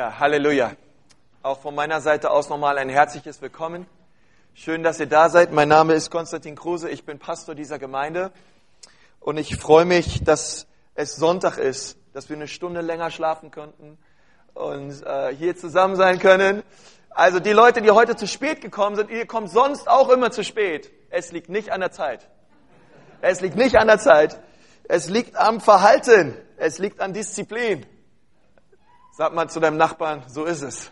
Ja, 0.00 0.18
Halleluja. 0.18 0.72
Auch 1.42 1.60
von 1.60 1.74
meiner 1.74 2.00
Seite 2.00 2.30
aus 2.30 2.48
nochmal 2.48 2.78
ein 2.78 2.88
herzliches 2.88 3.42
Willkommen. 3.42 3.86
Schön, 4.54 4.82
dass 4.82 4.98
ihr 4.98 5.04
da 5.04 5.28
seid. 5.28 5.52
Mein 5.52 5.68
Name 5.68 5.92
ist 5.92 6.10
Konstantin 6.10 6.56
Kruse. 6.56 6.88
Ich 6.88 7.04
bin 7.04 7.18
Pastor 7.18 7.54
dieser 7.54 7.78
Gemeinde. 7.78 8.32
Und 9.20 9.36
ich 9.36 9.56
freue 9.56 9.84
mich, 9.84 10.24
dass 10.24 10.66
es 10.94 11.16
Sonntag 11.16 11.58
ist, 11.58 11.98
dass 12.14 12.30
wir 12.30 12.36
eine 12.36 12.48
Stunde 12.48 12.80
länger 12.80 13.10
schlafen 13.10 13.50
könnten 13.50 13.98
und 14.54 15.02
äh, 15.02 15.36
hier 15.36 15.54
zusammen 15.54 15.96
sein 15.96 16.18
können. 16.18 16.62
Also 17.10 17.38
die 17.38 17.52
Leute, 17.52 17.82
die 17.82 17.90
heute 17.90 18.16
zu 18.16 18.26
spät 18.26 18.62
gekommen 18.62 18.96
sind, 18.96 19.10
ihr 19.10 19.26
kommt 19.26 19.50
sonst 19.50 19.86
auch 19.86 20.08
immer 20.08 20.30
zu 20.30 20.44
spät. 20.44 20.90
Es 21.10 21.30
liegt 21.30 21.50
nicht 21.50 21.72
an 21.72 21.80
der 21.80 21.90
Zeit. 21.90 22.26
Es 23.20 23.42
liegt 23.42 23.56
nicht 23.56 23.76
an 23.76 23.86
der 23.86 23.98
Zeit. 23.98 24.40
Es 24.84 25.10
liegt 25.10 25.36
am 25.36 25.60
Verhalten. 25.60 26.38
Es 26.56 26.78
liegt 26.78 27.00
an 27.00 27.12
Disziplin. 27.12 27.84
Sag 29.12 29.34
mal 29.34 29.50
zu 29.50 29.58
deinem 29.58 29.76
Nachbarn, 29.76 30.22
so 30.28 30.44
ist 30.44 30.62
es. 30.62 30.90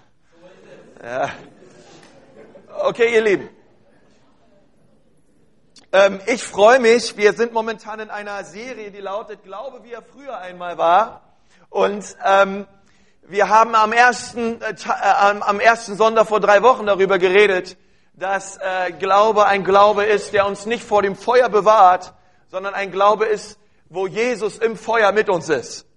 Ja. 1.02 1.30
Okay, 2.84 3.14
ihr 3.14 3.22
Lieben. 3.22 3.48
Ähm, 5.92 6.20
ich 6.26 6.42
freue 6.42 6.80
mich. 6.80 7.16
Wir 7.16 7.32
sind 7.32 7.52
momentan 7.52 8.00
in 8.00 8.10
einer 8.10 8.42
Serie, 8.44 8.90
die 8.90 9.00
lautet 9.00 9.44
Glaube, 9.44 9.84
wie 9.84 9.92
er 9.92 10.02
früher 10.02 10.36
einmal 10.36 10.76
war. 10.76 11.22
Und 11.70 12.04
ähm, 12.24 12.66
wir 13.22 13.48
haben 13.48 13.76
am 13.76 13.92
ersten, 13.92 14.60
äh, 14.62 14.72
äh, 14.72 15.40
am 15.40 15.60
ersten 15.60 15.96
Sonntag 15.96 16.26
vor 16.26 16.40
drei 16.40 16.62
Wochen 16.62 16.86
darüber 16.86 17.18
geredet, 17.18 17.76
dass 18.14 18.56
äh, 18.56 18.90
Glaube 18.98 19.46
ein 19.46 19.62
Glaube 19.62 20.04
ist, 20.04 20.32
der 20.32 20.44
uns 20.46 20.66
nicht 20.66 20.82
vor 20.82 21.02
dem 21.02 21.14
Feuer 21.14 21.48
bewahrt, 21.48 22.14
sondern 22.48 22.74
ein 22.74 22.90
Glaube 22.90 23.26
ist, 23.26 23.60
wo 23.88 24.08
Jesus 24.08 24.58
im 24.58 24.76
Feuer 24.76 25.12
mit 25.12 25.28
uns 25.28 25.48
ist. 25.48 25.87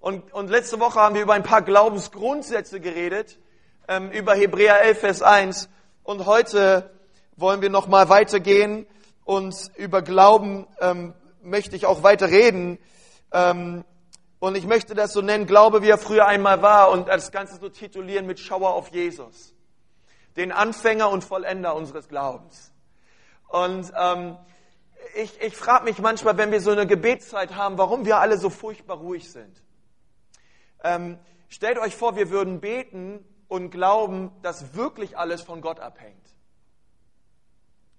Und, 0.00 0.32
und 0.32 0.48
letzte 0.48 0.80
Woche 0.80 0.98
haben 0.98 1.14
wir 1.14 1.20
über 1.22 1.34
ein 1.34 1.42
paar 1.42 1.60
Glaubensgrundsätze 1.60 2.80
geredet, 2.80 3.38
ähm, 3.86 4.10
über 4.10 4.34
Hebräer 4.34 4.80
11, 4.80 4.98
Vers 4.98 5.22
1. 5.22 5.68
Und 6.04 6.24
heute 6.24 6.90
wollen 7.36 7.60
wir 7.60 7.68
nochmal 7.68 8.08
weitergehen 8.08 8.86
und 9.24 9.54
über 9.76 10.00
Glauben 10.00 10.66
ähm, 10.80 11.12
möchte 11.42 11.76
ich 11.76 11.84
auch 11.84 12.02
weiter 12.02 12.30
reden. 12.30 12.78
Ähm, 13.30 13.84
und 14.38 14.56
ich 14.56 14.66
möchte 14.66 14.94
das 14.94 15.12
so 15.12 15.20
nennen, 15.20 15.46
Glaube, 15.46 15.82
wie 15.82 15.90
er 15.90 15.98
früher 15.98 16.26
einmal 16.26 16.62
war 16.62 16.90
und 16.92 17.08
das 17.08 17.30
Ganze 17.30 17.56
so 17.56 17.68
titulieren 17.68 18.24
mit 18.24 18.40
Schauer 18.40 18.72
auf 18.72 18.88
Jesus. 18.88 19.54
Den 20.34 20.50
Anfänger 20.50 21.10
und 21.10 21.24
Vollender 21.24 21.74
unseres 21.74 22.08
Glaubens. 22.08 22.72
Und 23.48 23.92
ähm, 23.98 24.38
ich, 25.14 25.42
ich 25.42 25.54
frage 25.54 25.84
mich 25.84 25.98
manchmal, 25.98 26.38
wenn 26.38 26.52
wir 26.52 26.62
so 26.62 26.70
eine 26.70 26.86
Gebetszeit 26.86 27.54
haben, 27.54 27.76
warum 27.76 28.06
wir 28.06 28.18
alle 28.18 28.38
so 28.38 28.48
furchtbar 28.48 28.96
ruhig 28.96 29.30
sind. 29.30 29.62
Ähm, 30.82 31.18
stellt 31.48 31.78
euch 31.78 31.96
vor, 31.96 32.16
wir 32.16 32.30
würden 32.30 32.60
beten 32.60 33.24
und 33.48 33.70
glauben, 33.70 34.30
dass 34.42 34.74
wirklich 34.74 35.18
alles 35.18 35.42
von 35.42 35.60
Gott 35.60 35.80
abhängt. 35.80 36.16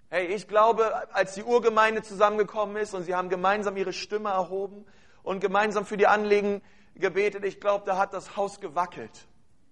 Hey, 0.08 0.26
ich 0.26 0.46
glaube, 0.46 1.14
als 1.14 1.34
die 1.34 1.42
Urgemeinde 1.42 2.02
zusammengekommen 2.02 2.76
ist 2.76 2.92
und 2.94 3.04
sie 3.04 3.14
haben 3.14 3.30
gemeinsam 3.30 3.76
ihre 3.76 3.92
Stimme 3.92 4.30
erhoben 4.30 4.84
und 5.22 5.40
gemeinsam 5.40 5.86
für 5.86 5.96
die 5.96 6.06
Anliegen 6.06 6.62
gebetet, 6.94 7.44
ich 7.44 7.60
glaube, 7.60 7.84
da 7.86 7.96
hat 7.96 8.12
das 8.12 8.36
Haus 8.36 8.60
gewackelt. 8.60 9.26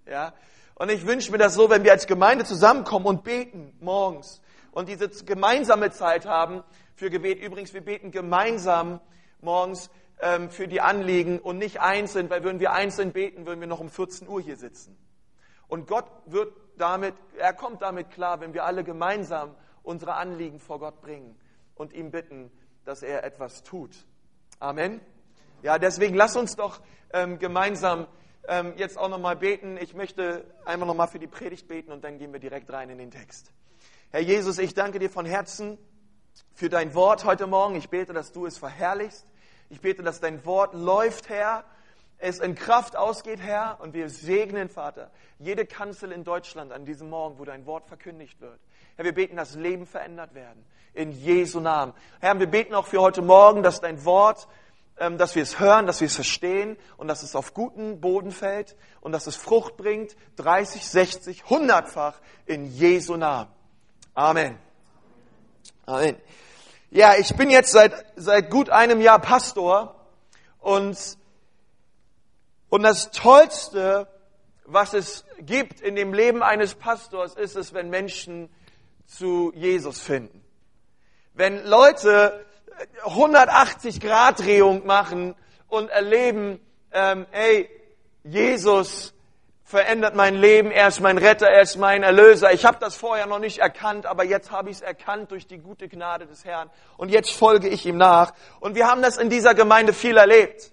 Ja? 0.06 0.32
Und 0.76 0.90
ich 0.90 1.06
wünsche 1.06 1.30
mir 1.30 1.38
das 1.38 1.54
so, 1.54 1.68
wenn 1.68 1.84
wir 1.84 1.92
als 1.92 2.06
Gemeinde 2.06 2.44
zusammenkommen 2.44 3.04
und 3.04 3.22
beten 3.22 3.76
morgens 3.80 4.40
und 4.72 4.88
diese 4.88 5.08
gemeinsame 5.24 5.90
Zeit 5.90 6.24
haben 6.24 6.64
für 6.94 7.10
Gebet. 7.10 7.40
Übrigens, 7.40 7.74
wir 7.74 7.82
beten 7.82 8.10
gemeinsam 8.10 9.00
morgens 9.40 9.90
ähm, 10.20 10.50
für 10.50 10.68
die 10.68 10.80
Anliegen 10.80 11.38
und 11.38 11.58
nicht 11.58 11.80
einzeln, 11.80 12.30
weil 12.30 12.44
würden 12.44 12.60
wir 12.60 12.72
einzeln 12.72 13.12
beten, 13.12 13.46
würden 13.46 13.60
wir 13.60 13.66
noch 13.66 13.80
um 13.80 13.88
14 13.88 14.28
Uhr 14.28 14.40
hier 14.40 14.56
sitzen. 14.56 14.96
Und 15.68 15.86
Gott 15.86 16.06
wird 16.26 16.52
damit, 16.76 17.14
er 17.38 17.52
kommt 17.52 17.82
damit 17.82 18.10
klar, 18.10 18.40
wenn 18.40 18.54
wir 18.54 18.64
alle 18.64 18.84
gemeinsam 18.84 19.54
unsere 19.82 20.14
Anliegen 20.14 20.58
vor 20.58 20.78
Gott 20.78 21.00
bringen 21.00 21.38
und 21.74 21.92
ihm 21.92 22.10
bitten, 22.10 22.50
dass 22.84 23.02
er 23.02 23.24
etwas 23.24 23.62
tut. 23.62 24.04
Amen. 24.58 25.00
Ja, 25.62 25.78
deswegen 25.78 26.14
lass 26.14 26.36
uns 26.36 26.56
doch 26.56 26.80
ähm, 27.12 27.38
gemeinsam 27.38 28.06
ähm, 28.48 28.74
jetzt 28.76 28.98
auch 28.98 29.08
nochmal 29.08 29.36
beten. 29.36 29.78
Ich 29.80 29.94
möchte 29.94 30.44
einmal 30.64 30.86
nochmal 30.86 31.08
für 31.08 31.18
die 31.18 31.26
Predigt 31.26 31.68
beten 31.68 31.92
und 31.92 32.02
dann 32.02 32.18
gehen 32.18 32.32
wir 32.32 32.40
direkt 32.40 32.70
rein 32.72 32.90
in 32.90 32.98
den 32.98 33.10
Text. 33.10 33.52
Herr 34.10 34.20
Jesus, 34.20 34.58
ich 34.58 34.74
danke 34.74 34.98
dir 34.98 35.10
von 35.10 35.24
Herzen 35.24 35.78
für 36.52 36.68
dein 36.68 36.94
Wort 36.94 37.24
heute 37.24 37.46
Morgen. 37.46 37.76
Ich 37.76 37.90
bete, 37.90 38.12
dass 38.12 38.32
du 38.32 38.46
es 38.46 38.58
verherrlichst. 38.58 39.26
Ich 39.70 39.80
bete, 39.80 40.02
dass 40.02 40.20
dein 40.20 40.44
Wort 40.44 40.74
läuft, 40.74 41.28
Herr, 41.28 41.64
es 42.18 42.40
in 42.40 42.56
Kraft 42.56 42.96
ausgeht, 42.96 43.40
Herr, 43.40 43.78
und 43.80 43.94
wir 43.94 44.10
segnen, 44.10 44.68
Vater, 44.68 45.10
jede 45.38 45.64
Kanzel 45.64 46.10
in 46.10 46.24
Deutschland 46.24 46.72
an 46.72 46.84
diesem 46.84 47.08
Morgen, 47.08 47.38
wo 47.38 47.44
dein 47.44 47.64
Wort 47.66 47.86
verkündigt 47.86 48.40
wird. 48.40 48.58
Herr, 48.96 49.04
wir 49.04 49.14
beten, 49.14 49.36
dass 49.36 49.54
Leben 49.54 49.86
verändert 49.86 50.34
werden. 50.34 50.64
In 50.92 51.12
Jesu 51.12 51.60
Namen. 51.60 51.94
Herr, 52.20 52.36
wir 52.38 52.48
beten 52.48 52.74
auch 52.74 52.88
für 52.88 53.00
heute 53.00 53.22
Morgen, 53.22 53.62
dass 53.62 53.80
dein 53.80 54.04
Wort, 54.04 54.48
ähm, 54.98 55.18
dass 55.18 55.36
wir 55.36 55.42
es 55.44 55.60
hören, 55.60 55.86
dass 55.86 56.00
wir 56.00 56.06
es 56.06 56.16
verstehen 56.16 56.76
und 56.96 57.06
dass 57.06 57.22
es 57.22 57.36
auf 57.36 57.54
guten 57.54 58.00
Boden 58.00 58.32
fällt 58.32 58.76
und 59.00 59.12
dass 59.12 59.28
es 59.28 59.36
Frucht 59.36 59.76
bringt, 59.76 60.16
30, 60.34 60.86
60, 60.86 61.44
100-fach 61.44 62.20
in 62.44 62.66
Jesu 62.66 63.16
Namen. 63.16 63.50
Amen. 64.14 64.58
Amen. 65.86 66.16
Ja, 66.92 67.14
ich 67.16 67.36
bin 67.36 67.50
jetzt 67.50 67.70
seit, 67.70 67.92
seit 68.16 68.50
gut 68.50 68.68
einem 68.68 69.00
Jahr 69.00 69.20
Pastor 69.20 69.94
und, 70.58 70.98
und 72.68 72.82
das 72.82 73.12
Tollste, 73.12 74.08
was 74.64 74.92
es 74.94 75.24
gibt 75.38 75.80
in 75.80 75.94
dem 75.94 76.12
Leben 76.12 76.42
eines 76.42 76.74
Pastors, 76.74 77.34
ist 77.34 77.54
es, 77.54 77.72
wenn 77.74 77.90
Menschen 77.90 78.48
zu 79.06 79.52
Jesus 79.54 80.00
finden. 80.00 80.44
Wenn 81.32 81.64
Leute 81.64 82.44
180 83.04 84.00
Grad 84.00 84.40
Drehung 84.40 84.84
machen 84.84 85.36
und 85.68 85.90
erleben, 85.90 86.58
ähm, 86.90 87.24
ey, 87.30 87.70
Jesus 88.24 89.14
verändert 89.70 90.16
mein 90.16 90.34
Leben, 90.34 90.72
er 90.72 90.88
ist 90.88 91.00
mein 91.00 91.16
Retter, 91.16 91.46
er 91.46 91.62
ist 91.62 91.76
mein 91.76 92.02
Erlöser. 92.02 92.52
Ich 92.52 92.64
habe 92.64 92.78
das 92.80 92.96
vorher 92.96 93.26
noch 93.26 93.38
nicht 93.38 93.58
erkannt, 93.58 94.04
aber 94.04 94.24
jetzt 94.24 94.50
habe 94.50 94.68
ich 94.68 94.76
es 94.76 94.82
erkannt 94.82 95.30
durch 95.30 95.46
die 95.46 95.58
gute 95.58 95.88
Gnade 95.88 96.26
des 96.26 96.44
Herrn 96.44 96.70
und 96.96 97.08
jetzt 97.08 97.30
folge 97.30 97.68
ich 97.68 97.86
ihm 97.86 97.96
nach. 97.96 98.34
Und 98.58 98.74
wir 98.74 98.88
haben 98.88 99.00
das 99.00 99.16
in 99.16 99.30
dieser 99.30 99.54
Gemeinde 99.54 99.92
viel 99.92 100.16
erlebt. 100.16 100.72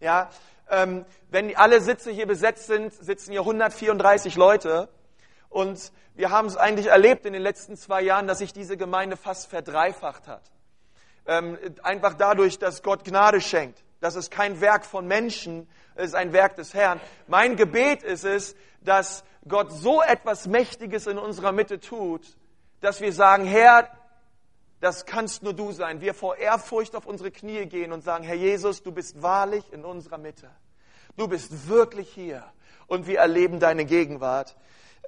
Ja, 0.00 0.30
ähm, 0.70 1.04
wenn 1.28 1.54
alle 1.56 1.82
Sitze 1.82 2.10
hier 2.10 2.26
besetzt 2.26 2.68
sind, 2.68 2.94
sitzen 2.94 3.32
hier 3.32 3.40
134 3.40 4.36
Leute 4.36 4.88
und 5.50 5.92
wir 6.14 6.30
haben 6.30 6.48
es 6.48 6.56
eigentlich 6.56 6.86
erlebt 6.86 7.26
in 7.26 7.34
den 7.34 7.42
letzten 7.42 7.76
zwei 7.76 8.00
Jahren, 8.00 8.26
dass 8.26 8.38
sich 8.38 8.54
diese 8.54 8.78
Gemeinde 8.78 9.18
fast 9.18 9.50
verdreifacht 9.50 10.26
hat. 10.26 10.42
Ähm, 11.26 11.58
einfach 11.82 12.14
dadurch, 12.14 12.58
dass 12.58 12.82
Gott 12.82 13.04
Gnade 13.04 13.42
schenkt. 13.42 13.84
Das 14.00 14.16
ist 14.16 14.30
kein 14.30 14.62
Werk 14.62 14.86
von 14.86 15.06
Menschen, 15.06 15.68
es 15.98 16.08
ist 16.08 16.14
ein 16.14 16.32
Werk 16.32 16.56
des 16.56 16.74
Herrn. 16.74 17.00
Mein 17.26 17.56
Gebet 17.56 18.02
ist 18.02 18.24
es, 18.24 18.54
dass 18.80 19.24
Gott 19.46 19.72
so 19.72 20.00
etwas 20.00 20.46
Mächtiges 20.46 21.06
in 21.06 21.18
unserer 21.18 21.52
Mitte 21.52 21.80
tut, 21.80 22.22
dass 22.80 23.00
wir 23.00 23.12
sagen, 23.12 23.44
Herr, 23.44 23.88
das 24.80 25.06
kannst 25.06 25.42
nur 25.42 25.54
du 25.54 25.72
sein. 25.72 26.00
Wir 26.00 26.14
vor 26.14 26.36
Ehrfurcht 26.36 26.94
auf 26.94 27.06
unsere 27.06 27.32
Knie 27.32 27.66
gehen 27.66 27.92
und 27.92 28.04
sagen, 28.04 28.22
Herr 28.22 28.36
Jesus, 28.36 28.82
du 28.82 28.92
bist 28.92 29.22
wahrlich 29.22 29.72
in 29.72 29.84
unserer 29.84 30.18
Mitte. 30.18 30.48
Du 31.16 31.26
bist 31.26 31.68
wirklich 31.68 32.08
hier 32.10 32.44
und 32.86 33.08
wir 33.08 33.18
erleben 33.18 33.58
deine 33.58 33.84
Gegenwart. 33.84 34.56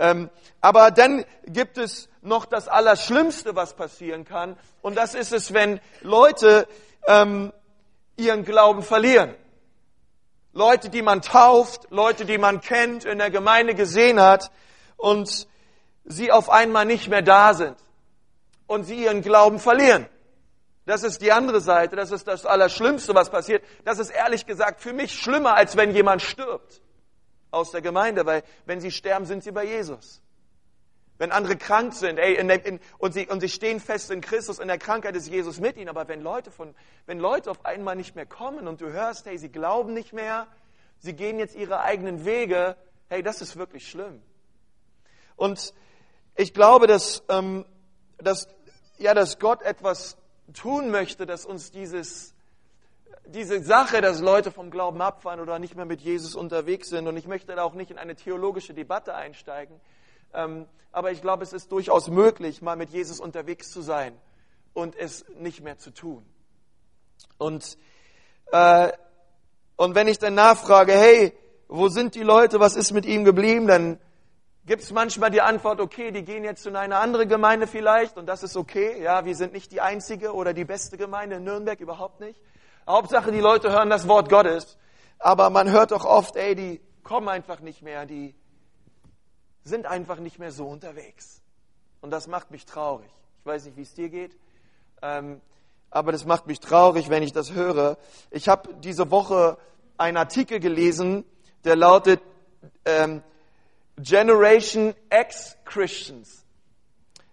Ähm, 0.00 0.28
aber 0.60 0.90
dann 0.90 1.24
gibt 1.46 1.78
es 1.78 2.08
noch 2.20 2.46
das 2.46 2.66
Allerschlimmste, 2.66 3.54
was 3.54 3.74
passieren 3.74 4.24
kann. 4.24 4.56
Und 4.82 4.96
das 4.96 5.14
ist 5.14 5.32
es, 5.32 5.52
wenn 5.52 5.78
Leute 6.00 6.66
ähm, 7.06 7.52
ihren 8.16 8.44
Glauben 8.44 8.82
verlieren. 8.82 9.34
Leute, 10.52 10.90
die 10.90 11.02
man 11.02 11.22
tauft, 11.22 11.86
Leute, 11.90 12.24
die 12.24 12.38
man 12.38 12.60
kennt, 12.60 13.04
in 13.04 13.18
der 13.18 13.30
Gemeinde 13.30 13.74
gesehen 13.74 14.20
hat 14.20 14.50
und 14.96 15.46
sie 16.04 16.32
auf 16.32 16.50
einmal 16.50 16.86
nicht 16.86 17.08
mehr 17.08 17.22
da 17.22 17.54
sind 17.54 17.76
und 18.66 18.84
sie 18.84 19.04
ihren 19.04 19.22
Glauben 19.22 19.58
verlieren. 19.58 20.06
Das 20.86 21.04
ist 21.04 21.20
die 21.22 21.30
andere 21.30 21.60
Seite, 21.60 21.94
das 21.94 22.10
ist 22.10 22.26
das 22.26 22.46
Allerschlimmste, 22.46 23.14
was 23.14 23.30
passiert. 23.30 23.62
Das 23.84 23.98
ist 23.98 24.10
ehrlich 24.10 24.46
gesagt 24.46 24.80
für 24.80 24.92
mich 24.92 25.12
schlimmer, 25.12 25.54
als 25.54 25.76
wenn 25.76 25.94
jemand 25.94 26.22
stirbt 26.22 26.80
aus 27.52 27.70
der 27.70 27.80
Gemeinde, 27.80 28.26
weil 28.26 28.42
wenn 28.66 28.80
sie 28.80 28.90
sterben, 28.90 29.26
sind 29.26 29.44
sie 29.44 29.52
bei 29.52 29.64
Jesus. 29.64 30.20
Wenn 31.20 31.32
andere 31.32 31.56
krank 31.56 31.92
sind, 31.92 32.18
ey, 32.18 32.36
in 32.36 32.48
in, 32.48 32.80
und, 32.96 33.12
sie, 33.12 33.26
und 33.26 33.40
sie 33.40 33.50
stehen 33.50 33.78
fest 33.78 34.10
in 34.10 34.22
Christus, 34.22 34.58
in 34.58 34.68
der 34.68 34.78
Krankheit 34.78 35.14
ist 35.14 35.28
Jesus 35.28 35.60
mit 35.60 35.76
ihnen. 35.76 35.90
Aber 35.90 36.08
wenn 36.08 36.22
Leute, 36.22 36.50
von, 36.50 36.74
wenn 37.04 37.18
Leute 37.18 37.50
auf 37.50 37.66
einmal 37.66 37.94
nicht 37.94 38.16
mehr 38.16 38.24
kommen 38.24 38.66
und 38.66 38.80
du 38.80 38.90
hörst, 38.90 39.26
hey, 39.26 39.36
sie 39.36 39.50
glauben 39.50 39.92
nicht 39.92 40.14
mehr, 40.14 40.46
sie 40.98 41.12
gehen 41.12 41.38
jetzt 41.38 41.54
ihre 41.54 41.80
eigenen 41.80 42.24
Wege, 42.24 42.74
hey, 43.10 43.22
das 43.22 43.42
ist 43.42 43.58
wirklich 43.58 43.86
schlimm. 43.86 44.22
Und 45.36 45.74
ich 46.36 46.54
glaube, 46.54 46.86
dass, 46.86 47.22
ähm, 47.28 47.66
dass, 48.16 48.48
ja, 48.96 49.12
dass 49.12 49.38
Gott 49.38 49.60
etwas 49.60 50.16
tun 50.54 50.90
möchte, 50.90 51.26
dass 51.26 51.44
uns 51.44 51.70
dieses, 51.70 52.34
diese 53.26 53.62
Sache, 53.62 54.00
dass 54.00 54.20
Leute 54.22 54.50
vom 54.50 54.70
Glauben 54.70 55.02
abfallen 55.02 55.40
oder 55.40 55.58
nicht 55.58 55.76
mehr 55.76 55.84
mit 55.84 56.00
Jesus 56.00 56.34
unterwegs 56.34 56.88
sind. 56.88 57.06
Und 57.06 57.18
ich 57.18 57.26
möchte 57.26 57.54
da 57.54 57.62
auch 57.62 57.74
nicht 57.74 57.90
in 57.90 57.98
eine 57.98 58.16
theologische 58.16 58.72
Debatte 58.72 59.14
einsteigen. 59.14 59.78
Ähm, 60.34 60.66
aber 60.92 61.12
ich 61.12 61.22
glaube, 61.22 61.44
es 61.44 61.52
ist 61.52 61.70
durchaus 61.72 62.08
möglich, 62.08 62.62
mal 62.62 62.76
mit 62.76 62.90
Jesus 62.90 63.20
unterwegs 63.20 63.70
zu 63.70 63.82
sein 63.82 64.16
und 64.72 64.96
es 64.96 65.24
nicht 65.38 65.62
mehr 65.62 65.78
zu 65.78 65.92
tun. 65.92 66.24
Und, 67.38 67.78
äh, 68.52 68.92
und 69.76 69.94
wenn 69.94 70.08
ich 70.08 70.18
dann 70.18 70.34
nachfrage, 70.34 70.92
hey, 70.92 71.32
wo 71.68 71.88
sind 71.88 72.14
die 72.14 72.22
Leute, 72.22 72.58
was 72.60 72.76
ist 72.76 72.92
mit 72.92 73.06
ihm 73.06 73.24
geblieben, 73.24 73.66
dann 73.66 74.00
gibt 74.66 74.82
es 74.82 74.92
manchmal 74.92 75.30
die 75.30 75.40
Antwort, 75.40 75.80
okay, 75.80 76.10
die 76.10 76.24
gehen 76.24 76.44
jetzt 76.44 76.66
in 76.66 76.76
eine 76.76 76.96
andere 76.96 77.26
Gemeinde 77.26 77.66
vielleicht 77.66 78.16
und 78.16 78.26
das 78.26 78.42
ist 78.42 78.56
okay. 78.56 79.00
Ja, 79.02 79.24
wir 79.24 79.36
sind 79.36 79.52
nicht 79.52 79.72
die 79.72 79.80
einzige 79.80 80.34
oder 80.34 80.52
die 80.52 80.64
beste 80.64 80.96
Gemeinde 80.96 81.36
in 81.36 81.44
Nürnberg, 81.44 81.80
überhaupt 81.80 82.20
nicht. 82.20 82.40
Hauptsache, 82.86 83.30
die 83.30 83.40
Leute 83.40 83.70
hören 83.70 83.90
das 83.90 84.08
Wort 84.08 84.28
Gottes. 84.28 84.76
Aber 85.18 85.50
man 85.50 85.70
hört 85.70 85.92
doch 85.92 86.04
oft, 86.04 86.36
ey, 86.36 86.54
die 86.54 86.80
kommen 87.02 87.28
einfach 87.28 87.60
nicht 87.60 87.82
mehr, 87.82 88.06
die 88.06 88.34
sind 89.64 89.86
einfach 89.86 90.18
nicht 90.18 90.38
mehr 90.38 90.52
so 90.52 90.66
unterwegs. 90.66 91.42
Und 92.00 92.10
das 92.10 92.26
macht 92.26 92.50
mich 92.50 92.64
traurig. 92.64 93.10
Ich 93.40 93.46
weiß 93.46 93.64
nicht, 93.66 93.76
wie 93.76 93.82
es 93.82 93.94
dir 93.94 94.08
geht, 94.08 94.36
ähm, 95.02 95.40
aber 95.90 96.12
das 96.12 96.24
macht 96.24 96.46
mich 96.46 96.60
traurig, 96.60 97.08
wenn 97.08 97.22
ich 97.22 97.32
das 97.32 97.52
höre. 97.52 97.98
Ich 98.30 98.48
habe 98.48 98.74
diese 98.74 99.10
Woche 99.10 99.58
einen 99.98 100.16
Artikel 100.16 100.60
gelesen, 100.60 101.24
der 101.64 101.76
lautet 101.76 102.20
ähm, 102.84 103.22
Generation 103.96 104.94
X 105.10 105.56
Christians 105.64 106.40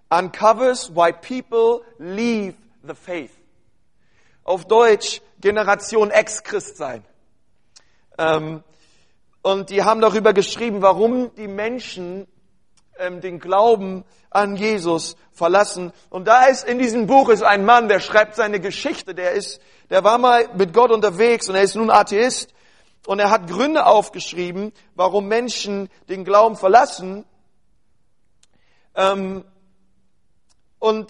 uncovers 0.09 0.89
why 0.89 1.11
people 1.11 1.83
leave 1.99 2.55
the 2.83 2.95
faith. 2.95 3.31
Auf 4.43 4.65
Deutsch 4.65 5.21
Generation 5.41 6.09
Ex-Christ 6.09 6.77
sein. 6.77 7.03
Ähm, 8.17 8.63
und 9.47 9.69
die 9.69 9.83
haben 9.83 10.01
darüber 10.01 10.33
geschrieben, 10.33 10.81
warum 10.81 11.33
die 11.35 11.47
Menschen 11.47 12.27
ähm, 12.97 13.21
den 13.21 13.39
Glauben 13.39 14.03
an 14.29 14.57
Jesus 14.57 15.15
verlassen. 15.31 15.93
Und 16.09 16.27
da 16.27 16.47
ist 16.47 16.67
in 16.67 16.79
diesem 16.79 17.07
Buch 17.07 17.29
ist 17.29 17.43
ein 17.43 17.63
Mann, 17.63 17.87
der 17.87 18.01
schreibt 18.01 18.35
seine 18.35 18.59
Geschichte. 18.59 19.15
Der 19.15 19.31
ist, 19.31 19.61
der 19.89 20.03
war 20.03 20.17
mal 20.17 20.49
mit 20.57 20.73
Gott 20.73 20.91
unterwegs 20.91 21.47
und 21.47 21.55
er 21.55 21.61
ist 21.61 21.75
nun 21.75 21.89
Atheist. 21.89 22.53
Und 23.05 23.19
er 23.19 23.29
hat 23.29 23.47
Gründe 23.47 23.85
aufgeschrieben, 23.85 24.73
warum 24.95 25.29
Menschen 25.29 25.87
den 26.09 26.25
Glauben 26.25 26.57
verlassen. 26.57 27.23
Ähm, 28.95 29.45
und 30.77 31.09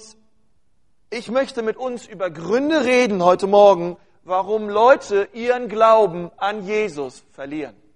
ich 1.09 1.31
möchte 1.31 1.63
mit 1.63 1.75
uns 1.75 2.05
über 2.05 2.29
Gründe 2.29 2.85
reden 2.85 3.23
heute 3.23 3.47
Morgen, 3.47 3.97
warum 4.23 4.69
Leute 4.69 5.27
ihren 5.33 5.69
Glauben 5.69 6.29
an 6.37 6.67
Jesus 6.67 7.23
verlieren. 7.31 7.86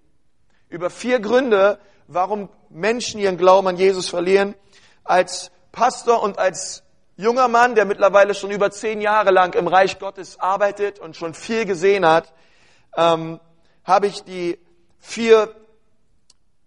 Über 0.71 0.89
vier 0.89 1.19
Gründe, 1.19 1.79
warum 2.07 2.47
Menschen 2.69 3.19
ihren 3.19 3.35
Glauben 3.38 3.68
an 3.68 3.75
Jesus 3.75 4.07
verlieren. 4.07 4.56
Als 5.03 5.51
Pastor 5.73 6.23
und 6.23 6.39
als 6.39 6.83
junger 7.18 7.50
Mann, 7.50 7.75
der 7.75 7.83
mittlerweile 7.83 8.33
schon 8.33 8.51
über 8.51 8.71
zehn 8.71 9.01
Jahre 9.01 9.31
lang 9.31 9.53
im 9.56 9.68
Reich 9.68 10.00
Gottes 10.00 10.39
arbeitet 10.39 10.97
und 10.97 11.18
schon 11.18 11.33
viel 11.33 11.65
gesehen 11.65 12.06
hat, 12.06 12.31
ähm, 12.95 13.41
habe 13.83 14.07
ich 14.07 14.23
die 14.23 14.57
vier 14.97 15.53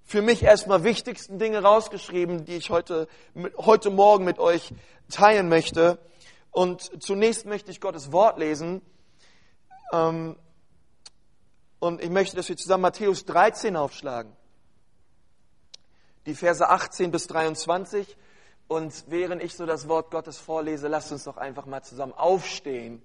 für 0.05 0.21
mich 0.21 0.43
erstmal 0.43 0.85
wichtigsten 0.85 1.39
Dinge 1.39 1.63
rausgeschrieben, 1.63 2.45
die 2.45 2.57
ich 2.57 2.69
heute, 2.69 3.09
heute 3.57 3.89
Morgen 3.89 4.27
mit 4.27 4.39
euch 4.39 4.75
teilen 5.11 5.49
möchte. 5.49 5.99
Und 6.51 7.03
zunächst 7.03 7.47
möchte 7.47 7.71
ich 7.71 7.81
Gottes 7.81 8.13
Wort 8.13 8.39
lesen 8.39 8.83
ähm, 9.95 10.37
und 11.79 12.03
ich 12.03 12.11
möchte, 12.11 12.37
dass 12.37 12.49
wir 12.49 12.57
zusammen 12.57 12.83
Matthäus 12.83 13.25
13 13.25 13.77
aufschlagen. 13.77 14.33
Die 16.27 16.35
Verse 16.35 16.67
18 16.67 17.11
bis 17.11 17.27
23. 17.27 18.17
Und 18.67 19.05
während 19.09 19.43
ich 19.43 19.55
so 19.55 19.67
das 19.67 19.89
Wort 19.89 20.11
Gottes 20.11 20.39
vorlese, 20.39 20.89
lasst 20.89 21.13
uns 21.13 21.25
doch 21.25 21.37
einfach 21.37 21.67
mal 21.67 21.83
zusammen 21.83 22.15
aufstehen. 22.15 23.03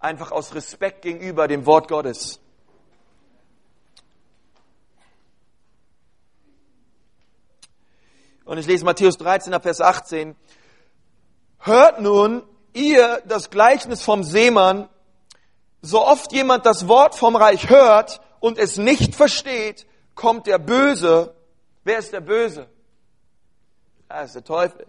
Einfach 0.00 0.32
aus 0.32 0.54
Respekt 0.54 1.02
gegenüber 1.02 1.46
dem 1.46 1.66
Wort 1.66 1.88
Gottes. 1.88 2.40
Und 8.44 8.56
ich 8.56 8.66
lese 8.66 8.84
Matthäus 8.84 9.18
13 9.18 9.60
Vers 9.60 9.80
18. 9.80 10.34
Hört 11.58 12.00
nun 12.00 12.42
ihr 12.72 13.22
das 13.26 13.50
Gleichnis 13.50 14.02
vom 14.02 14.24
Seemann, 14.24 14.88
so 15.82 16.04
oft 16.04 16.32
jemand 16.32 16.66
das 16.66 16.88
Wort 16.88 17.14
vom 17.14 17.36
Reich 17.36 17.68
hört 17.68 18.20
und 18.40 18.58
es 18.58 18.76
nicht 18.76 19.14
versteht, 19.14 19.86
kommt 20.14 20.46
der 20.46 20.58
Böse. 20.58 21.34
Wer 21.84 21.98
ist 21.98 22.12
der 22.12 22.20
Böse? 22.20 22.68
Das 24.08 24.26
ist 24.26 24.34
der 24.34 24.44
Teufel. 24.44 24.86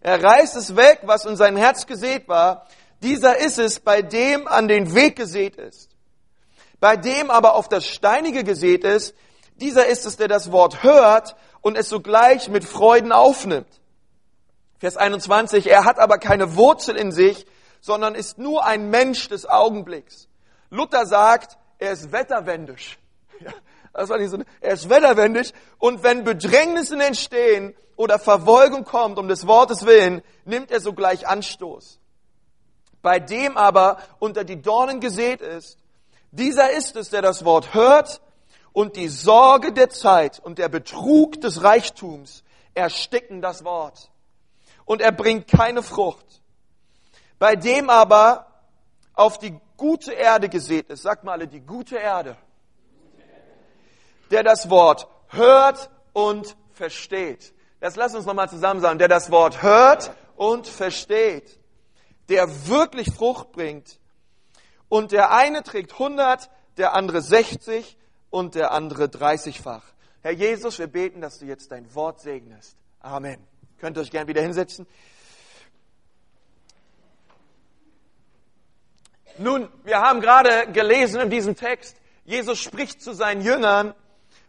Er 0.00 0.22
reißt 0.22 0.56
es 0.56 0.74
weg, 0.74 1.00
was 1.04 1.24
in 1.24 1.36
sein 1.36 1.56
Herz 1.56 1.86
gesät 1.86 2.26
war. 2.28 2.66
Dieser 3.02 3.38
ist 3.38 3.58
es, 3.58 3.80
bei 3.80 4.02
dem 4.02 4.48
an 4.48 4.68
den 4.68 4.94
Weg 4.94 5.16
gesät 5.16 5.56
ist. 5.56 5.90
Bei 6.80 6.96
dem 6.96 7.30
aber 7.30 7.54
auf 7.54 7.68
das 7.68 7.86
Steinige 7.86 8.42
gesät 8.42 8.84
ist, 8.84 9.14
dieser 9.56 9.86
ist 9.86 10.04
es, 10.06 10.16
der 10.16 10.28
das 10.28 10.50
Wort 10.50 10.82
hört 10.82 11.36
und 11.60 11.76
es 11.76 11.88
sogleich 11.88 12.48
mit 12.48 12.64
Freuden 12.64 13.12
aufnimmt. 13.12 13.68
Vers 14.78 14.96
21, 14.96 15.68
er 15.68 15.84
hat 15.84 16.00
aber 16.00 16.18
keine 16.18 16.56
Wurzel 16.56 16.96
in 16.96 17.12
sich, 17.12 17.46
sondern 17.80 18.16
ist 18.16 18.38
nur 18.38 18.64
ein 18.64 18.90
Mensch 18.90 19.28
des 19.28 19.48
Augenblicks. 19.48 20.28
Luther 20.72 21.04
sagt, 21.04 21.58
er 21.78 21.92
ist 21.92 22.12
wetterwendisch. 22.12 22.98
Ja, 23.40 23.52
das 23.92 24.08
war 24.08 24.16
nicht 24.18 24.30
so, 24.30 24.38
er 24.60 24.72
ist 24.72 24.88
wetterwendig 24.88 25.52
und 25.78 26.02
wenn 26.02 26.24
Bedrängnissen 26.24 27.00
entstehen 27.00 27.74
oder 27.96 28.18
Verfolgung 28.18 28.84
kommt 28.84 29.18
um 29.18 29.28
des 29.28 29.46
Wortes 29.46 29.84
willen, 29.84 30.22
nimmt 30.46 30.70
er 30.70 30.80
sogleich 30.80 31.28
Anstoß. 31.28 31.98
Bei 33.02 33.20
dem 33.20 33.58
aber 33.58 33.98
unter 34.18 34.44
die 34.44 34.62
Dornen 34.62 35.00
gesät 35.00 35.42
ist, 35.42 35.76
dieser 36.30 36.70
ist 36.70 36.96
es, 36.96 37.10
der 37.10 37.20
das 37.20 37.44
Wort 37.44 37.74
hört 37.74 38.22
und 38.72 38.96
die 38.96 39.08
Sorge 39.08 39.74
der 39.74 39.90
Zeit 39.90 40.40
und 40.40 40.56
der 40.56 40.70
Betrug 40.70 41.38
des 41.42 41.62
Reichtums 41.62 42.44
ersticken 42.72 43.42
das 43.42 43.62
Wort 43.62 44.10
und 44.86 45.02
er 45.02 45.12
bringt 45.12 45.48
keine 45.48 45.82
Frucht. 45.82 46.40
Bei 47.38 47.56
dem 47.56 47.90
aber 47.90 48.46
auf 49.12 49.38
die 49.38 49.54
gute 49.82 50.12
Erde 50.12 50.48
gesät 50.48 50.88
ist. 50.90 51.02
Sagt 51.02 51.24
mal 51.24 51.32
alle, 51.32 51.48
die 51.48 51.60
gute 51.60 51.96
Erde. 51.96 52.36
Der 54.30 54.44
das 54.44 54.70
Wort 54.70 55.08
hört 55.26 55.90
und 56.12 56.56
versteht. 56.70 57.52
Das 57.80 57.96
lass 57.96 58.14
uns 58.14 58.24
nochmal 58.24 58.48
zusammen 58.48 58.80
sagen. 58.80 59.00
Der 59.00 59.08
das 59.08 59.32
Wort 59.32 59.60
hört 59.60 60.14
und 60.36 60.68
versteht. 60.68 61.58
Der 62.28 62.68
wirklich 62.68 63.12
Frucht 63.12 63.50
bringt. 63.50 63.98
Und 64.88 65.10
der 65.10 65.32
eine 65.32 65.64
trägt 65.64 65.94
100, 65.94 66.48
der 66.76 66.94
andere 66.94 67.20
60 67.20 67.98
und 68.30 68.54
der 68.54 68.70
andere 68.70 69.06
30-fach. 69.06 69.82
Herr 70.20 70.32
Jesus, 70.32 70.78
wir 70.78 70.86
beten, 70.86 71.20
dass 71.20 71.40
du 71.40 71.46
jetzt 71.46 71.72
dein 71.72 71.92
Wort 71.96 72.20
segnest. 72.20 72.76
Amen. 73.00 73.44
Könnt 73.78 73.96
ihr 73.98 74.02
euch 74.02 74.12
gern 74.12 74.28
wieder 74.28 74.42
hinsetzen. 74.42 74.86
Nun, 79.38 79.68
wir 79.84 80.00
haben 80.00 80.20
gerade 80.20 80.70
gelesen 80.72 81.20
in 81.20 81.30
diesem 81.30 81.56
Text, 81.56 81.96
Jesus 82.24 82.58
spricht 82.58 83.02
zu 83.02 83.14
seinen 83.14 83.40
Jüngern 83.40 83.94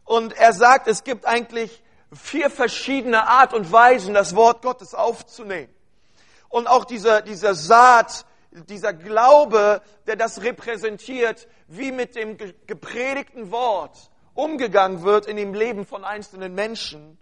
und 0.03 0.33
er 0.33 0.53
sagt, 0.53 0.87
es 0.87 1.03
gibt 1.03 1.25
eigentlich 1.25 1.81
vier 2.11 2.49
verschiedene 2.49 3.27
Art 3.27 3.53
und 3.53 3.71
Weisen, 3.71 4.13
das 4.13 4.35
Wort 4.35 4.61
Gottes 4.61 4.93
aufzunehmen. 4.93 5.73
Und 6.49 6.67
auch 6.67 6.85
dieser, 6.85 7.21
dieser 7.21 7.55
Saat, 7.55 8.25
dieser 8.51 8.93
Glaube, 8.93 9.81
der 10.05 10.17
das 10.17 10.43
repräsentiert, 10.43 11.47
wie 11.67 11.91
mit 11.91 12.15
dem 12.15 12.37
gepredigten 12.67 13.51
Wort 13.51 14.11
umgegangen 14.33 15.03
wird 15.03 15.25
in 15.25 15.37
dem 15.37 15.53
Leben 15.53 15.85
von 15.85 16.03
einzelnen 16.03 16.53
Menschen. 16.53 17.17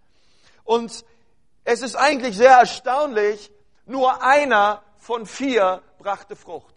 Und 0.64 1.06
es 1.64 1.82
ist 1.82 1.96
eigentlich 1.96 2.36
sehr 2.36 2.58
erstaunlich, 2.58 3.52
nur 3.86 4.24
einer 4.24 4.82
von 4.98 5.26
vier 5.26 5.82
brachte 6.00 6.36
Frucht. 6.36 6.71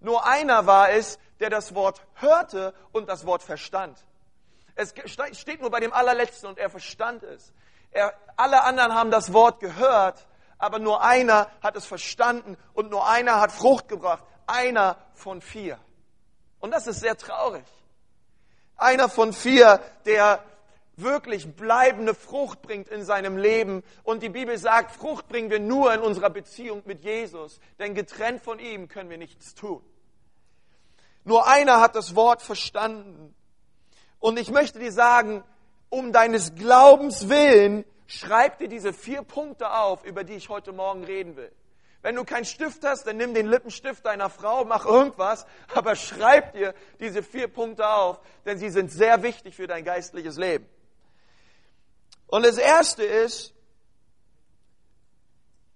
Nur 0.00 0.26
einer 0.26 0.66
war 0.66 0.90
es, 0.90 1.18
der 1.40 1.50
das 1.50 1.74
Wort 1.74 2.00
hörte 2.14 2.74
und 2.92 3.08
das 3.08 3.26
Wort 3.26 3.42
verstand. 3.42 3.98
Es 4.74 4.94
steht 5.32 5.60
nur 5.60 5.70
bei 5.70 5.80
dem 5.80 5.92
allerletzten 5.92 6.48
und 6.48 6.58
er 6.58 6.70
verstand 6.70 7.22
es. 7.22 7.52
Er, 7.90 8.12
alle 8.36 8.62
anderen 8.62 8.94
haben 8.94 9.10
das 9.10 9.32
Wort 9.32 9.60
gehört, 9.60 10.26
aber 10.58 10.78
nur 10.78 11.02
einer 11.02 11.50
hat 11.62 11.76
es 11.76 11.86
verstanden 11.86 12.56
und 12.74 12.90
nur 12.90 13.08
einer 13.08 13.40
hat 13.40 13.52
Frucht 13.52 13.88
gebracht. 13.88 14.22
Einer 14.46 14.96
von 15.14 15.40
vier. 15.40 15.78
Und 16.60 16.70
das 16.70 16.86
ist 16.86 17.00
sehr 17.00 17.16
traurig. 17.16 17.64
Einer 18.76 19.08
von 19.08 19.32
vier, 19.32 19.80
der 20.04 20.42
wirklich 20.96 21.54
bleibende 21.54 22.14
Frucht 22.14 22.62
bringt 22.62 22.88
in 22.88 23.04
seinem 23.04 23.36
Leben. 23.36 23.82
Und 24.02 24.22
die 24.22 24.28
Bibel 24.28 24.56
sagt, 24.58 24.92
Frucht 24.92 25.28
bringen 25.28 25.50
wir 25.50 25.60
nur 25.60 25.92
in 25.92 26.00
unserer 26.00 26.30
Beziehung 26.30 26.82
mit 26.86 27.04
Jesus, 27.04 27.60
denn 27.78 27.94
getrennt 27.94 28.42
von 28.42 28.58
ihm 28.58 28.88
können 28.88 29.10
wir 29.10 29.18
nichts 29.18 29.54
tun. 29.54 29.82
Nur 31.24 31.46
einer 31.46 31.80
hat 31.80 31.96
das 31.96 32.14
Wort 32.14 32.40
verstanden. 32.40 33.34
Und 34.20 34.38
ich 34.38 34.50
möchte 34.50 34.78
dir 34.78 34.92
sagen, 34.92 35.44
um 35.88 36.12
deines 36.12 36.54
Glaubens 36.54 37.28
willen, 37.28 37.84
schreib 38.06 38.58
dir 38.58 38.68
diese 38.68 38.92
vier 38.92 39.22
Punkte 39.22 39.72
auf, 39.72 40.04
über 40.04 40.24
die 40.24 40.34
ich 40.34 40.48
heute 40.48 40.72
Morgen 40.72 41.04
reden 41.04 41.36
will. 41.36 41.52
Wenn 42.02 42.14
du 42.14 42.24
keinen 42.24 42.44
Stift 42.44 42.84
hast, 42.84 43.06
dann 43.08 43.16
nimm 43.16 43.34
den 43.34 43.48
Lippenstift 43.48 44.06
deiner 44.06 44.30
Frau, 44.30 44.64
mach 44.64 44.86
irgendwas, 44.86 45.44
aber 45.74 45.96
schreib 45.96 46.52
dir 46.52 46.72
diese 47.00 47.22
vier 47.22 47.48
Punkte 47.48 47.88
auf, 47.88 48.20
denn 48.44 48.58
sie 48.58 48.70
sind 48.70 48.92
sehr 48.92 49.24
wichtig 49.24 49.56
für 49.56 49.66
dein 49.66 49.84
geistliches 49.84 50.36
Leben. 50.36 50.68
Und 52.26 52.44
das 52.44 52.58
erste 52.58 53.04
ist, 53.04 53.54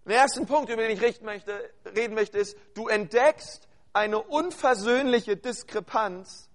der 0.04 0.16
erste 0.16 0.45
Punkt, 0.45 0.71
über 0.71 0.83
den 0.83 0.90
ich 0.90 1.21
möchte, 1.23 1.71
reden 1.95 2.14
möchte, 2.14 2.38
ist, 2.38 2.57
du 2.75 2.88
entdeckst 2.88 3.69
eine 3.92 4.19
unversöhnliche 4.21 5.37
Diskrepanz 5.37 6.49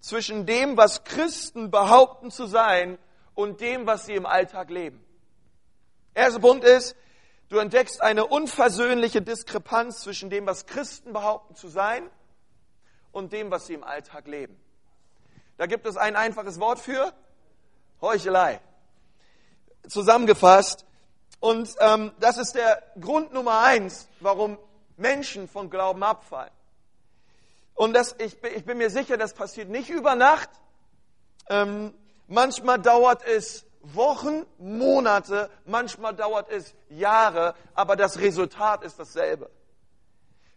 zwischen 0.00 0.46
dem, 0.46 0.76
was 0.76 1.04
Christen 1.04 1.70
behaupten 1.70 2.30
zu 2.30 2.46
sein 2.46 2.98
und 3.34 3.60
dem, 3.60 3.86
was 3.86 4.06
sie 4.06 4.14
im 4.14 4.26
Alltag 4.26 4.70
leben. 4.70 5.02
Erster 6.14 6.40
Punkt 6.40 6.64
ist, 6.64 6.96
du 7.48 7.58
entdeckst 7.58 8.02
eine 8.02 8.26
unversöhnliche 8.26 9.22
Diskrepanz 9.22 10.00
zwischen 10.00 10.28
dem, 10.28 10.46
was 10.46 10.66
Christen 10.66 11.12
behaupten 11.12 11.54
zu 11.54 11.68
sein 11.68 12.10
und 13.12 13.32
dem, 13.32 13.50
was 13.50 13.66
sie 13.66 13.74
im 13.74 13.84
Alltag 13.84 14.26
leben. 14.26 14.60
Da 15.56 15.66
gibt 15.66 15.86
es 15.86 15.96
ein 15.96 16.16
einfaches 16.16 16.60
Wort 16.60 16.78
für 16.78 17.12
Heuchelei. 18.00 18.60
Zusammengefasst. 19.88 20.84
Und 21.40 21.74
ähm, 21.80 22.12
das 22.20 22.36
ist 22.38 22.54
der 22.54 22.82
Grund 23.00 23.32
Nummer 23.32 23.60
eins, 23.60 24.08
warum 24.20 24.58
Menschen 24.96 25.48
von 25.48 25.70
Glauben 25.70 26.02
abfallen. 26.02 26.50
Und 27.74 27.94
das, 27.94 28.16
ich, 28.18 28.42
ich 28.42 28.64
bin 28.64 28.78
mir 28.78 28.90
sicher, 28.90 29.16
das 29.16 29.34
passiert 29.34 29.68
nicht 29.68 29.88
über 29.88 30.16
Nacht. 30.16 30.50
Ähm, 31.48 31.94
manchmal 32.26 32.80
dauert 32.80 33.24
es 33.24 33.64
Wochen, 33.82 34.44
Monate, 34.58 35.48
manchmal 35.64 36.14
dauert 36.14 36.50
es 36.50 36.74
Jahre, 36.88 37.54
aber 37.74 37.94
das 37.94 38.18
Resultat 38.18 38.82
ist 38.82 38.98
dasselbe. 38.98 39.48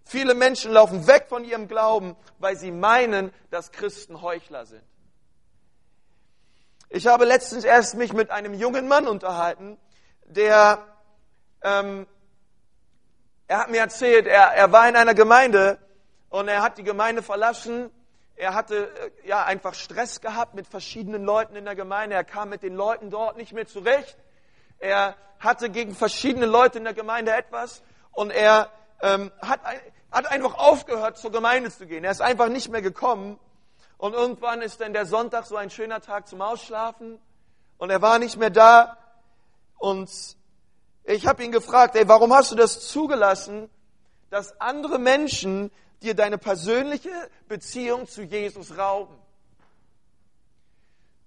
Viele 0.03 0.33
Menschen 0.33 0.71
laufen 0.71 1.05
weg 1.07 1.27
von 1.29 1.45
ihrem 1.45 1.67
Glauben, 1.67 2.15
weil 2.39 2.57
sie 2.57 2.71
meinen, 2.71 3.31
dass 3.51 3.71
Christen 3.71 4.21
Heuchler 4.21 4.65
sind. 4.65 4.83
Ich 6.93 7.07
habe 7.07 7.23
letztens 7.23 7.63
erst 7.63 7.95
mich 7.95 8.11
mit 8.11 8.31
einem 8.31 8.53
jungen 8.53 8.89
Mann 8.89 9.07
unterhalten, 9.07 9.77
der, 10.25 10.85
ähm, 11.63 12.05
er 13.47 13.59
hat 13.59 13.71
mir 13.71 13.79
erzählt, 13.79 14.27
er, 14.27 14.47
er 14.47 14.73
war 14.73 14.89
in 14.89 14.97
einer 14.97 15.13
Gemeinde 15.13 15.77
und 16.27 16.49
er 16.49 16.61
hat 16.61 16.77
die 16.77 16.83
Gemeinde 16.83 17.23
verlassen. 17.23 17.89
Er 18.35 18.53
hatte 18.53 18.89
äh, 18.89 19.25
ja 19.25 19.45
einfach 19.45 19.73
Stress 19.73 20.19
gehabt 20.19 20.53
mit 20.53 20.67
verschiedenen 20.67 21.23
Leuten 21.23 21.55
in 21.55 21.63
der 21.63 21.75
Gemeinde. 21.75 22.17
Er 22.17 22.25
kam 22.25 22.49
mit 22.49 22.61
den 22.61 22.75
Leuten 22.75 23.09
dort 23.09 23.37
nicht 23.37 23.53
mehr 23.53 23.67
zurecht. 23.67 24.17
Er 24.79 25.15
hatte 25.39 25.69
gegen 25.69 25.95
verschiedene 25.95 26.45
Leute 26.45 26.79
in 26.79 26.83
der 26.83 26.93
Gemeinde 26.93 27.31
etwas 27.31 27.83
und 28.11 28.31
er 28.31 28.69
ähm, 29.01 29.31
hat, 29.41 29.61
hat 30.11 30.29
einfach 30.29 30.55
aufgehört, 30.55 31.17
zur 31.17 31.31
Gemeinde 31.31 31.71
zu 31.71 31.87
gehen. 31.87 32.03
Er 32.03 32.11
ist 32.11 32.21
einfach 32.21 32.49
nicht 32.49 32.69
mehr 32.69 32.81
gekommen. 32.81 33.39
Und 34.01 34.13
irgendwann 34.13 34.63
ist 34.63 34.81
dann 34.81 34.93
der 34.93 35.05
Sonntag 35.05 35.45
so 35.45 35.55
ein 35.55 35.69
schöner 35.69 36.01
Tag 36.01 36.27
zum 36.27 36.41
Ausschlafen 36.41 37.19
und 37.77 37.91
er 37.91 38.01
war 38.01 38.17
nicht 38.17 38.35
mehr 38.35 38.49
da. 38.49 38.97
Und 39.77 40.09
ich 41.03 41.27
habe 41.27 41.43
ihn 41.43 41.51
gefragt, 41.51 41.95
ey, 41.95 42.07
warum 42.07 42.33
hast 42.33 42.51
du 42.51 42.55
das 42.55 42.87
zugelassen, 42.87 43.69
dass 44.31 44.59
andere 44.59 44.97
Menschen 44.97 45.69
dir 46.01 46.15
deine 46.15 46.39
persönliche 46.39 47.11
Beziehung 47.47 48.07
zu 48.07 48.23
Jesus 48.23 48.75
rauben. 48.75 49.15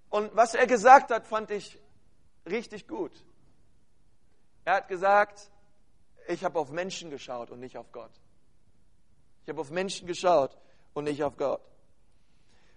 Und 0.09 0.35
was 0.35 0.53
er 0.53 0.67
gesagt 0.67 1.11
hat, 1.11 1.27
fand 1.27 1.51
ich 1.51 1.79
richtig 2.45 2.89
gut. 2.89 3.23
Er 4.65 4.75
hat 4.75 4.89
gesagt, 4.89 5.49
ich 6.27 6.43
habe 6.43 6.59
auf 6.59 6.71
Menschen 6.71 7.09
geschaut 7.09 7.51
und 7.51 7.61
nicht 7.61 7.77
auf 7.77 7.89
Gott. 7.93 8.11
Ich 9.43 9.49
habe 9.49 9.61
auf 9.61 9.71
Menschen 9.71 10.07
geschaut 10.07 10.57
und 10.93 11.05
nicht 11.05 11.23
auf 11.23 11.37
Gott. 11.37 11.61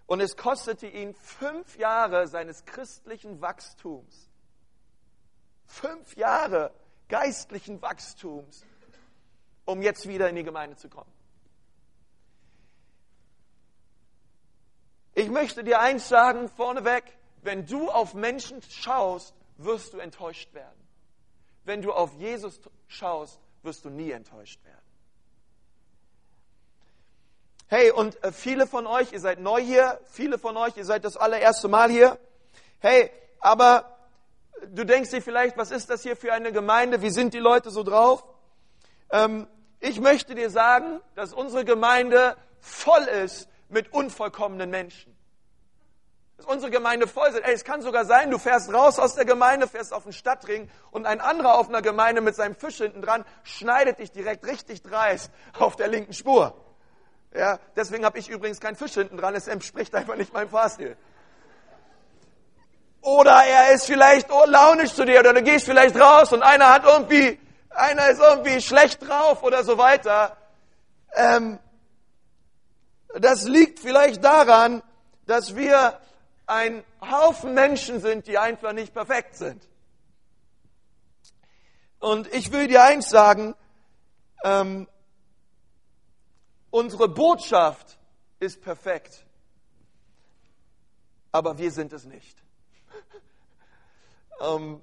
Und 0.09 0.21
es 0.21 0.39
kostete 0.39 0.87
ihn 0.87 1.13
fünf 1.13 1.77
Jahre 1.77 2.27
seines 2.29 2.65
christlichen 2.65 3.43
Wachstums. 3.43 4.31
Fünf 5.67 6.17
Jahre 6.17 6.73
geistlichen 7.09 7.83
Wachstums, 7.83 8.65
um 9.67 9.83
jetzt 9.83 10.09
wieder 10.09 10.31
in 10.31 10.37
die 10.37 10.45
Gemeinde 10.45 10.77
zu 10.77 10.89
kommen. 10.89 11.13
Ich 15.15 15.29
möchte 15.29 15.63
dir 15.63 15.79
eins 15.81 16.09
sagen 16.09 16.49
vorneweg, 16.49 17.05
wenn 17.43 17.67
du 17.67 17.91
auf 17.91 18.15
Menschen 18.15 18.63
schaust, 18.63 19.35
wirst 19.59 19.93
du 19.93 19.99
enttäuscht 19.99 20.55
werden. 20.55 20.89
Wenn 21.65 21.83
du 21.83 21.93
auf 21.93 22.15
Jesus 22.15 22.63
schaust, 22.87 23.39
wirst 23.63 23.85
du 23.85 23.91
nie 23.91 24.11
enttäuscht 24.11 24.65
werden. 24.65 24.88
Hey, 27.71 27.91
und 27.91 28.25
äh, 28.25 28.33
viele 28.33 28.67
von 28.67 28.87
euch, 28.87 29.13
ihr 29.13 29.21
seid 29.21 29.41
neu 29.41 29.61
hier, 29.61 30.01
viele 30.11 30.39
von 30.39 30.57
euch, 30.57 30.75
ihr 30.79 30.87
seid 30.87 31.05
das 31.05 31.19
allererste 31.19 31.69
Mal 31.69 31.91
hier. 31.91 32.17
Hey, 32.79 33.11
aber 33.41 33.99
du 34.69 34.85
denkst 34.85 35.11
dir 35.11 35.21
vielleicht, 35.21 35.59
was 35.59 35.71
ist 35.71 35.91
das 35.91 36.03
hier 36.03 36.17
für 36.17 36.33
eine 36.33 36.51
Gemeinde? 36.51 37.03
Wie 37.03 37.11
sind 37.11 37.35
die 37.35 37.39
Leute 37.39 37.69
so 37.69 37.83
drauf? 37.83 38.25
Ähm, 39.11 39.47
ich 39.81 40.01
möchte 40.01 40.35
dir 40.35 40.49
sagen, 40.49 41.03
dass 41.15 41.35
unsere 41.35 41.67
Gemeinde 41.67 42.39
voll 42.59 43.03
ist 43.03 43.51
mit 43.69 43.93
unvollkommenen 43.93 44.71
Menschen. 44.71 45.15
Dass 46.39 46.47
unsere 46.47 46.71
Gemeinde 46.71 47.07
voll 47.07 47.31
sind. 47.33 47.45
Ey, 47.45 47.53
es 47.53 47.65
kann 47.65 47.83
sogar 47.83 48.07
sein, 48.07 48.31
du 48.31 48.39
fährst 48.39 48.73
raus 48.73 48.99
aus 48.99 49.15
der 49.15 49.27
Gemeinde, 49.27 49.69
fährst 49.69 49.93
auf 49.93 50.05
den 50.05 50.15
Stadtring 50.15 50.71
und 50.91 51.05
ein 51.05 51.21
anderer 51.21 51.59
auf 51.59 51.69
einer 51.69 51.83
Gemeinde 51.83 52.23
mit 52.23 52.35
seinem 52.35 52.55
Fisch 52.55 52.79
hinten 52.79 53.03
dran 53.03 53.27
schneidet 53.43 53.99
dich 53.99 54.11
direkt 54.11 54.47
richtig 54.47 54.83
dreist 54.83 55.31
auf 55.59 55.77
der 55.77 55.89
linken 55.89 56.15
Spur. 56.15 56.65
Ja, 57.35 57.59
deswegen 57.77 58.05
habe 58.05 58.19
ich 58.19 58.29
übrigens 58.29 58.61
keinen 58.61 58.77
Fisch 58.77 58.95
hinten 58.95 59.17
dran, 59.17 59.35
es 59.35 59.49
entspricht 59.49 59.95
einfach 59.95 60.17
nicht 60.17 60.33
meinem 60.33 60.49
Fahrstil. 60.49 60.97
Oder 63.01 63.45
er 63.45 63.73
ist 63.73 63.87
vielleicht 63.87 64.29
launisch 64.31 64.95
zu 64.95 65.05
dir 65.05 65.21
oder 65.21 65.33
du 65.33 65.43
gehst 65.43 65.67
vielleicht 65.67 65.99
raus 65.99 66.33
und 66.33 66.43
einer 66.43 66.73
hat 66.73 66.85
irgendwie, 66.85 67.39
einer 67.71 68.09
ist 68.09 68.21
irgendwie 68.21 68.61
schlecht 68.61 69.07
drauf 69.07 69.43
oder 69.43 69.63
so 69.63 69.79
weiter. 69.79 70.37
Ähm, 71.15 71.59
das 73.15 73.45
liegt 73.45 73.79
vielleicht 73.79 74.25
daran, 74.25 74.83
dass 75.27 75.55
wir 75.55 75.99
ein 76.47 76.83
Haufen 77.01 77.55
Menschen 77.55 78.01
sind, 78.01 78.27
die 78.27 78.39
einfach 78.39 78.73
nicht 78.73 78.93
perfekt 78.95 79.37
sind. 79.37 79.63
Und 82.01 82.33
ich 82.33 82.53
will 82.53 82.69
dir 82.69 82.83
eins 82.85 83.09
sagen, 83.09 83.55
ähm, 84.45 84.89
unsere 86.71 87.09
Botschaft 87.09 87.99
ist 88.41 88.61
perfekt, 88.61 89.25
aber 91.33 91.59
wir 91.59 91.71
sind 91.71 91.93
es 91.93 92.05
nicht. 92.05 92.37
ähm, 94.41 94.81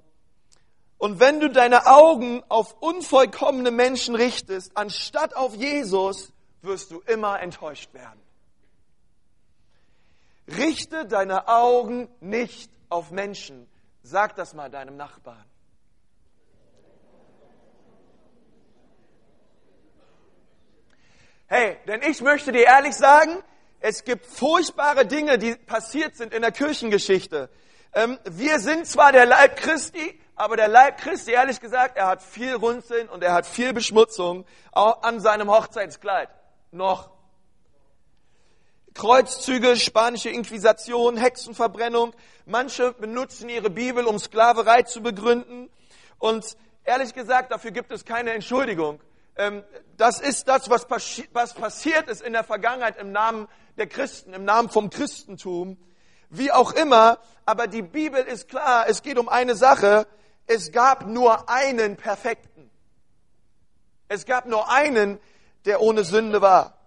und 0.98 1.20
wenn 1.20 1.40
du 1.40 1.50
deine 1.50 1.86
Augen 1.86 2.42
auf 2.48 2.74
unvollkommene 2.80 3.70
Menschen 3.70 4.14
richtest, 4.14 4.76
anstatt 4.76 5.36
auf 5.36 5.54
Jesus, 5.54 6.32
wirst 6.62 6.90
du 6.90 7.00
immer 7.00 7.40
enttäuscht 7.40 7.92
werden. 7.92 8.20
Richte 10.48 11.06
deine 11.06 11.48
Augen 11.48 12.08
nicht 12.20 12.70
auf 12.88 13.10
Menschen. 13.10 13.68
Sag 14.02 14.36
das 14.36 14.54
mal 14.54 14.70
deinem 14.70 14.96
Nachbarn. 14.96 15.44
Hey, 21.48 21.76
denn 21.86 22.02
ich 22.02 22.20
möchte 22.22 22.50
dir 22.50 22.64
ehrlich 22.64 22.96
sagen, 22.96 23.40
es 23.78 24.02
gibt 24.02 24.26
furchtbare 24.26 25.06
Dinge, 25.06 25.38
die 25.38 25.54
passiert 25.54 26.16
sind 26.16 26.34
in 26.34 26.42
der 26.42 26.50
Kirchengeschichte. 26.50 27.48
Ähm, 27.94 28.18
wir 28.24 28.58
sind 28.58 28.84
zwar 28.88 29.12
der 29.12 29.26
Leib 29.26 29.56
Christi, 29.56 30.20
aber 30.34 30.56
der 30.56 30.66
Leib 30.66 30.98
Christi, 30.98 31.30
ehrlich 31.30 31.60
gesagt, 31.60 31.96
er 31.96 32.08
hat 32.08 32.20
viel 32.20 32.54
Runzeln 32.54 33.08
und 33.08 33.22
er 33.22 33.32
hat 33.32 33.46
viel 33.46 33.72
Beschmutzung 33.72 34.44
auch 34.72 35.04
an 35.04 35.20
seinem 35.20 35.48
Hochzeitskleid. 35.48 36.30
Noch. 36.72 37.10
Kreuzzüge, 38.94 39.76
spanische 39.76 40.30
Inquisition, 40.30 41.16
Hexenverbrennung. 41.16 42.12
Manche 42.44 42.92
benutzen 42.92 43.48
ihre 43.50 43.70
Bibel, 43.70 44.06
um 44.06 44.18
Sklaverei 44.18 44.82
zu 44.82 45.00
begründen. 45.00 45.70
Und 46.18 46.56
ehrlich 46.84 47.14
gesagt, 47.14 47.52
dafür 47.52 47.70
gibt 47.70 47.92
es 47.92 48.04
keine 48.04 48.32
Entschuldigung. 48.32 49.00
Ähm, 49.36 49.64
das 49.96 50.20
ist 50.20 50.48
das, 50.48 50.70
was, 50.70 50.86
passiert 50.86 52.08
ist 52.08 52.22
in 52.22 52.32
der 52.32 52.44
Vergangenheit 52.44 52.96
im 52.98 53.12
Namen 53.12 53.48
der 53.76 53.86
Christen, 53.86 54.32
im 54.32 54.44
Namen 54.44 54.70
vom 54.70 54.90
Christentum. 54.90 55.76
Wie 56.28 56.50
auch 56.50 56.72
immer, 56.72 57.18
aber 57.44 57.66
die 57.66 57.82
Bibel 57.82 58.22
ist 58.22 58.48
klar, 58.48 58.86
es 58.88 59.02
geht 59.02 59.18
um 59.18 59.28
eine 59.28 59.54
Sache. 59.54 60.06
Es 60.46 60.72
gab 60.72 61.06
nur 61.06 61.48
einen 61.48 61.96
Perfekten. 61.96 62.70
Es 64.08 64.26
gab 64.26 64.46
nur 64.46 64.70
einen, 64.70 65.20
der 65.64 65.80
ohne 65.80 66.04
Sünde 66.04 66.40
war. 66.40 66.78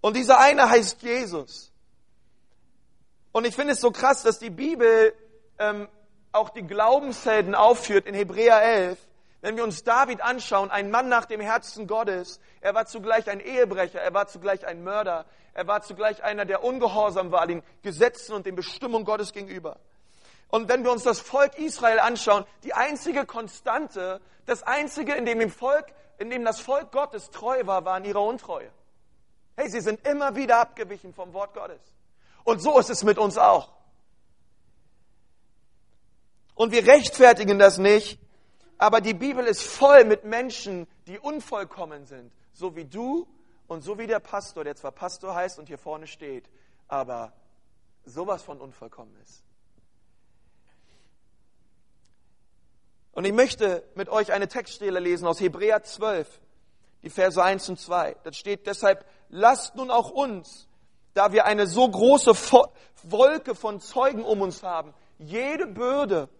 Und 0.00 0.16
dieser 0.16 0.38
eine 0.38 0.68
heißt 0.68 1.02
Jesus. 1.02 1.72
Und 3.32 3.46
ich 3.46 3.54
finde 3.54 3.74
es 3.74 3.80
so 3.80 3.90
krass, 3.90 4.22
dass 4.22 4.38
die 4.38 4.50
Bibel 4.50 5.14
ähm, 5.58 5.88
auch 6.32 6.50
die 6.50 6.62
Glaubenshelden 6.62 7.54
aufführt 7.54 8.06
in 8.06 8.14
Hebräer 8.14 8.62
11. 8.62 8.98
Wenn 9.40 9.56
wir 9.56 9.64
uns 9.64 9.84
David 9.84 10.20
anschauen, 10.20 10.70
ein 10.70 10.90
Mann 10.90 11.08
nach 11.08 11.24
dem 11.24 11.40
Herzen 11.40 11.86
Gottes, 11.86 12.40
er 12.60 12.74
war 12.74 12.86
zugleich 12.86 13.28
ein 13.30 13.40
Ehebrecher, 13.40 14.00
er 14.00 14.12
war 14.12 14.26
zugleich 14.26 14.66
ein 14.66 14.84
Mörder, 14.84 15.24
er 15.54 15.66
war 15.66 15.82
zugleich 15.82 16.22
einer, 16.22 16.44
der 16.44 16.62
ungehorsam 16.62 17.32
war 17.32 17.46
den 17.46 17.62
Gesetzen 17.82 18.34
und 18.34 18.44
den 18.44 18.54
Bestimmungen 18.54 19.04
Gottes 19.04 19.32
gegenüber. 19.32 19.78
Und 20.48 20.68
wenn 20.68 20.84
wir 20.84 20.92
uns 20.92 21.04
das 21.04 21.20
Volk 21.20 21.58
Israel 21.58 22.00
anschauen, 22.00 22.44
die 22.64 22.74
einzige 22.74 23.24
Konstante, 23.24 24.20
das 24.46 24.62
einzige, 24.62 25.14
in 25.14 25.24
dem, 25.24 25.38
dem 25.38 25.50
Volk, 25.50 25.86
in 26.18 26.28
dem 26.28 26.44
das 26.44 26.60
Volk 26.60 26.92
Gottes 26.92 27.30
treu 27.30 27.62
war, 27.64 27.84
war 27.84 27.96
in 27.96 28.04
ihrer 28.04 28.22
Untreue. 28.22 28.70
Hey, 29.56 29.70
sie 29.70 29.80
sind 29.80 30.06
immer 30.06 30.36
wieder 30.36 30.58
abgewichen 30.58 31.14
vom 31.14 31.32
Wort 31.32 31.54
Gottes. 31.54 31.80
Und 32.44 32.60
so 32.60 32.78
ist 32.78 32.90
es 32.90 33.04
mit 33.04 33.16
uns 33.16 33.38
auch. 33.38 33.70
Und 36.54 36.72
wir 36.72 36.86
rechtfertigen 36.86 37.58
das 37.58 37.78
nicht, 37.78 38.18
aber 38.80 39.02
die 39.02 39.12
Bibel 39.12 39.44
ist 39.44 39.62
voll 39.62 40.04
mit 40.04 40.24
Menschen, 40.24 40.86
die 41.06 41.18
unvollkommen 41.18 42.06
sind, 42.06 42.32
so 42.54 42.76
wie 42.76 42.86
du 42.86 43.28
und 43.66 43.82
so 43.82 43.98
wie 43.98 44.06
der 44.06 44.20
Pastor, 44.20 44.64
der 44.64 44.74
zwar 44.74 44.90
Pastor 44.90 45.34
heißt 45.34 45.58
und 45.58 45.68
hier 45.68 45.76
vorne 45.76 46.06
steht, 46.06 46.48
aber 46.88 47.34
sowas 48.06 48.42
von 48.42 48.58
unvollkommen 48.58 49.14
ist. 49.22 49.44
Und 53.12 53.26
ich 53.26 53.34
möchte 53.34 53.86
mit 53.96 54.08
euch 54.08 54.32
eine 54.32 54.48
Textstelle 54.48 54.98
lesen 54.98 55.26
aus 55.26 55.40
Hebräer 55.40 55.82
12, 55.82 56.40
die 57.02 57.10
Verse 57.10 57.42
1 57.42 57.68
und 57.68 57.78
2. 57.78 58.16
Das 58.22 58.38
steht 58.38 58.66
deshalb, 58.66 59.04
lasst 59.28 59.76
nun 59.76 59.90
auch 59.90 60.08
uns, 60.10 60.68
da 61.12 61.32
wir 61.32 61.44
eine 61.44 61.66
so 61.66 61.86
große 61.86 62.32
Wolke 63.02 63.54
von 63.54 63.78
Zeugen 63.78 64.24
um 64.24 64.40
uns 64.40 64.62
haben, 64.62 64.94
jede 65.18 65.66
Bürde 65.66 66.30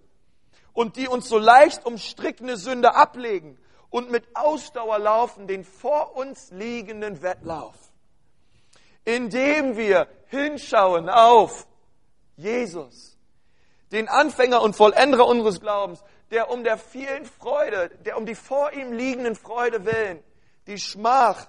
und 0.73 0.97
die 0.97 1.09
uns 1.09 1.29
so 1.29 1.39
leicht 1.39 1.85
umstrickende 1.87 2.57
Sünde 2.57 2.95
ablegen 2.95 3.59
und 3.91 4.11
mit 4.11 4.25
Ausdauer 4.35 4.99
laufen 4.99 5.47
den 5.47 5.65
vor 5.65 6.17
uns 6.17 6.51
liegenden 6.51 7.23
Wettlauf, 7.23 7.75
indem 9.05 9.77
wir 9.77 10.09
hinschauen 10.27 11.09
auf 11.09 11.67
Jesus, 12.37 13.19
den 13.93 14.09
Anfänger 14.09 14.63
und 14.63 14.77
Vollender 14.77 15.27
unseres 15.27 15.61
Glaubens, 15.61 16.03
der 16.31 16.51
um 16.51 16.63
der 16.63 16.79
vielen 16.79 17.27
Freude, 17.27 17.91
der 18.05 18.17
um 18.17 18.25
die 18.25 18.37
vor 18.37 18.73
ihm 18.73 18.93
liegenden 18.93 19.35
Freude 19.35 19.85
willen, 19.85 20.23
die 20.67 20.79
Schmach 20.79 21.49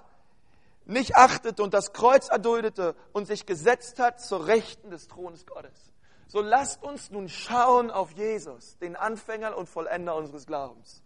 nicht 0.84 1.14
achtete 1.14 1.62
und 1.62 1.72
das 1.74 1.92
Kreuz 1.92 2.28
erduldete 2.28 2.96
und 3.12 3.26
sich 3.26 3.46
gesetzt 3.46 4.00
hat 4.00 4.20
zur 4.20 4.46
Rechten 4.48 4.90
des 4.90 5.06
Thrones 5.06 5.46
Gottes. 5.46 5.91
So 6.32 6.40
lasst 6.40 6.82
uns 6.82 7.10
nun 7.10 7.28
schauen 7.28 7.90
auf 7.90 8.12
Jesus, 8.12 8.78
den 8.78 8.96
Anfänger 8.96 9.54
und 9.54 9.68
Vollender 9.68 10.16
unseres 10.16 10.46
Glaubens. 10.46 11.02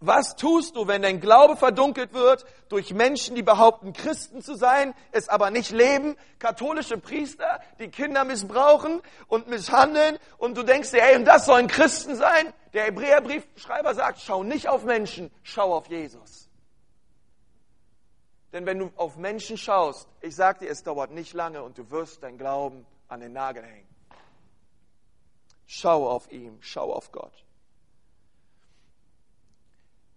Was 0.00 0.34
tust 0.34 0.76
du, 0.76 0.86
wenn 0.86 1.02
dein 1.02 1.20
Glaube 1.20 1.54
verdunkelt 1.54 2.14
wird 2.14 2.46
durch 2.70 2.94
Menschen, 2.94 3.36
die 3.36 3.42
behaupten, 3.42 3.92
Christen 3.92 4.40
zu 4.40 4.54
sein, 4.54 4.94
es 5.12 5.28
aber 5.28 5.50
nicht 5.50 5.72
leben, 5.72 6.16
katholische 6.38 6.96
Priester, 6.96 7.60
die 7.78 7.88
Kinder 7.88 8.24
missbrauchen 8.24 9.02
und 9.26 9.46
misshandeln 9.48 10.16
und 10.38 10.56
du 10.56 10.62
denkst 10.62 10.92
dir, 10.92 11.02
hey, 11.02 11.16
und 11.16 11.26
das 11.26 11.44
sollen 11.44 11.66
Christen 11.66 12.16
sein? 12.16 12.54
Der 12.72 12.84
Hebräerbriefschreiber 12.84 13.94
sagt, 13.94 14.20
schau 14.22 14.42
nicht 14.42 14.70
auf 14.70 14.84
Menschen, 14.84 15.30
schau 15.42 15.74
auf 15.74 15.88
Jesus. 15.90 16.48
Denn 18.54 18.64
wenn 18.64 18.78
du 18.78 18.90
auf 18.96 19.18
Menschen 19.18 19.58
schaust, 19.58 20.08
ich 20.22 20.34
sag 20.34 20.60
dir, 20.60 20.70
es 20.70 20.82
dauert 20.82 21.10
nicht 21.10 21.34
lange 21.34 21.62
und 21.62 21.76
du 21.76 21.90
wirst 21.90 22.22
dein 22.22 22.38
Glauben 22.38 22.86
an 23.08 23.20
den 23.20 23.32
Nagel 23.32 23.64
hängen. 23.64 23.88
Schau 25.66 26.08
auf 26.08 26.30
ihn, 26.30 26.58
schau 26.60 26.92
auf 26.92 27.12
Gott. 27.12 27.44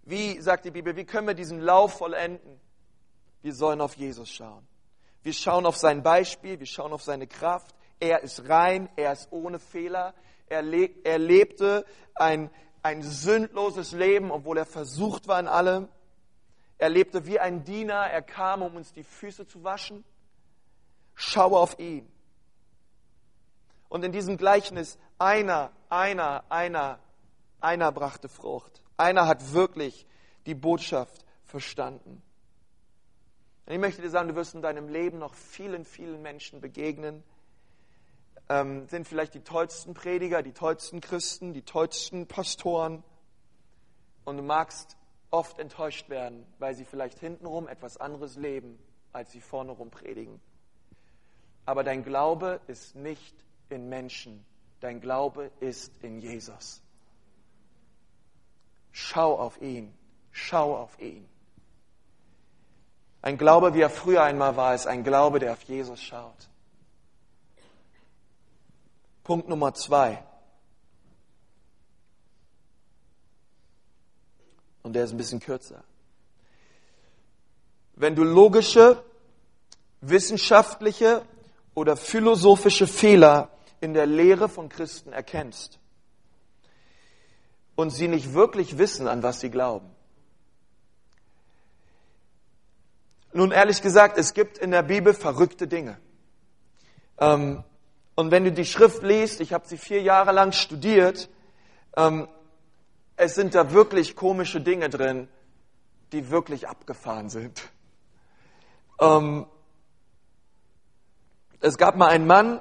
Wie, 0.03 0.39
sagt 0.41 0.65
die 0.65 0.71
Bibel, 0.71 0.95
wie 0.95 1.05
können 1.05 1.27
wir 1.27 1.33
diesen 1.33 1.59
Lauf 1.59 1.97
vollenden? 1.97 2.59
Wir 3.41 3.53
sollen 3.53 3.81
auf 3.81 3.95
Jesus 3.95 4.29
schauen. 4.29 4.67
Wir 5.23 5.33
schauen 5.33 5.65
auf 5.65 5.77
sein 5.77 6.03
Beispiel, 6.03 6.59
wir 6.59 6.65
schauen 6.65 6.93
auf 6.93 7.03
seine 7.03 7.27
Kraft. 7.27 7.75
Er 7.99 8.21
ist 8.21 8.47
rein, 8.49 8.89
er 8.95 9.13
ist 9.13 9.31
ohne 9.31 9.59
Fehler. 9.59 10.13
Er, 10.47 10.63
le 10.63 10.89
er 11.03 11.19
lebte 11.19 11.85
ein, 12.15 12.49
ein 12.81 13.03
sündloses 13.03 13.91
Leben, 13.91 14.31
obwohl 14.31 14.57
er 14.57 14.65
versucht 14.65 15.27
war 15.27 15.39
in 15.39 15.47
allem. 15.47 15.87
Er 16.77 16.89
lebte 16.89 17.27
wie 17.27 17.39
ein 17.39 17.63
Diener, 17.63 18.07
er 18.07 18.23
kam, 18.23 18.63
um 18.63 18.75
uns 18.75 18.91
die 18.91 19.03
Füße 19.03 19.45
zu 19.47 19.63
waschen. 19.63 20.03
Schau 21.13 21.55
auf 21.55 21.77
ihn. 21.77 22.11
Und 23.91 24.05
in 24.05 24.13
diesem 24.13 24.37
Gleichnis, 24.37 24.97
einer, 25.19 25.73
einer, 25.89 26.45
einer, 26.49 26.97
einer 27.59 27.91
brachte 27.91 28.29
Frucht. 28.29 28.81
Einer 28.95 29.27
hat 29.27 29.51
wirklich 29.51 30.07
die 30.45 30.55
Botschaft 30.55 31.25
verstanden. 31.43 32.23
Und 33.65 33.73
ich 33.73 33.79
möchte 33.79 34.01
dir 34.01 34.09
sagen, 34.09 34.29
du 34.29 34.35
wirst 34.35 34.55
in 34.55 34.61
deinem 34.61 34.87
Leben 34.87 35.19
noch 35.19 35.33
vielen, 35.33 35.83
vielen 35.83 36.21
Menschen 36.21 36.61
begegnen, 36.61 37.21
ähm, 38.47 38.87
sind 38.87 39.09
vielleicht 39.09 39.33
die 39.33 39.43
tollsten 39.43 39.93
Prediger, 39.93 40.41
die 40.41 40.53
tollsten 40.53 41.01
Christen, 41.01 41.51
die 41.51 41.63
tollsten 41.63 42.27
Pastoren. 42.27 43.03
Und 44.23 44.37
du 44.37 44.43
magst 44.43 44.95
oft 45.31 45.59
enttäuscht 45.59 46.07
werden, 46.07 46.45
weil 46.59 46.75
sie 46.75 46.85
vielleicht 46.85 47.19
hintenrum 47.19 47.67
etwas 47.67 47.97
anderes 47.97 48.37
leben, 48.37 48.79
als 49.11 49.33
sie 49.33 49.41
vorne 49.41 49.73
rum 49.73 49.91
predigen. 49.91 50.39
Aber 51.65 51.83
dein 51.83 52.05
Glaube 52.05 52.61
ist 52.67 52.95
nicht 52.95 53.35
in 53.71 53.89
Menschen, 53.89 54.45
dein 54.79 55.01
Glaube 55.01 55.51
ist 55.59 55.91
in 56.01 56.19
Jesus. 56.19 56.81
Schau 58.91 59.37
auf 59.37 59.61
ihn. 59.61 59.93
Schau 60.31 60.75
auf 60.75 60.99
ihn. 60.99 61.27
Ein 63.21 63.37
Glaube, 63.37 63.73
wie 63.73 63.81
er 63.81 63.89
früher 63.89 64.23
einmal 64.23 64.55
war, 64.55 64.73
ist 64.73 64.87
ein 64.87 65.03
Glaube, 65.03 65.39
der 65.39 65.53
auf 65.53 65.63
Jesus 65.63 66.01
schaut. 66.01 66.49
Punkt 69.23 69.47
Nummer 69.47 69.73
zwei. 69.73 70.23
Und 74.81 74.93
der 74.93 75.03
ist 75.03 75.11
ein 75.11 75.17
bisschen 75.17 75.39
kürzer. 75.39 75.83
Wenn 77.93 78.15
du 78.15 78.23
logische, 78.23 79.03
wissenschaftliche 80.01 81.23
oder 81.75 81.95
philosophische 81.95 82.87
Fehler 82.87 83.50
in 83.81 83.93
der 83.93 84.05
Lehre 84.05 84.47
von 84.47 84.69
Christen 84.69 85.11
erkennst, 85.11 85.79
und 87.75 87.89
sie 87.89 88.07
nicht 88.07 88.33
wirklich 88.33 88.77
wissen, 88.77 89.07
an 89.07 89.23
was 89.23 89.39
sie 89.39 89.49
glauben. 89.49 89.89
Nun, 93.33 93.51
ehrlich 93.51 93.81
gesagt, 93.81 94.17
es 94.17 94.33
gibt 94.33 94.57
in 94.57 94.71
der 94.71 94.83
Bibel 94.83 95.13
verrückte 95.13 95.67
Dinge. 95.67 95.97
Ähm, 97.17 97.63
und 98.15 98.29
wenn 98.29 98.43
du 98.43 98.51
die 98.51 98.65
Schrift 98.65 99.03
liest, 99.03 99.39
ich 99.39 99.53
habe 99.53 99.67
sie 99.67 99.77
vier 99.77 100.01
Jahre 100.01 100.31
lang 100.31 100.51
studiert, 100.51 101.29
ähm, 101.95 102.27
es 103.15 103.35
sind 103.35 103.55
da 103.55 103.71
wirklich 103.71 104.15
komische 104.15 104.61
Dinge 104.61 104.89
drin, 104.89 105.27
die 106.11 106.29
wirklich 106.29 106.67
abgefahren 106.67 107.29
sind. 107.29 107.63
Ähm, 108.99 109.45
es 111.61 111.77
gab 111.77 111.95
mal 111.95 112.07
einen 112.07 112.27
Mann, 112.27 112.59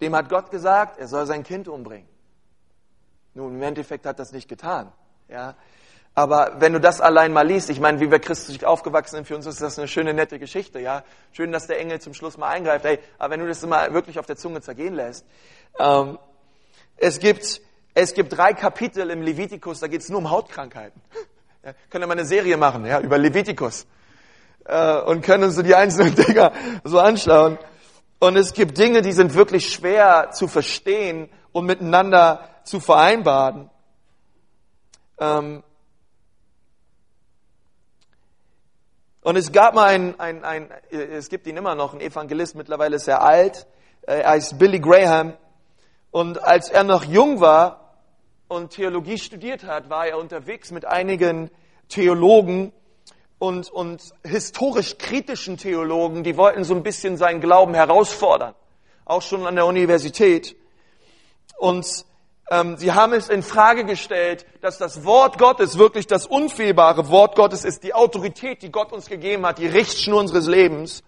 dem 0.00 0.14
hat 0.14 0.28
Gott 0.28 0.50
gesagt, 0.50 0.98
er 0.98 1.08
soll 1.08 1.26
sein 1.26 1.42
Kind 1.42 1.68
umbringen. 1.68 2.08
Nun, 3.34 3.54
im 3.54 3.62
Endeffekt 3.62 4.06
hat 4.06 4.18
das 4.18 4.32
nicht 4.32 4.48
getan. 4.48 4.92
Ja. 5.28 5.54
Aber 6.14 6.56
wenn 6.58 6.72
du 6.72 6.80
das 6.80 7.00
allein 7.00 7.32
mal 7.32 7.46
liest, 7.46 7.70
ich 7.70 7.78
meine, 7.78 8.00
wie 8.00 8.10
wir 8.10 8.18
christlich 8.18 8.66
aufgewachsen 8.66 9.16
sind, 9.16 9.28
für 9.28 9.36
uns 9.36 9.46
ist 9.46 9.62
das 9.62 9.78
eine 9.78 9.86
schöne, 9.86 10.14
nette 10.14 10.40
Geschichte, 10.40 10.80
ja. 10.80 11.04
Schön, 11.30 11.52
dass 11.52 11.68
der 11.68 11.78
Engel 11.78 12.00
zum 12.00 12.14
Schluss 12.14 12.36
mal 12.36 12.48
eingreift, 12.48 12.84
ey, 12.84 12.98
aber 13.18 13.34
wenn 13.34 13.40
du 13.40 13.46
das 13.46 13.64
mal 13.64 13.94
wirklich 13.94 14.18
auf 14.18 14.26
der 14.26 14.36
Zunge 14.36 14.60
zergehen 14.60 14.94
lässt, 14.94 15.24
ähm, 15.78 16.18
es 16.96 17.20
gibt, 17.20 17.60
es 17.94 18.14
gibt 18.14 18.36
drei 18.36 18.52
Kapitel 18.52 19.10
im 19.10 19.22
Levitikus, 19.22 19.78
da 19.78 19.86
geht 19.86 20.00
es 20.00 20.08
nur 20.08 20.18
um 20.18 20.30
Hautkrankheiten. 20.30 21.00
Ja, 21.64 21.72
können 21.90 22.02
wir 22.02 22.06
mal 22.06 22.12
eine 22.12 22.24
Serie 22.24 22.56
machen, 22.56 22.86
ja, 22.86 23.00
über 23.00 23.18
Levitikus. 23.18 23.84
Äh, 24.64 25.00
und 25.00 25.22
können 25.22 25.42
uns 25.42 25.56
so 25.56 25.62
die 25.62 25.74
einzelnen 25.74 26.14
Dinger 26.26 26.52
so 26.84 27.00
anschauen. 27.00 27.58
Und 28.20 28.36
es 28.36 28.52
gibt 28.52 28.78
Dinge, 28.78 29.02
die 29.02 29.12
sind 29.12 29.34
wirklich 29.34 29.72
schwer 29.72 30.30
zu 30.32 30.48
verstehen 30.48 31.28
und 31.52 31.66
miteinander 31.66 32.48
zu 32.64 32.80
vereinbaren. 32.80 33.70
Ähm 35.18 35.62
und 39.22 39.36
es 39.36 39.52
gab 39.52 39.74
mal 39.74 39.88
ein, 39.88 40.18
ein, 40.18 40.44
ein, 40.44 40.68
es 40.90 41.28
gibt 41.28 41.46
ihn 41.46 41.56
immer 41.56 41.76
noch, 41.76 41.94
ein 41.94 42.00
Evangelist, 42.00 42.56
mittlerweile 42.56 42.96
ist 42.96 43.06
er 43.06 43.22
alt, 43.22 43.66
äh, 44.02 44.20
er 44.20 44.30
heißt 44.30 44.58
Billy 44.58 44.80
Graham. 44.80 45.34
Und 46.10 46.42
als 46.42 46.70
er 46.70 46.82
noch 46.82 47.04
jung 47.04 47.40
war 47.40 47.94
und 48.48 48.70
Theologie 48.70 49.18
studiert 49.18 49.64
hat, 49.64 49.90
war 49.90 50.06
er 50.06 50.18
unterwegs 50.18 50.72
mit 50.72 50.84
einigen 50.84 51.50
Theologen 51.88 52.72
und, 53.38 53.70
und 53.70 54.02
historisch 54.24 54.98
kritischen 54.98 55.56
Theologen, 55.56 56.24
die 56.24 56.36
wollten 56.36 56.64
so 56.64 56.74
ein 56.74 56.82
bisschen 56.82 57.16
seinen 57.16 57.40
Glauben 57.40 57.74
herausfordern, 57.74 58.54
auch 59.04 59.22
schon 59.22 59.46
an 59.46 59.54
der 59.54 59.66
Universität. 59.66 60.56
Und 61.56 62.04
ähm, 62.50 62.76
sie 62.76 62.92
haben 62.92 63.12
es 63.12 63.28
in 63.28 63.42
Frage 63.42 63.84
gestellt, 63.84 64.46
dass 64.60 64.78
das 64.78 65.04
Wort 65.04 65.38
Gottes 65.38 65.78
wirklich 65.78 66.06
das 66.06 66.26
unfehlbare 66.26 67.08
Wort 67.08 67.36
Gottes 67.36 67.64
ist, 67.64 67.82
die 67.84 67.94
Autorität, 67.94 68.62
die 68.62 68.72
Gott 68.72 68.92
uns 68.92 69.06
gegeben 69.06 69.46
hat, 69.46 69.58
die 69.58 69.66
Richtschnur 69.66 70.20
unseres 70.20 70.46
Lebens. 70.46 71.02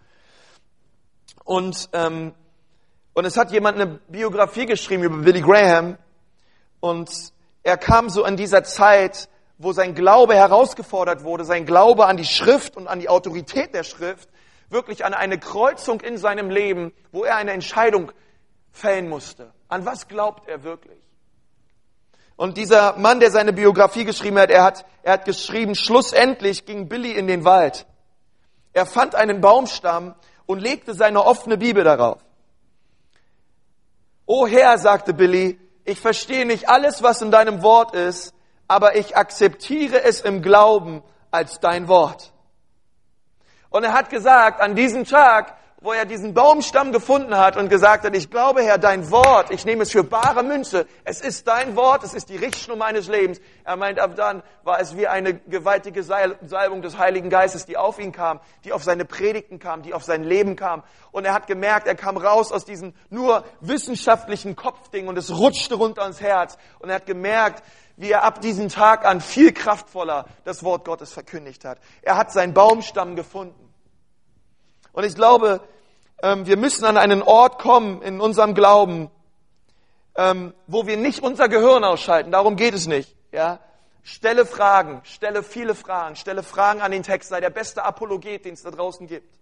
Und 1.44 1.88
ähm, 1.92 2.34
und 3.12 3.24
es 3.24 3.36
hat 3.36 3.50
jemand 3.50 3.78
eine 3.78 3.86
Biografie 4.08 4.66
geschrieben 4.66 5.02
über 5.02 5.18
Billy 5.18 5.40
Graham. 5.40 5.98
Und 6.78 7.10
er 7.62 7.76
kam 7.76 8.08
so 8.08 8.24
in 8.24 8.36
dieser 8.36 8.62
Zeit, 8.62 9.28
wo 9.62 9.72
sein 9.72 9.94
Glaube 9.94 10.34
herausgefordert 10.34 11.22
wurde, 11.22 11.44
sein 11.44 11.66
Glaube 11.66 12.06
an 12.06 12.16
die 12.16 12.24
Schrift 12.24 12.78
und 12.78 12.88
an 12.88 12.98
die 12.98 13.10
Autorität 13.10 13.74
der 13.74 13.84
Schrift, 13.84 14.30
wirklich 14.70 15.04
an 15.04 15.12
eine 15.12 15.38
Kreuzung 15.38 16.00
in 16.00 16.16
seinem 16.16 16.48
Leben, 16.48 16.94
wo 17.12 17.24
er 17.24 17.36
eine 17.36 17.52
Entscheidung 17.52 18.10
fällen 18.72 19.06
musste. 19.06 19.52
An 19.68 19.84
was 19.84 20.08
glaubt 20.08 20.48
er 20.48 20.62
wirklich? 20.64 20.98
Und 22.36 22.56
dieser 22.56 22.96
Mann, 22.96 23.20
der 23.20 23.30
seine 23.30 23.52
Biografie 23.52 24.06
geschrieben 24.06 24.38
hat, 24.38 24.50
er 24.50 24.64
hat, 24.64 24.86
er 25.02 25.12
hat 25.12 25.26
geschrieben, 25.26 25.74
schlussendlich 25.74 26.64
ging 26.64 26.88
Billy 26.88 27.12
in 27.12 27.26
den 27.26 27.44
Wald. 27.44 27.84
Er 28.72 28.86
fand 28.86 29.14
einen 29.14 29.42
Baumstamm 29.42 30.14
und 30.46 30.60
legte 30.60 30.94
seine 30.94 31.22
offene 31.22 31.58
Bibel 31.58 31.84
darauf. 31.84 32.24
O 34.24 34.46
Herr, 34.46 34.78
sagte 34.78 35.12
Billy, 35.12 35.60
ich 35.84 36.00
verstehe 36.00 36.46
nicht 36.46 36.70
alles, 36.70 37.02
was 37.02 37.20
in 37.20 37.30
deinem 37.30 37.62
Wort 37.62 37.94
ist, 37.94 38.32
aber 38.70 38.94
ich 38.94 39.16
akzeptiere 39.16 40.04
es 40.04 40.20
im 40.20 40.42
Glauben 40.42 41.02
als 41.32 41.58
dein 41.58 41.88
Wort. 41.88 42.32
Und 43.68 43.82
er 43.82 43.92
hat 43.92 44.10
gesagt, 44.10 44.60
an 44.60 44.76
diesem 44.76 45.04
Tag 45.04 45.56
wo 45.82 45.92
er 45.92 46.04
diesen 46.04 46.34
Baumstamm 46.34 46.92
gefunden 46.92 47.36
hat 47.36 47.56
und 47.56 47.70
gesagt 47.70 48.04
hat, 48.04 48.14
ich 48.14 48.30
glaube, 48.30 48.62
Herr, 48.62 48.76
dein 48.76 49.10
Wort, 49.10 49.50
ich 49.50 49.64
nehme 49.64 49.84
es 49.84 49.92
für 49.92 50.04
bare 50.04 50.42
Münze. 50.42 50.86
Es 51.04 51.22
ist 51.22 51.48
dein 51.48 51.74
Wort, 51.74 52.04
es 52.04 52.12
ist 52.12 52.28
die 52.28 52.36
Richtschnur 52.36 52.76
meines 52.76 53.08
Lebens. 53.08 53.40
Er 53.64 53.76
meint, 53.76 53.98
ab 53.98 54.14
dann 54.14 54.42
war 54.62 54.78
es 54.78 54.94
wie 54.96 55.08
eine 55.08 55.34
gewaltige 55.34 56.02
Salbung 56.02 56.82
des 56.82 56.98
Heiligen 56.98 57.30
Geistes, 57.30 57.64
die 57.64 57.78
auf 57.78 57.98
ihn 57.98 58.12
kam, 58.12 58.40
die 58.64 58.74
auf 58.74 58.84
seine 58.84 59.06
Predigten 59.06 59.58
kam, 59.58 59.80
die 59.80 59.94
auf 59.94 60.04
sein 60.04 60.22
Leben 60.22 60.54
kam. 60.54 60.82
Und 61.12 61.24
er 61.24 61.32
hat 61.32 61.46
gemerkt, 61.46 61.86
er 61.86 61.94
kam 61.94 62.18
raus 62.18 62.52
aus 62.52 62.66
diesem 62.66 62.92
nur 63.08 63.44
wissenschaftlichen 63.60 64.56
Kopfding 64.56 65.08
und 65.08 65.16
es 65.16 65.30
rutschte 65.30 65.76
runter 65.76 66.06
ins 66.06 66.20
Herz. 66.20 66.58
Und 66.80 66.90
er 66.90 66.96
hat 66.96 67.06
gemerkt, 67.06 67.62
wie 68.00 68.10
er 68.10 68.24
ab 68.24 68.40
diesem 68.40 68.70
Tag 68.70 69.04
an 69.04 69.20
viel 69.20 69.52
kraftvoller 69.52 70.24
das 70.44 70.64
Wort 70.64 70.86
Gottes 70.86 71.12
verkündigt 71.12 71.66
hat. 71.66 71.78
Er 72.00 72.16
hat 72.16 72.32
seinen 72.32 72.54
Baumstamm 72.54 73.14
gefunden. 73.14 73.74
Und 74.92 75.04
ich 75.04 75.14
glaube, 75.14 75.60
ähm, 76.22 76.46
wir 76.46 76.56
müssen 76.56 76.86
an 76.86 76.96
einen 76.96 77.22
Ort 77.22 77.58
kommen 77.58 78.00
in 78.00 78.22
unserem 78.22 78.54
Glauben, 78.54 79.10
ähm, 80.16 80.54
wo 80.66 80.86
wir 80.86 80.96
nicht 80.96 81.22
unser 81.22 81.50
Gehirn 81.50 81.84
ausschalten. 81.84 82.32
Darum 82.32 82.56
geht 82.56 82.72
es 82.72 82.86
nicht. 82.86 83.14
Ja? 83.32 83.60
Stelle 84.02 84.46
Fragen, 84.46 85.02
stelle 85.04 85.42
viele 85.42 85.74
Fragen, 85.74 86.16
stelle 86.16 86.42
Fragen 86.42 86.80
an 86.80 86.92
den 86.92 87.02
Text, 87.02 87.28
sei 87.28 87.40
der 87.40 87.50
beste 87.50 87.84
Apologet, 87.84 88.46
den 88.46 88.54
es 88.54 88.62
da 88.62 88.70
draußen 88.70 89.06
gibt. 89.08 89.38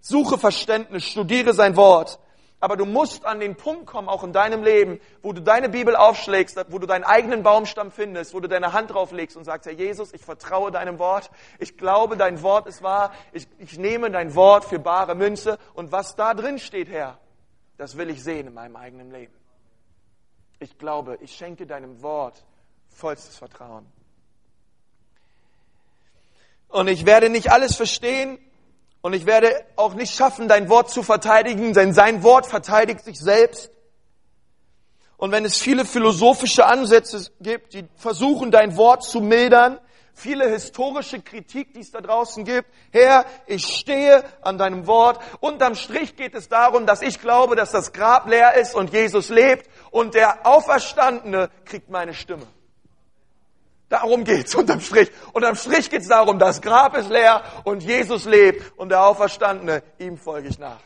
Suche 0.00 0.38
Verständnis, 0.38 1.04
studiere 1.04 1.52
sein 1.52 1.76
Wort. 1.76 2.18
Aber 2.58 2.76
du 2.76 2.86
musst 2.86 3.26
an 3.26 3.38
den 3.38 3.54
Punkt 3.54 3.86
kommen, 3.86 4.08
auch 4.08 4.24
in 4.24 4.32
deinem 4.32 4.62
Leben, 4.62 4.98
wo 5.22 5.32
du 5.32 5.42
deine 5.42 5.68
Bibel 5.68 5.94
aufschlägst, 5.94 6.58
wo 6.70 6.78
du 6.78 6.86
deinen 6.86 7.04
eigenen 7.04 7.42
Baumstamm 7.42 7.90
findest, 7.90 8.32
wo 8.32 8.40
du 8.40 8.48
deine 8.48 8.72
Hand 8.72 8.92
drauf 8.94 9.12
legst 9.12 9.36
und 9.36 9.44
sagst, 9.44 9.66
Herr 9.66 9.74
Jesus, 9.74 10.14
ich 10.14 10.24
vertraue 10.24 10.70
deinem 10.70 10.98
Wort, 10.98 11.30
ich 11.58 11.76
glaube, 11.76 12.16
dein 12.16 12.42
Wort 12.42 12.66
ist 12.66 12.82
wahr, 12.82 13.12
ich, 13.32 13.46
ich 13.58 13.78
nehme 13.78 14.10
dein 14.10 14.34
Wort 14.34 14.64
für 14.64 14.78
bare 14.78 15.14
Münze 15.14 15.58
und 15.74 15.92
was 15.92 16.16
da 16.16 16.32
drin 16.32 16.58
steht, 16.58 16.88
Herr, 16.88 17.18
das 17.76 17.98
will 17.98 18.08
ich 18.08 18.22
sehen 18.22 18.46
in 18.46 18.54
meinem 18.54 18.76
eigenen 18.76 19.10
Leben. 19.10 19.34
Ich 20.58 20.78
glaube, 20.78 21.18
ich 21.20 21.36
schenke 21.36 21.66
deinem 21.66 22.00
Wort 22.00 22.42
vollstes 22.88 23.36
Vertrauen. 23.36 23.86
Und 26.68 26.88
ich 26.88 27.04
werde 27.04 27.28
nicht 27.28 27.52
alles 27.52 27.76
verstehen, 27.76 28.38
und 29.06 29.12
ich 29.12 29.24
werde 29.24 29.64
auch 29.76 29.94
nicht 29.94 30.12
schaffen, 30.12 30.48
dein 30.48 30.68
Wort 30.68 30.90
zu 30.90 31.04
verteidigen, 31.04 31.72
denn 31.74 31.92
sein 31.92 32.24
Wort 32.24 32.44
verteidigt 32.44 33.04
sich 33.04 33.20
selbst. 33.20 33.70
Und 35.16 35.30
wenn 35.30 35.44
es 35.44 35.58
viele 35.58 35.84
philosophische 35.84 36.66
Ansätze 36.66 37.30
gibt, 37.40 37.74
die 37.74 37.84
versuchen, 37.94 38.50
dein 38.50 38.76
Wort 38.76 39.04
zu 39.04 39.20
mildern, 39.20 39.78
viele 40.12 40.48
historische 40.48 41.22
Kritik, 41.22 41.72
die 41.72 41.82
es 41.82 41.92
da 41.92 42.00
draußen 42.00 42.44
gibt. 42.44 42.68
Herr, 42.90 43.26
ich 43.46 43.64
stehe 43.64 44.24
an 44.42 44.58
deinem 44.58 44.88
Wort. 44.88 45.20
Unterm 45.38 45.76
Strich 45.76 46.16
geht 46.16 46.34
es 46.34 46.48
darum, 46.48 46.84
dass 46.84 47.00
ich 47.00 47.20
glaube, 47.20 47.54
dass 47.54 47.70
das 47.70 47.92
Grab 47.92 48.26
leer 48.28 48.54
ist 48.54 48.74
und 48.74 48.92
Jesus 48.92 49.28
lebt 49.28 49.70
und 49.92 50.14
der 50.14 50.44
Auferstandene 50.44 51.48
kriegt 51.64 51.90
meine 51.90 52.12
Stimme. 52.12 52.48
Darum 53.88 54.24
geht's 54.24 54.54
unterm 54.54 54.80
Strich. 54.80 55.10
Unterm 55.32 55.54
Strich 55.54 55.90
geht's 55.90 56.08
darum, 56.08 56.38
das 56.38 56.60
Grab 56.60 56.96
ist 56.96 57.08
leer 57.08 57.42
und 57.64 57.82
Jesus 57.82 58.24
lebt 58.24 58.76
und 58.78 58.88
der 58.88 59.04
Auferstandene, 59.04 59.82
ihm 59.98 60.18
folge 60.18 60.48
ich 60.48 60.58
nach. 60.58 60.80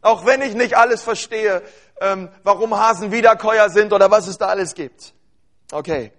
Auch 0.00 0.24
wenn 0.24 0.40
ich 0.40 0.54
nicht 0.54 0.76
alles 0.76 1.02
verstehe, 1.02 1.62
ähm, 2.00 2.30
warum 2.44 2.78
Hasen 2.78 3.12
Wiederkäuer 3.12 3.68
sind 3.68 3.92
oder 3.92 4.10
was 4.10 4.26
es 4.28 4.38
da 4.38 4.46
alles 4.46 4.74
gibt. 4.74 5.12
Okay. 5.72 6.12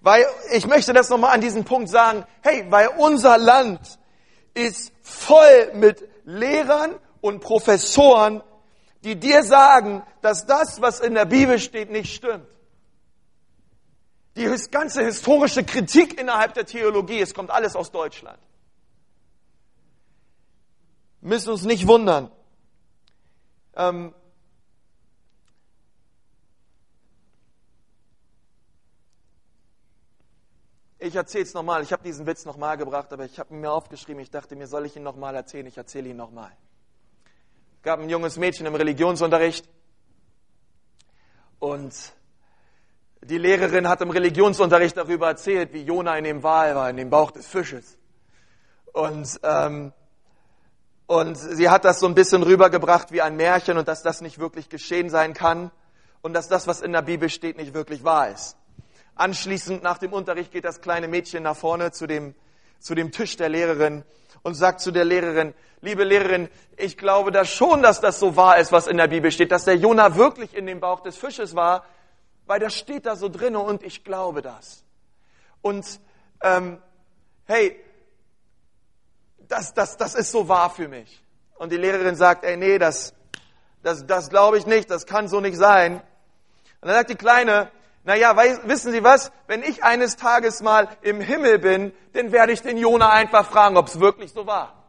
Weil 0.00 0.26
ich 0.52 0.66
möchte 0.66 0.92
das 0.92 1.08
nochmal 1.08 1.32
an 1.32 1.40
diesem 1.40 1.64
Punkt 1.64 1.88
sagen. 1.88 2.24
Hey, 2.42 2.66
weil 2.68 2.88
unser 2.98 3.38
Land 3.38 3.80
ist 4.52 4.92
voll 5.02 5.70
mit 5.74 6.06
Lehrern 6.24 6.96
und 7.20 7.40
Professoren, 7.40 8.42
die 9.04 9.16
dir 9.16 9.42
sagen, 9.42 10.02
dass 10.20 10.46
das, 10.46 10.80
was 10.80 11.00
in 11.00 11.14
der 11.14 11.24
Bibel 11.24 11.58
steht, 11.58 11.90
nicht 11.90 12.14
stimmt. 12.14 12.46
Die 14.36 14.44
ganze 14.70 15.02
historische 15.02 15.64
Kritik 15.64 16.20
innerhalb 16.20 16.52
der 16.52 16.66
Theologie, 16.66 17.20
es 17.20 17.32
kommt 17.32 17.50
alles 17.50 17.74
aus 17.74 17.90
Deutschland. 17.90 18.38
Wir 21.22 21.30
müssen 21.30 21.50
uns 21.50 21.64
nicht 21.64 21.86
wundern. 21.86 22.30
Ähm, 23.74 24.14
ich 30.98 31.14
erzähle 31.14 31.44
es 31.44 31.54
nochmal. 31.54 31.82
Ich 31.82 31.92
habe 31.92 32.02
diesen 32.02 32.26
Witz 32.26 32.44
nochmal 32.44 32.76
gebracht, 32.76 33.10
aber 33.14 33.24
ich 33.24 33.38
habe 33.38 33.54
ihn 33.54 33.60
mir 33.60 33.72
aufgeschrieben. 33.72 34.20
Ich 34.20 34.30
dachte 34.30 34.54
mir, 34.54 34.66
soll 34.66 34.84
ich 34.84 34.96
ihn 34.96 35.02
nochmal 35.02 35.34
erzählen? 35.34 35.66
Ich 35.66 35.78
erzähle 35.78 36.10
ihn 36.10 36.16
nochmal. 36.16 36.52
Gab 37.82 38.00
ein 38.00 38.10
junges 38.10 38.36
Mädchen 38.36 38.66
im 38.66 38.74
Religionsunterricht 38.74 39.66
und 41.58 42.15
die 43.26 43.38
Lehrerin 43.38 43.88
hat 43.88 44.00
im 44.02 44.10
Religionsunterricht 44.10 44.96
darüber 44.96 45.28
erzählt, 45.28 45.72
wie 45.72 45.82
Jona 45.82 46.16
in 46.16 46.24
dem 46.24 46.42
Wal 46.42 46.76
war, 46.76 46.88
in 46.88 46.96
dem 46.96 47.10
Bauch 47.10 47.32
des 47.32 47.46
Fisches. 47.46 47.98
Und, 48.92 49.40
ähm, 49.42 49.92
und 51.06 51.34
sie 51.34 51.68
hat 51.68 51.84
das 51.84 51.98
so 51.98 52.06
ein 52.06 52.14
bisschen 52.14 52.42
rübergebracht 52.42 53.10
wie 53.12 53.22
ein 53.22 53.36
Märchen 53.36 53.78
und 53.78 53.88
dass 53.88 54.02
das 54.02 54.20
nicht 54.20 54.38
wirklich 54.38 54.68
geschehen 54.68 55.10
sein 55.10 55.34
kann 55.34 55.72
und 56.22 56.34
dass 56.34 56.48
das, 56.48 56.66
was 56.66 56.80
in 56.80 56.92
der 56.92 57.02
Bibel 57.02 57.28
steht, 57.28 57.56
nicht 57.56 57.74
wirklich 57.74 58.04
wahr 58.04 58.30
ist. 58.30 58.56
Anschließend 59.16 59.82
nach 59.82 59.98
dem 59.98 60.12
Unterricht 60.12 60.52
geht 60.52 60.64
das 60.64 60.80
kleine 60.80 61.08
Mädchen 61.08 61.42
nach 61.42 61.56
vorne 61.56 61.90
zu 61.90 62.06
dem, 62.06 62.34
zu 62.78 62.94
dem 62.94 63.10
Tisch 63.10 63.36
der 63.36 63.48
Lehrerin 63.48 64.04
und 64.42 64.54
sagt 64.54 64.80
zu 64.80 64.92
der 64.92 65.04
Lehrerin, 65.04 65.52
liebe 65.80 66.04
Lehrerin, 66.04 66.48
ich 66.76 66.96
glaube 66.96 67.32
da 67.32 67.44
schon, 67.44 67.82
dass 67.82 68.00
das 68.00 68.20
so 68.20 68.36
wahr 68.36 68.58
ist, 68.58 68.70
was 68.70 68.86
in 68.86 68.98
der 68.98 69.08
Bibel 69.08 69.32
steht, 69.32 69.50
dass 69.50 69.64
der 69.64 69.76
Jona 69.76 70.14
wirklich 70.16 70.54
in 70.54 70.66
dem 70.66 70.78
Bauch 70.78 71.00
des 71.00 71.16
Fisches 71.16 71.56
war, 71.56 71.84
weil 72.46 72.60
das 72.60 72.74
steht 72.74 73.06
da 73.06 73.16
so 73.16 73.28
drin 73.28 73.56
und 73.56 73.82
ich 73.82 74.04
glaube 74.04 74.42
das. 74.42 74.84
Und 75.62 76.00
ähm, 76.42 76.78
hey, 77.46 77.80
das, 79.48 79.74
das, 79.74 79.96
das 79.96 80.14
ist 80.14 80.30
so 80.30 80.48
wahr 80.48 80.70
für 80.70 80.88
mich. 80.88 81.22
Und 81.58 81.72
die 81.72 81.76
Lehrerin 81.76 82.16
sagt, 82.16 82.44
ey, 82.44 82.56
nee, 82.56 82.78
das, 82.78 83.14
das, 83.82 84.06
das 84.06 84.28
glaube 84.28 84.58
ich 84.58 84.66
nicht, 84.66 84.90
das 84.90 85.06
kann 85.06 85.28
so 85.28 85.40
nicht 85.40 85.56
sein. 85.56 85.94
Und 86.80 86.88
dann 86.88 86.94
sagt 86.94 87.10
die 87.10 87.16
Kleine, 87.16 87.70
naja, 88.04 88.36
wissen 88.64 88.92
Sie 88.92 89.02
was? 89.02 89.32
Wenn 89.48 89.62
ich 89.62 89.82
eines 89.82 90.16
Tages 90.16 90.62
mal 90.62 90.88
im 91.02 91.20
Himmel 91.20 91.58
bin, 91.58 91.92
dann 92.12 92.30
werde 92.30 92.52
ich 92.52 92.62
den 92.62 92.76
Jona 92.76 93.10
einfach 93.10 93.50
fragen, 93.50 93.76
ob 93.76 93.88
es 93.88 93.98
wirklich 93.98 94.32
so 94.32 94.46
war. 94.46 94.84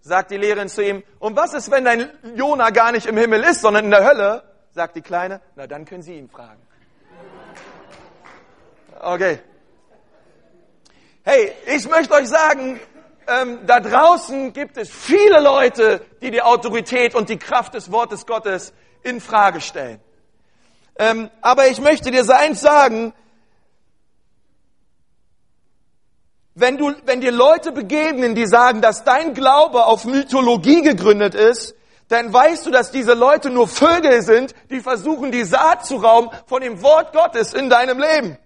Sagt 0.00 0.30
die 0.30 0.36
Lehrerin 0.36 0.68
zu 0.68 0.84
ihm, 0.84 1.02
und 1.18 1.34
was 1.34 1.54
ist, 1.54 1.70
wenn 1.70 1.84
dein 1.84 2.10
Jona 2.36 2.70
gar 2.70 2.92
nicht 2.92 3.06
im 3.06 3.16
Himmel 3.16 3.42
ist, 3.42 3.62
sondern 3.62 3.86
in 3.86 3.90
der 3.90 4.04
Hölle? 4.04 4.53
Sagt 4.74 4.96
die 4.96 5.02
Kleine. 5.02 5.40
Na, 5.54 5.66
dann 5.66 5.84
können 5.84 6.02
Sie 6.02 6.16
ihn 6.16 6.28
fragen. 6.28 6.60
Okay. 9.00 9.38
Hey, 11.22 11.52
ich 11.66 11.88
möchte 11.88 12.14
euch 12.14 12.28
sagen, 12.28 12.80
ähm, 13.26 13.60
da 13.66 13.80
draußen 13.80 14.52
gibt 14.52 14.76
es 14.76 14.90
viele 14.90 15.40
Leute, 15.40 16.04
die 16.20 16.30
die 16.30 16.42
Autorität 16.42 17.14
und 17.14 17.28
die 17.28 17.38
Kraft 17.38 17.74
des 17.74 17.90
Wortes 17.90 18.26
Gottes 18.26 18.74
in 19.02 19.20
Frage 19.20 19.60
stellen. 19.60 20.00
Ähm, 20.96 21.30
aber 21.40 21.68
ich 21.68 21.80
möchte 21.80 22.10
dir 22.10 22.28
eins 22.28 22.60
sagen, 22.60 23.14
wenn 26.54 26.76
du, 26.76 26.94
wenn 27.04 27.20
dir 27.20 27.32
Leute 27.32 27.72
begegnen, 27.72 28.34
die 28.34 28.46
sagen, 28.46 28.80
dass 28.80 29.04
dein 29.04 29.34
Glaube 29.34 29.86
auf 29.86 30.04
Mythologie 30.04 30.82
gegründet 30.82 31.34
ist, 31.34 31.73
dann 32.08 32.32
weißt 32.32 32.66
du, 32.66 32.70
dass 32.70 32.90
diese 32.90 33.14
Leute 33.14 33.50
nur 33.50 33.66
Vögel 33.66 34.22
sind, 34.22 34.54
die 34.70 34.80
versuchen, 34.80 35.32
die 35.32 35.44
Saat 35.44 35.86
zu 35.86 35.96
rauben 35.96 36.30
von 36.46 36.60
dem 36.60 36.82
Wort 36.82 37.12
Gottes 37.12 37.54
in 37.54 37.70
deinem 37.70 37.98
Leben. 37.98 38.38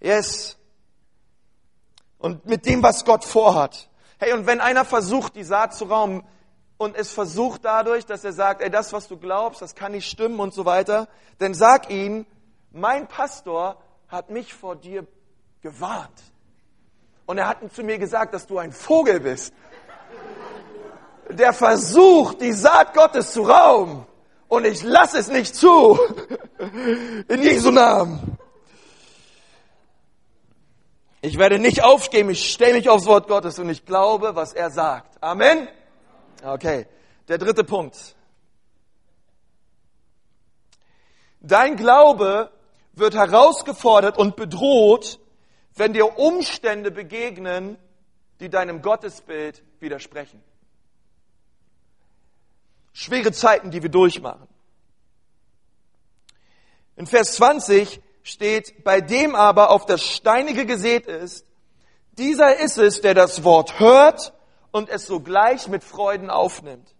Yes. 0.00 0.56
Und 2.18 2.46
mit 2.46 2.66
dem, 2.66 2.82
was 2.82 3.04
Gott 3.04 3.24
vorhat. 3.24 3.88
Hey, 4.18 4.32
und 4.32 4.46
wenn 4.46 4.60
einer 4.60 4.84
versucht, 4.84 5.36
die 5.36 5.44
Saat 5.44 5.74
zu 5.74 5.84
rauben 5.84 6.24
und 6.78 6.96
es 6.96 7.12
versucht 7.12 7.64
dadurch, 7.64 8.06
dass 8.06 8.24
er 8.24 8.32
sagt, 8.32 8.62
ey, 8.62 8.70
das, 8.70 8.92
was 8.92 9.08
du 9.08 9.16
glaubst, 9.18 9.62
das 9.62 9.74
kann 9.74 9.92
nicht 9.92 10.08
stimmen 10.08 10.40
und 10.40 10.54
so 10.54 10.64
weiter, 10.64 11.08
dann 11.38 11.54
sag 11.54 11.90
ihm, 11.90 12.26
mein 12.70 13.06
Pastor 13.06 13.76
hat 14.08 14.30
mich 14.30 14.54
vor 14.54 14.76
dir 14.76 15.06
gewarnt. 15.60 16.22
Und 17.26 17.38
er 17.38 17.48
hat 17.48 17.58
zu 17.72 17.82
mir 17.82 17.98
gesagt, 17.98 18.34
dass 18.34 18.46
du 18.46 18.58
ein 18.58 18.72
Vogel 18.72 19.20
bist 19.20 19.54
der 21.32 21.52
versucht, 21.52 22.40
die 22.40 22.52
Saat 22.52 22.94
Gottes 22.94 23.32
zu 23.32 23.42
rauben. 23.42 24.06
Und 24.48 24.66
ich 24.66 24.82
lasse 24.82 25.18
es 25.18 25.28
nicht 25.28 25.54
zu. 25.54 25.98
In 27.28 27.42
Jesu 27.42 27.70
Namen. 27.70 28.36
Ich 31.22 31.38
werde 31.38 31.58
nicht 31.58 31.82
aufgeben, 31.84 32.30
ich 32.30 32.52
stelle 32.52 32.74
mich 32.74 32.88
aufs 32.88 33.06
Wort 33.06 33.28
Gottes 33.28 33.58
und 33.58 33.70
ich 33.70 33.86
glaube, 33.86 34.34
was 34.34 34.52
er 34.52 34.70
sagt. 34.70 35.22
Amen. 35.22 35.68
Okay, 36.44 36.86
der 37.28 37.38
dritte 37.38 37.62
Punkt. 37.62 38.16
Dein 41.40 41.76
Glaube 41.76 42.50
wird 42.92 43.14
herausgefordert 43.14 44.18
und 44.18 44.36
bedroht, 44.36 45.20
wenn 45.76 45.92
dir 45.92 46.18
Umstände 46.18 46.90
begegnen, 46.90 47.78
die 48.40 48.50
deinem 48.50 48.82
Gottesbild 48.82 49.62
widersprechen 49.78 50.42
schwere 52.92 53.32
Zeiten, 53.32 53.70
die 53.70 53.82
wir 53.82 53.90
durchmachen. 53.90 54.46
In 56.96 57.06
Vers 57.06 57.34
20 57.36 58.00
steht, 58.22 58.84
bei 58.84 59.00
dem 59.00 59.34
aber 59.34 59.70
auf 59.70 59.86
das 59.86 60.02
Steinige 60.02 60.66
gesät 60.66 61.06
ist, 61.06 61.46
dieser 62.18 62.58
ist 62.58 62.78
es, 62.78 63.00
der 63.00 63.14
das 63.14 63.42
Wort 63.42 63.80
hört 63.80 64.34
und 64.70 64.88
es 64.88 65.06
sogleich 65.06 65.68
mit 65.68 65.82
Freuden 65.82 66.30
aufnimmt. 66.30 66.94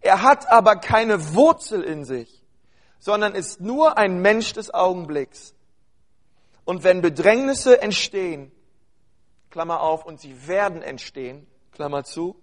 Er 0.00 0.22
hat 0.22 0.50
aber 0.50 0.76
keine 0.76 1.34
Wurzel 1.34 1.82
in 1.82 2.04
sich, 2.04 2.42
sondern 2.98 3.34
ist 3.34 3.60
nur 3.60 3.96
ein 3.96 4.20
Mensch 4.20 4.52
des 4.52 4.72
Augenblicks. 4.74 5.54
Und 6.64 6.84
wenn 6.84 7.00
Bedrängnisse 7.00 7.80
entstehen, 7.80 8.52
Klammer 9.50 9.80
auf, 9.80 10.04
und 10.04 10.20
sie 10.20 10.46
werden 10.46 10.82
entstehen, 10.82 11.46
Klammer 11.72 12.04
zu, 12.04 12.36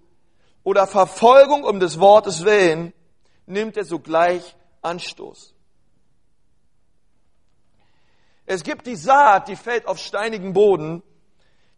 oder 0.66 0.88
Verfolgung 0.88 1.64
um 1.64 1.80
des 1.80 2.00
Wortes 2.00 2.44
willen, 2.44 2.92
nimmt 3.46 3.78
er 3.78 3.86
sogleich 3.86 4.58
Anstoß. 4.82 5.54
Es 8.48 8.64
gibt 8.64 8.86
die 8.88 8.96
Saat, 8.96 9.48
die 9.48 9.56
fällt 9.56 9.88
auf 9.88 10.00
steinigen 10.00 10.54
Boden. 10.54 11.02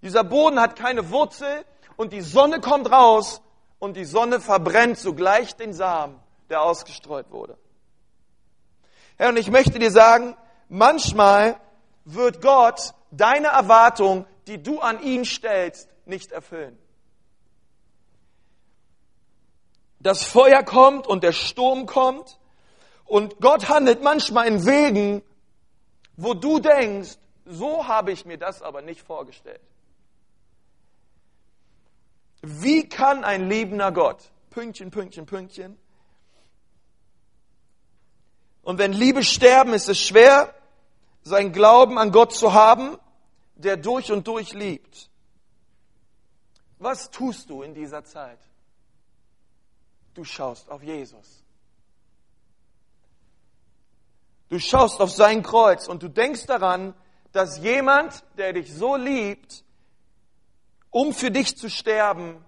Dieser 0.02 0.24
Boden 0.24 0.60
hat 0.60 0.76
keine 0.76 1.12
Wurzel 1.12 1.66
und 1.98 2.14
die 2.14 2.22
Sonne 2.22 2.62
kommt 2.62 2.90
raus 2.90 3.42
und 3.78 3.98
die 3.98 4.06
Sonne 4.06 4.40
verbrennt 4.40 4.98
sogleich 4.98 5.56
den 5.56 5.74
Samen, 5.74 6.20
der 6.50 6.62
ausgestreut 6.62 7.30
wurde. 7.30 7.58
Herr, 9.18 9.30
und 9.30 9.38
ich 9.38 9.52
möchte 9.52 9.80
dir 9.80 9.92
sagen, 9.92 10.38
manchmal 10.70 11.60
wird 12.06 12.42
Gott 12.42 12.94
deine 13.12 13.48
Erwartung, 13.48 14.26
die 14.48 14.64
du 14.64 14.80
an 14.80 15.02
ihn 15.02 15.26
stellst, 15.26 15.90
nicht 16.06 16.32
erfüllen. 16.32 16.78
Das 20.08 20.24
Feuer 20.24 20.64
kommt 20.64 21.06
und 21.06 21.24
der 21.24 21.34
Sturm 21.34 21.86
kommt. 21.86 22.40
Und 23.06 23.40
Gott 23.40 23.70
handelt 23.70 24.02
manchmal 24.02 24.48
in 24.48 24.66
Wegen, 24.66 25.22
wo 26.16 26.34
du 26.34 26.60
denkst, 26.60 27.18
so 27.46 27.88
habe 27.88 28.12
ich 28.12 28.26
mir 28.26 28.38
das 28.38 28.62
aber 28.62 28.82
nicht 28.82 29.02
vorgestellt. 29.02 29.62
Wie 32.42 32.88
kann 32.88 33.24
ein 33.24 33.50
liebender 33.50 33.92
Gott, 33.92 34.32
Pünktchen, 34.50 34.92
Pünktchen, 34.92 35.26
Pünktchen, 35.26 35.78
und 38.68 38.80
wenn 38.80 38.92
Liebe 38.92 39.24
sterben, 39.24 39.74
ist 39.74 39.88
es 39.88 39.98
schwer, 39.98 40.54
sein 41.24 41.54
Glauben 41.54 41.98
an 41.98 42.12
Gott 42.12 42.34
zu 42.34 42.52
haben, 42.52 42.98
der 43.56 43.78
durch 43.78 44.12
und 44.12 44.28
durch 44.28 44.52
liebt. 44.52 45.10
Was 46.78 47.10
tust 47.10 47.50
du 47.50 47.62
in 47.62 47.74
dieser 47.74 48.04
Zeit? 48.04 48.40
Du 50.18 50.24
schaust 50.24 50.68
auf 50.72 50.82
Jesus. 50.82 51.44
Du 54.50 54.58
schaust 54.58 55.00
auf 55.00 55.12
sein 55.12 55.44
Kreuz 55.44 55.88
und 55.88 56.02
du 56.02 56.08
denkst 56.08 56.48
daran, 56.48 56.96
dass 57.34 57.60
jemand, 57.60 58.24
der 58.36 58.54
dich 58.54 58.74
so 58.74 58.96
liebt, 58.96 59.64
um 60.90 61.14
für 61.14 61.30
dich 61.30 61.56
zu 61.56 61.70
sterben, 61.70 62.44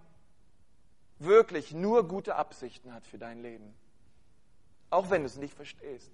wirklich 1.20 1.72
nur 1.72 2.08
gute 2.08 2.38
Absichten 2.38 2.92
hat 2.92 3.06
für 3.06 3.20
dein 3.20 3.44
Leben. 3.44 3.76
Auch 4.90 5.12
wenn 5.12 5.22
du 5.22 5.28
es 5.28 5.36
nicht 5.36 5.54
verstehst. 5.54 6.10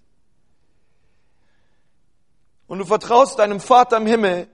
Und 2.67 2.79
du 2.79 2.85
vertraust 2.85 3.39
deinem 3.39 3.61
Vater 3.61 3.95
im 3.95 4.07
Himmel. 4.07 4.49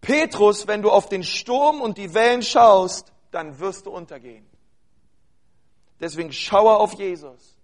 Petrus, 0.00 0.66
wenn 0.66 0.80
du 0.80 0.90
auf 0.90 1.10
den 1.10 1.24
Sturm 1.24 1.82
und 1.82 1.98
die 1.98 2.14
Wellen 2.14 2.42
schaust, 2.42 3.12
dann 3.32 3.58
wirst 3.58 3.84
du 3.84 3.90
untergehen. 3.90 4.50
Deswegen 6.00 6.32
schaue 6.32 6.76
auf 6.76 6.94
Jesus. 6.94 7.56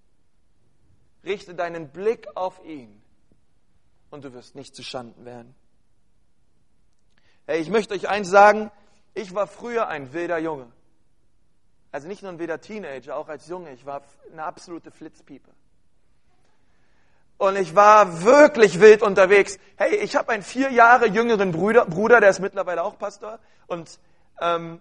Richte 1.25 1.55
deinen 1.55 1.89
Blick 1.89 2.29
auf 2.37 2.65
ihn 2.65 3.03
und 4.11 4.25
du 4.25 4.33
wirst 4.33 4.55
nicht 4.55 4.77
zustanden 4.77 5.25
werden. 5.25 5.55
Hey, 7.47 7.61
ich 7.61 7.71
möchte 7.71 7.95
euch 7.95 8.09
eins 8.09 8.29
sagen, 8.29 8.71
ich 9.15 9.35
war 9.35 9.47
früher 9.47 9.89
ein 9.89 10.13
wilder 10.13 10.39
Junge. 10.39 10.71
Also 11.91 12.09
nicht 12.09 12.23
nur 12.23 12.33
ein 12.33 12.39
wilder 12.39 12.61
Teenager, 12.61 13.17
auch 13.17 13.29
als 13.29 13.49
Junge. 13.49 13.73
Ich 13.73 13.87
war 13.87 14.03
eine 14.31 14.45
absolute 14.45 14.91
Flitzpiepe. 14.91 15.51
Und 17.39 17.57
ich 17.57 17.75
war 17.75 18.23
wirklich 18.23 18.81
wild 18.81 19.03
unterwegs. 19.03 19.59
Hey, 19.77 19.97
ich 19.97 20.17
habe 20.17 20.33
einen 20.33 20.43
vier 20.43 20.71
Jahre 20.71 21.07
jüngeren 21.07 21.53
Bruder, 21.53 21.85
Bruder, 21.87 22.21
der 22.21 22.31
ist 22.31 22.41
mittlerweile 22.41 22.83
auch 22.83 22.99
Pastor. 22.99 23.39
Und 23.67 23.99
ähm, 24.41 24.81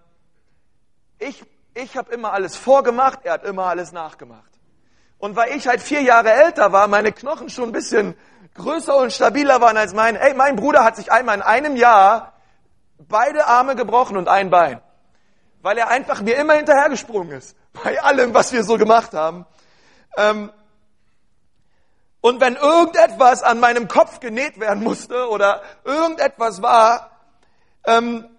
ich 1.20 1.44
ich 1.76 1.96
habe 1.98 2.12
immer 2.14 2.34
alles 2.34 2.56
vorgemacht, 2.56 3.20
er 3.24 3.34
hat 3.34 3.44
immer 3.44 3.66
alles 3.66 3.92
nachgemacht. 3.92 4.50
Und 5.18 5.36
weil 5.36 5.56
ich 5.56 5.68
halt 5.68 5.82
vier 5.82 6.02
Jahre 6.02 6.32
älter 6.32 6.72
war, 6.72 6.88
meine 6.88 7.12
Knochen 7.12 7.50
schon 7.50 7.66
ein 7.66 7.72
bisschen 7.72 8.16
größer 8.56 8.96
und 8.96 9.12
stabiler 9.12 9.62
waren 9.62 9.78
als 9.78 9.94
mein, 9.94 10.16
ey, 10.16 10.34
mein 10.34 10.56
Bruder 10.56 10.84
hat 10.84 10.96
sich 10.96 11.12
einmal 11.12 11.36
in 11.36 11.42
einem 11.42 11.76
Jahr 11.76 12.34
beide 12.98 13.46
Arme 13.46 13.76
gebrochen 13.76 14.18
und 14.18 14.30
ein 14.30 14.50
Bein. 14.50 14.82
Weil 15.62 15.78
er 15.78 15.90
einfach 15.90 16.22
mir 16.22 16.38
immer 16.38 16.54
hinterhergesprungen 16.54 17.32
ist. 17.38 17.58
Bei 17.84 18.02
allem, 18.02 18.34
was 18.34 18.54
wir 18.54 18.64
so 18.64 18.78
gemacht 18.78 19.14
haben. 19.14 19.46
Ähm, 20.16 20.52
und 22.22 22.40
wenn 22.40 22.56
irgendetwas 22.56 23.44
an 23.44 23.60
meinem 23.60 23.88
Kopf 23.88 24.20
genäht 24.20 24.60
werden 24.60 24.84
musste 24.84 25.30
oder 25.30 25.62
irgendetwas 25.84 26.62
war, 26.62 27.12
ähm, 27.86 28.35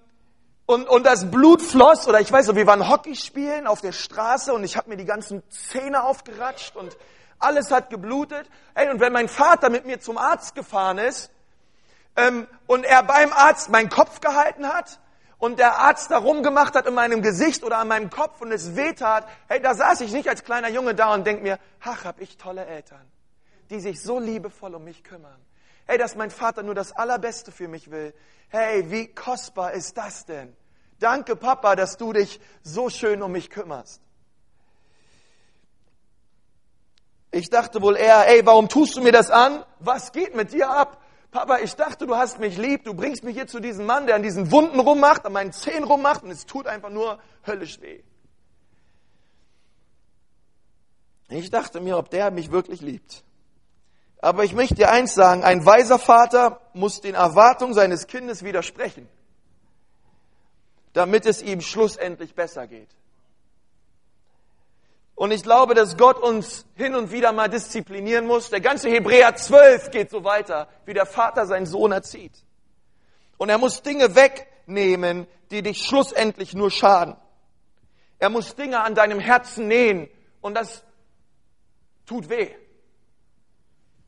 und, 0.66 0.88
und 0.88 1.06
das 1.06 1.30
Blut 1.30 1.62
floss, 1.62 2.08
oder 2.08 2.20
ich 2.20 2.30
weiß 2.30 2.48
noch, 2.48 2.56
wir 2.56 2.66
waren 2.66 2.88
Hockey 2.88 3.14
spielen 3.14 3.66
auf 3.68 3.80
der 3.80 3.92
Straße 3.92 4.52
und 4.52 4.64
ich 4.64 4.76
habe 4.76 4.90
mir 4.90 4.96
die 4.96 5.04
ganzen 5.04 5.42
Zähne 5.48 6.02
aufgeratscht 6.02 6.76
und 6.76 6.96
alles 7.38 7.70
hat 7.70 7.88
geblutet. 7.88 8.48
Hey, 8.74 8.90
und 8.90 9.00
wenn 9.00 9.12
mein 9.12 9.28
Vater 9.28 9.70
mit 9.70 9.86
mir 9.86 10.00
zum 10.00 10.18
Arzt 10.18 10.54
gefahren 10.54 10.98
ist 10.98 11.30
ähm, 12.16 12.48
und 12.66 12.84
er 12.84 13.04
beim 13.04 13.32
Arzt 13.32 13.68
meinen 13.70 13.88
Kopf 13.88 14.20
gehalten 14.20 14.66
hat 14.66 14.98
und 15.38 15.60
der 15.60 15.78
Arzt 15.78 16.10
da 16.10 16.18
rumgemacht 16.18 16.74
hat 16.74 16.86
in 16.86 16.94
meinem 16.94 17.22
Gesicht 17.22 17.62
oder 17.62 17.78
an 17.78 17.88
meinem 17.88 18.10
Kopf 18.10 18.40
und 18.40 18.50
es 18.50 18.74
wehtat, 18.74 19.28
hey, 19.48 19.60
da 19.60 19.74
saß 19.74 20.00
ich 20.00 20.12
nicht 20.12 20.28
als 20.28 20.42
kleiner 20.42 20.68
Junge 20.68 20.94
da 20.94 21.14
und 21.14 21.26
denk 21.26 21.42
mir, 21.42 21.60
ach, 21.80 22.04
hab 22.04 22.20
ich 22.20 22.38
tolle 22.38 22.66
Eltern, 22.66 23.06
die 23.70 23.78
sich 23.78 24.02
so 24.02 24.18
liebevoll 24.18 24.74
um 24.74 24.82
mich 24.82 25.04
kümmern. 25.04 25.45
Hey, 25.86 25.98
dass 25.98 26.16
mein 26.16 26.30
Vater 26.30 26.62
nur 26.62 26.74
das 26.74 26.92
Allerbeste 26.92 27.52
für 27.52 27.68
mich 27.68 27.90
will. 27.90 28.12
Hey, 28.48 28.90
wie 28.90 29.06
kostbar 29.08 29.72
ist 29.72 29.96
das 29.96 30.26
denn? 30.26 30.56
Danke, 30.98 31.36
Papa, 31.36 31.76
dass 31.76 31.96
du 31.96 32.12
dich 32.12 32.40
so 32.62 32.90
schön 32.90 33.22
um 33.22 33.32
mich 33.32 33.50
kümmerst. 33.50 34.02
Ich 37.30 37.50
dachte 37.50 37.82
wohl 37.82 37.96
eher, 37.96 38.26
ey, 38.28 38.44
warum 38.46 38.68
tust 38.68 38.96
du 38.96 39.02
mir 39.02 39.12
das 39.12 39.30
an? 39.30 39.64
Was 39.78 40.12
geht 40.12 40.34
mit 40.34 40.52
dir 40.52 40.70
ab? 40.70 41.02
Papa, 41.30 41.58
ich 41.58 41.76
dachte, 41.76 42.06
du 42.06 42.16
hast 42.16 42.38
mich 42.38 42.56
lieb, 42.56 42.84
du 42.84 42.94
bringst 42.94 43.22
mich 43.24 43.34
hier 43.36 43.46
zu 43.46 43.60
diesem 43.60 43.84
Mann, 43.84 44.06
der 44.06 44.16
an 44.16 44.22
diesen 44.22 44.50
Wunden 44.50 44.80
rummacht, 44.80 45.26
an 45.26 45.34
meinen 45.34 45.52
Zehen 45.52 45.84
rummacht 45.84 46.22
und 46.22 46.30
es 46.30 46.46
tut 46.46 46.66
einfach 46.66 46.88
nur 46.88 47.18
höllisch 47.46 47.80
weh. 47.82 48.02
Ich 51.28 51.50
dachte 51.50 51.80
mir, 51.80 51.98
ob 51.98 52.08
der 52.08 52.30
mich 52.30 52.50
wirklich 52.50 52.80
liebt. 52.80 53.25
Aber 54.18 54.44
ich 54.44 54.54
möchte 54.54 54.74
dir 54.74 54.90
eins 54.90 55.14
sagen, 55.14 55.44
ein 55.44 55.64
weiser 55.66 55.98
Vater 55.98 56.60
muss 56.72 57.00
den 57.00 57.14
Erwartungen 57.14 57.74
seines 57.74 58.06
Kindes 58.06 58.42
widersprechen. 58.42 59.08
damit 60.96 61.26
es 61.26 61.42
ihm 61.42 61.60
schlussendlich 61.60 62.34
besser 62.34 62.66
geht. 62.66 62.88
Und 65.14 65.30
ich 65.30 65.42
glaube, 65.42 65.74
dass 65.74 65.98
Gott 65.98 66.18
uns 66.18 66.64
hin 66.74 66.94
und 66.94 67.10
wieder 67.10 67.32
mal 67.32 67.48
disziplinieren 67.48 68.26
muss. 68.26 68.48
Der 68.48 68.62
ganze 68.62 68.88
Hebräer 68.88 69.36
12 69.36 69.90
geht 69.90 70.10
so 70.10 70.24
weiter, 70.24 70.68
wie 70.86 70.94
der 70.94 71.04
Vater 71.04 71.44
seinen 71.44 71.66
Sohn 71.66 71.92
erzieht. 71.92 72.32
Und 73.36 73.50
er 73.50 73.58
muss 73.58 73.82
Dinge 73.82 74.14
wegnehmen, 74.14 75.26
die 75.50 75.60
dich 75.60 75.84
schlussendlich 75.84 76.54
nur 76.54 76.70
schaden. 76.70 77.14
Er 78.18 78.30
muss 78.30 78.54
Dinge 78.54 78.80
an 78.80 78.94
deinem 78.94 79.20
Herzen 79.20 79.68
nähen 79.68 80.08
und 80.40 80.54
das 80.54 80.82
tut 82.06 82.30
weh. 82.30 82.54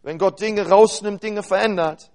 Wenn 0.08 0.16
Gott 0.16 0.40
Dinge 0.40 0.66
rausnimmt, 0.66 1.22
Dinge 1.22 1.42
verändert 1.42 2.10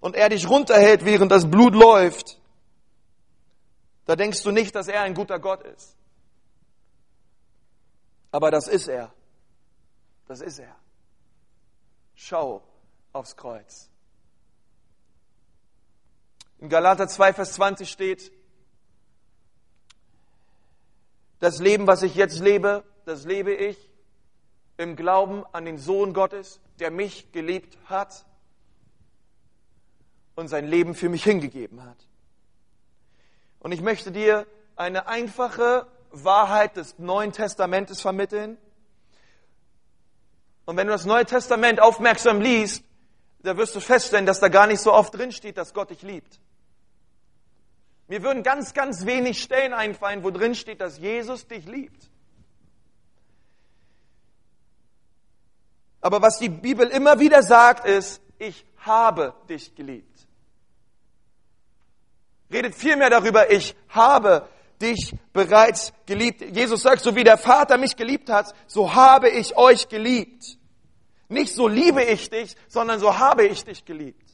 und 0.00 0.14
er 0.14 0.28
dich 0.28 0.46
runterhält, 0.46 1.06
während 1.06 1.32
das 1.32 1.50
Blut 1.50 1.74
läuft, 1.74 2.38
da 4.04 4.14
denkst 4.14 4.42
du 4.42 4.50
nicht, 4.50 4.74
dass 4.74 4.86
er 4.86 5.00
ein 5.00 5.14
guter 5.14 5.38
Gott 5.38 5.62
ist. 5.62 5.96
Aber 8.32 8.50
das 8.50 8.68
ist 8.68 8.86
er. 8.86 9.14
Das 10.28 10.42
ist 10.42 10.58
er. 10.58 10.76
Schau 12.14 12.62
aufs 13.14 13.34
Kreuz. 13.34 13.88
In 16.58 16.68
Galater 16.68 17.08
2, 17.08 17.32
Vers 17.32 17.54
20 17.54 17.88
steht, 17.88 18.30
das 21.38 21.60
Leben, 21.60 21.86
was 21.86 22.02
ich 22.02 22.14
jetzt 22.14 22.40
lebe, 22.40 22.84
das 23.06 23.24
lebe 23.24 23.54
ich 23.54 23.93
im 24.76 24.96
Glauben 24.96 25.44
an 25.52 25.64
den 25.64 25.78
Sohn 25.78 26.12
Gottes, 26.12 26.60
der 26.78 26.90
mich 26.90 27.32
geliebt 27.32 27.78
hat 27.86 28.24
und 30.34 30.48
sein 30.48 30.66
Leben 30.66 30.94
für 30.94 31.08
mich 31.08 31.24
hingegeben 31.24 31.84
hat. 31.84 31.96
Und 33.60 33.72
ich 33.72 33.80
möchte 33.80 34.10
dir 34.10 34.46
eine 34.76 35.06
einfache 35.06 35.86
Wahrheit 36.10 36.76
des 36.76 36.98
Neuen 36.98 37.32
Testamentes 37.32 38.00
vermitteln. 38.00 38.58
Und 40.64 40.76
wenn 40.76 40.86
du 40.86 40.92
das 40.92 41.04
Neue 41.04 41.24
Testament 41.24 41.80
aufmerksam 41.80 42.40
liest, 42.40 42.84
da 43.40 43.56
wirst 43.56 43.74
du 43.76 43.80
feststellen, 43.80 44.26
dass 44.26 44.40
da 44.40 44.48
gar 44.48 44.66
nicht 44.66 44.80
so 44.80 44.92
oft 44.92 45.14
drin 45.14 45.32
steht, 45.32 45.58
dass 45.58 45.74
Gott 45.74 45.90
dich 45.90 46.02
liebt. 46.02 46.40
Mir 48.08 48.22
würden 48.22 48.42
ganz, 48.42 48.74
ganz 48.74 49.06
wenig 49.06 49.42
Stellen 49.42 49.72
einfallen, 49.72 50.24
wo 50.24 50.30
drin 50.30 50.54
steht, 50.54 50.80
dass 50.80 50.98
Jesus 50.98 51.46
dich 51.46 51.66
liebt. 51.66 52.10
Aber 56.04 56.20
was 56.20 56.38
die 56.38 56.50
Bibel 56.50 56.86
immer 56.88 57.18
wieder 57.18 57.42
sagt, 57.42 57.88
ist, 57.88 58.20
ich 58.38 58.66
habe 58.76 59.32
dich 59.48 59.74
geliebt. 59.74 60.26
Redet 62.52 62.74
vielmehr 62.74 63.08
darüber, 63.08 63.50
ich 63.50 63.74
habe 63.88 64.46
dich 64.82 65.14
bereits 65.32 65.94
geliebt. 66.04 66.42
Jesus 66.54 66.82
sagt, 66.82 67.00
so 67.00 67.16
wie 67.16 67.24
der 67.24 67.38
Vater 67.38 67.78
mich 67.78 67.96
geliebt 67.96 68.28
hat, 68.28 68.54
so 68.66 68.94
habe 68.94 69.30
ich 69.30 69.56
euch 69.56 69.88
geliebt. 69.88 70.58
Nicht 71.30 71.54
so 71.54 71.68
liebe 71.68 72.02
ich 72.02 72.28
dich, 72.28 72.54
sondern 72.68 73.00
so 73.00 73.18
habe 73.18 73.46
ich 73.46 73.64
dich 73.64 73.86
geliebt. 73.86 74.28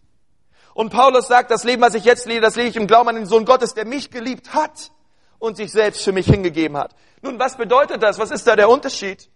Und 0.74 0.90
Paulus 0.90 1.28
sagt, 1.28 1.52
das 1.52 1.62
Leben, 1.62 1.82
was 1.82 1.94
ich 1.94 2.04
jetzt 2.04 2.26
lebe, 2.26 2.40
das 2.40 2.56
lebe 2.56 2.70
ich 2.70 2.74
im 2.76 2.88
Glauben 2.88 3.10
an 3.10 3.14
den 3.14 3.26
Sohn 3.26 3.44
Gottes, 3.44 3.74
der 3.74 3.86
mich 3.86 4.10
geliebt 4.10 4.54
hat 4.54 4.90
und 5.38 5.56
sich 5.56 5.70
selbst 5.70 6.02
für 6.02 6.10
mich 6.10 6.26
hingegeben 6.26 6.76
hat. 6.76 6.96
Nun, 7.22 7.38
was 7.38 7.56
bedeutet 7.56 8.02
das? 8.02 8.18
Was 8.18 8.32
ist 8.32 8.44
da 8.48 8.56
der 8.56 8.68
Unterschied? 8.68 9.29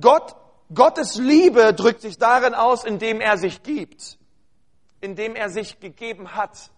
Gott, 0.00 0.36
Gottes 0.74 1.16
Liebe 1.16 1.74
drückt 1.74 2.00
sich 2.00 2.18
darin 2.18 2.54
aus, 2.54 2.84
indem 2.84 3.20
er 3.20 3.38
sich 3.38 3.62
gibt, 3.62 4.18
indem 5.00 5.36
er 5.36 5.48
sich 5.48 5.80
gegeben 5.80 6.34
hat 6.34 6.70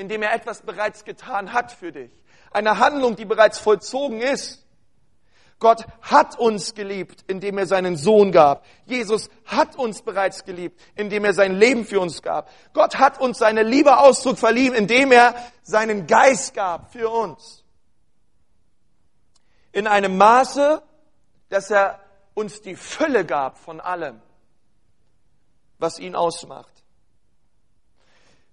indem 0.00 0.22
er 0.22 0.32
etwas 0.32 0.62
bereits 0.62 1.04
getan 1.04 1.52
hat 1.52 1.70
für 1.70 1.92
dich. 1.92 2.10
Eine 2.52 2.78
Handlung, 2.78 3.16
die 3.16 3.26
bereits 3.26 3.58
vollzogen 3.58 4.22
ist. 4.22 4.66
Gott 5.58 5.84
hat 6.00 6.38
uns 6.38 6.74
geliebt, 6.74 7.22
indem 7.26 7.58
er 7.58 7.66
seinen 7.66 7.96
Sohn 7.96 8.32
gab. 8.32 8.64
Jesus 8.86 9.28
hat 9.44 9.76
uns 9.76 10.00
bereits 10.00 10.44
geliebt, 10.44 10.80
indem 10.96 11.26
er 11.26 11.34
sein 11.34 11.54
Leben 11.54 11.84
für 11.84 12.00
uns 12.00 12.22
gab. 12.22 12.50
Gott 12.72 12.98
hat 12.98 13.20
uns 13.20 13.36
seine 13.36 13.62
Liebe 13.62 13.98
Ausdruck 13.98 14.38
verliehen, 14.38 14.72
indem 14.72 15.12
er 15.12 15.34
seinen 15.62 16.06
Geist 16.06 16.54
gab 16.54 16.90
für 16.90 17.10
uns. 17.10 17.62
In 19.72 19.86
einem 19.86 20.16
Maße, 20.16 20.82
dass 21.50 21.70
er 21.70 21.99
uns 22.34 22.60
die 22.62 22.76
Fülle 22.76 23.24
gab 23.24 23.58
von 23.58 23.80
allem, 23.80 24.20
was 25.78 25.98
ihn 25.98 26.14
ausmacht. 26.14 26.84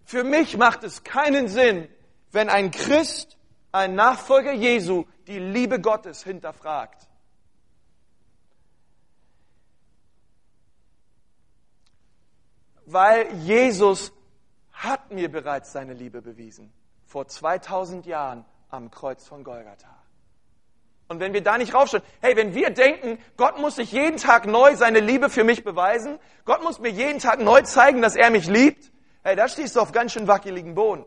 Für 0.06 0.24
mich 0.24 0.58
macht 0.58 0.84
es 0.84 1.04
keinen 1.04 1.48
Sinn, 1.48 1.90
wenn 2.32 2.50
ein 2.50 2.72
Christ, 2.72 3.38
ein 3.72 3.96
Nachfolger 3.96 4.54
Jesu, 4.54 5.06
die 5.28 5.40
Liebe 5.40 5.82
Gottes 5.82 6.24
hinterfragt. 6.24 7.08
Weil 12.86 13.34
Jesus 13.40 14.14
hat 14.72 15.12
mir 15.12 15.30
bereits 15.30 15.74
seine 15.74 15.94
Liebe 15.94 16.22
bewiesen. 16.22 16.72
Vor 17.06 17.28
2000 17.28 18.06
Jahren 18.06 18.46
am 18.70 18.92
Kreuz 18.92 19.28
von 19.28 19.44
Golgatha. 19.44 19.97
Und 21.08 21.20
wenn 21.20 21.34
wir 21.34 21.42
da 21.42 21.58
nicht 21.58 21.74
raufschauen, 21.74 22.04
hey, 22.22 22.36
wenn 22.36 22.54
wir 22.54 22.70
denken, 22.70 23.18
Gott 23.38 23.60
muss 23.60 23.76
sich 23.76 23.92
jeden 23.92 24.18
Tag 24.18 24.46
neu 24.46 24.76
seine 24.76 25.00
Liebe 25.00 25.30
für 25.30 25.44
mich 25.44 25.64
beweisen, 25.64 26.20
Gott 26.46 26.64
muss 26.64 26.80
mir 26.80 26.90
jeden 26.90 27.20
Tag 27.20 27.40
neu 27.40 27.62
zeigen, 27.62 28.02
dass 28.02 28.16
er 28.16 28.30
mich 28.30 28.48
liebt, 28.48 28.92
Hey, 29.28 29.36
da 29.36 29.50
stehst 29.50 29.76
du 29.76 29.82
auf 29.82 29.92
ganz 29.92 30.14
schön 30.14 30.26
wackeligen 30.30 30.74
Boden. 30.74 31.04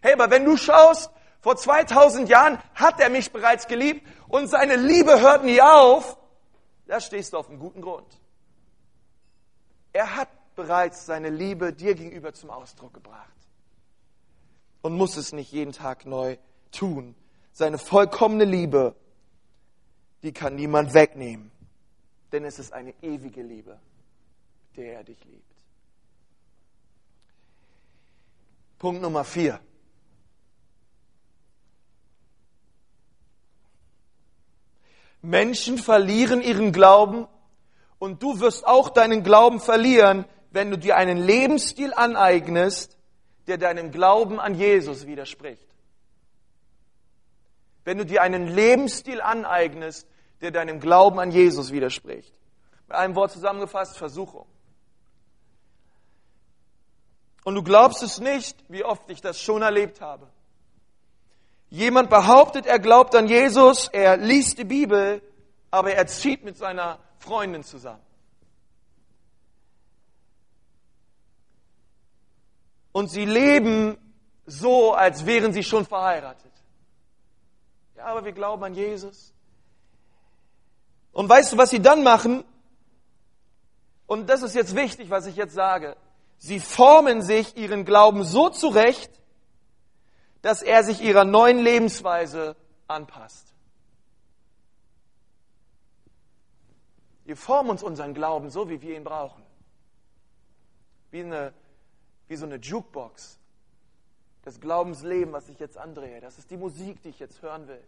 Hey, 0.00 0.12
aber 0.12 0.30
wenn 0.30 0.44
du 0.44 0.56
schaust, 0.56 1.10
vor 1.40 1.56
2000 1.56 2.28
Jahren 2.28 2.58
hat 2.76 3.00
er 3.00 3.10
mich 3.10 3.32
bereits 3.32 3.66
geliebt 3.66 4.06
und 4.28 4.46
seine 4.46 4.76
Liebe 4.76 5.20
hört 5.20 5.42
nie 5.42 5.60
auf, 5.60 6.16
da 6.86 7.00
stehst 7.00 7.32
du 7.32 7.38
auf 7.38 7.48
einem 7.48 7.58
guten 7.58 7.80
Grund. 7.80 8.06
Er 9.92 10.14
hat 10.14 10.28
bereits 10.54 11.06
seine 11.06 11.28
Liebe 11.28 11.72
dir 11.72 11.96
gegenüber 11.96 12.32
zum 12.34 12.50
Ausdruck 12.50 12.94
gebracht 12.94 13.34
und 14.82 14.94
muss 14.94 15.16
es 15.16 15.32
nicht 15.32 15.50
jeden 15.50 15.72
Tag 15.72 16.06
neu 16.06 16.36
tun. 16.70 17.16
Seine 17.50 17.78
vollkommene 17.78 18.44
Liebe, 18.44 18.94
die 20.22 20.32
kann 20.32 20.54
niemand 20.54 20.94
wegnehmen, 20.94 21.50
denn 22.32 22.44
es 22.44 22.58
ist 22.58 22.72
eine 22.72 22.94
ewige 23.02 23.42
Liebe, 23.42 23.78
der 24.76 24.94
er 24.94 25.04
dich 25.04 25.22
liebt. 25.24 25.44
Punkt 28.78 29.02
Nummer 29.02 29.24
vier. 29.24 29.60
Menschen 35.22 35.76
verlieren 35.76 36.40
ihren 36.40 36.72
Glauben 36.72 37.26
und 37.98 38.22
du 38.22 38.40
wirst 38.40 38.66
auch 38.66 38.88
deinen 38.88 39.22
Glauben 39.22 39.60
verlieren, 39.60 40.24
wenn 40.50 40.70
du 40.70 40.78
dir 40.78 40.96
einen 40.96 41.18
Lebensstil 41.18 41.92
aneignest, 41.94 42.96
der 43.46 43.58
deinem 43.58 43.90
Glauben 43.90 44.40
an 44.40 44.54
Jesus 44.54 45.06
widerspricht. 45.06 45.69
Wenn 47.84 47.98
du 47.98 48.04
dir 48.04 48.22
einen 48.22 48.46
Lebensstil 48.46 49.20
aneignest, 49.20 50.06
der 50.40 50.50
deinem 50.50 50.80
Glauben 50.80 51.18
an 51.18 51.30
Jesus 51.30 51.72
widerspricht. 51.72 52.32
Mit 52.88 52.96
einem 52.96 53.14
Wort 53.14 53.32
zusammengefasst, 53.32 53.96
Versuchung. 53.96 54.46
Und 57.44 57.54
du 57.54 57.62
glaubst 57.62 58.02
es 58.02 58.20
nicht, 58.20 58.56
wie 58.68 58.84
oft 58.84 59.08
ich 59.10 59.20
das 59.20 59.40
schon 59.40 59.62
erlebt 59.62 60.00
habe. 60.00 60.28
Jemand 61.70 62.10
behauptet, 62.10 62.66
er 62.66 62.78
glaubt 62.78 63.14
an 63.14 63.28
Jesus, 63.28 63.88
er 63.88 64.16
liest 64.16 64.58
die 64.58 64.64
Bibel, 64.64 65.22
aber 65.70 65.92
er 65.92 66.06
zieht 66.06 66.44
mit 66.44 66.56
seiner 66.56 66.98
Freundin 67.18 67.62
zusammen. 67.62 68.02
Und 72.92 73.08
sie 73.08 73.24
leben 73.24 73.96
so, 74.46 74.94
als 74.94 75.26
wären 75.26 75.52
sie 75.52 75.62
schon 75.62 75.86
verheiratet. 75.86 76.49
Aber 78.00 78.24
wir 78.24 78.32
glauben 78.32 78.62
an 78.64 78.74
Jesus. 78.74 79.32
Und 81.12 81.28
weißt 81.28 81.52
du, 81.52 81.58
was 81.58 81.70
sie 81.70 81.80
dann 81.80 82.02
machen? 82.02 82.44
Und 84.06 84.28
das 84.28 84.42
ist 84.42 84.54
jetzt 84.54 84.74
wichtig, 84.76 85.10
was 85.10 85.26
ich 85.26 85.36
jetzt 85.36 85.54
sage. 85.54 85.96
Sie 86.38 86.60
formen 86.60 87.22
sich 87.22 87.56
ihren 87.56 87.84
Glauben 87.84 88.24
so 88.24 88.48
zurecht, 88.48 89.10
dass 90.42 90.62
er 90.62 90.84
sich 90.84 91.02
ihrer 91.02 91.24
neuen 91.24 91.58
Lebensweise 91.58 92.56
anpasst. 92.88 93.54
Wir 97.24 97.36
formen 97.36 97.70
uns 97.70 97.82
unseren 97.82 98.14
Glauben 98.14 98.50
so, 98.50 98.68
wie 98.68 98.80
wir 98.80 98.96
ihn 98.96 99.04
brauchen. 99.04 99.42
Wie, 101.10 101.20
eine, 101.20 101.52
wie 102.28 102.36
so 102.36 102.46
eine 102.46 102.56
Jukebox. 102.56 103.39
Das 104.44 104.60
Glaubensleben, 104.60 105.32
was 105.32 105.48
ich 105.48 105.58
jetzt 105.58 105.76
andrehe. 105.76 106.20
Das 106.20 106.38
ist 106.38 106.50
die 106.50 106.56
Musik, 106.56 107.02
die 107.02 107.10
ich 107.10 107.18
jetzt 107.18 107.42
hören 107.42 107.68
will. 107.68 107.82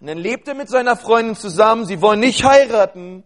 Und 0.00 0.08
dann 0.08 0.18
lebt 0.18 0.48
er 0.48 0.54
mit 0.54 0.68
seiner 0.68 0.96
Freundin 0.96 1.36
zusammen. 1.36 1.86
Sie 1.86 2.00
wollen 2.00 2.20
nicht 2.20 2.44
heiraten. 2.44 3.24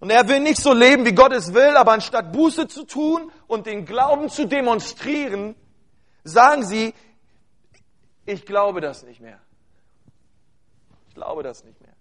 Und 0.00 0.10
er 0.10 0.28
will 0.28 0.40
nicht 0.40 0.60
so 0.60 0.72
leben, 0.72 1.04
wie 1.06 1.14
Gott 1.14 1.32
es 1.32 1.54
will, 1.54 1.76
aber 1.76 1.92
anstatt 1.92 2.32
Buße 2.32 2.68
zu 2.68 2.84
tun 2.84 3.32
und 3.46 3.66
den 3.66 3.86
Glauben 3.86 4.28
zu 4.28 4.46
demonstrieren, 4.46 5.54
sagen 6.24 6.64
sie, 6.64 6.94
ich 8.26 8.44
glaube 8.44 8.80
das 8.80 9.02
nicht 9.02 9.20
mehr. 9.20 9.40
Ich 11.08 11.14
glaube 11.14 11.42
das 11.42 11.64
nicht 11.64 11.80
mehr. 11.80 11.93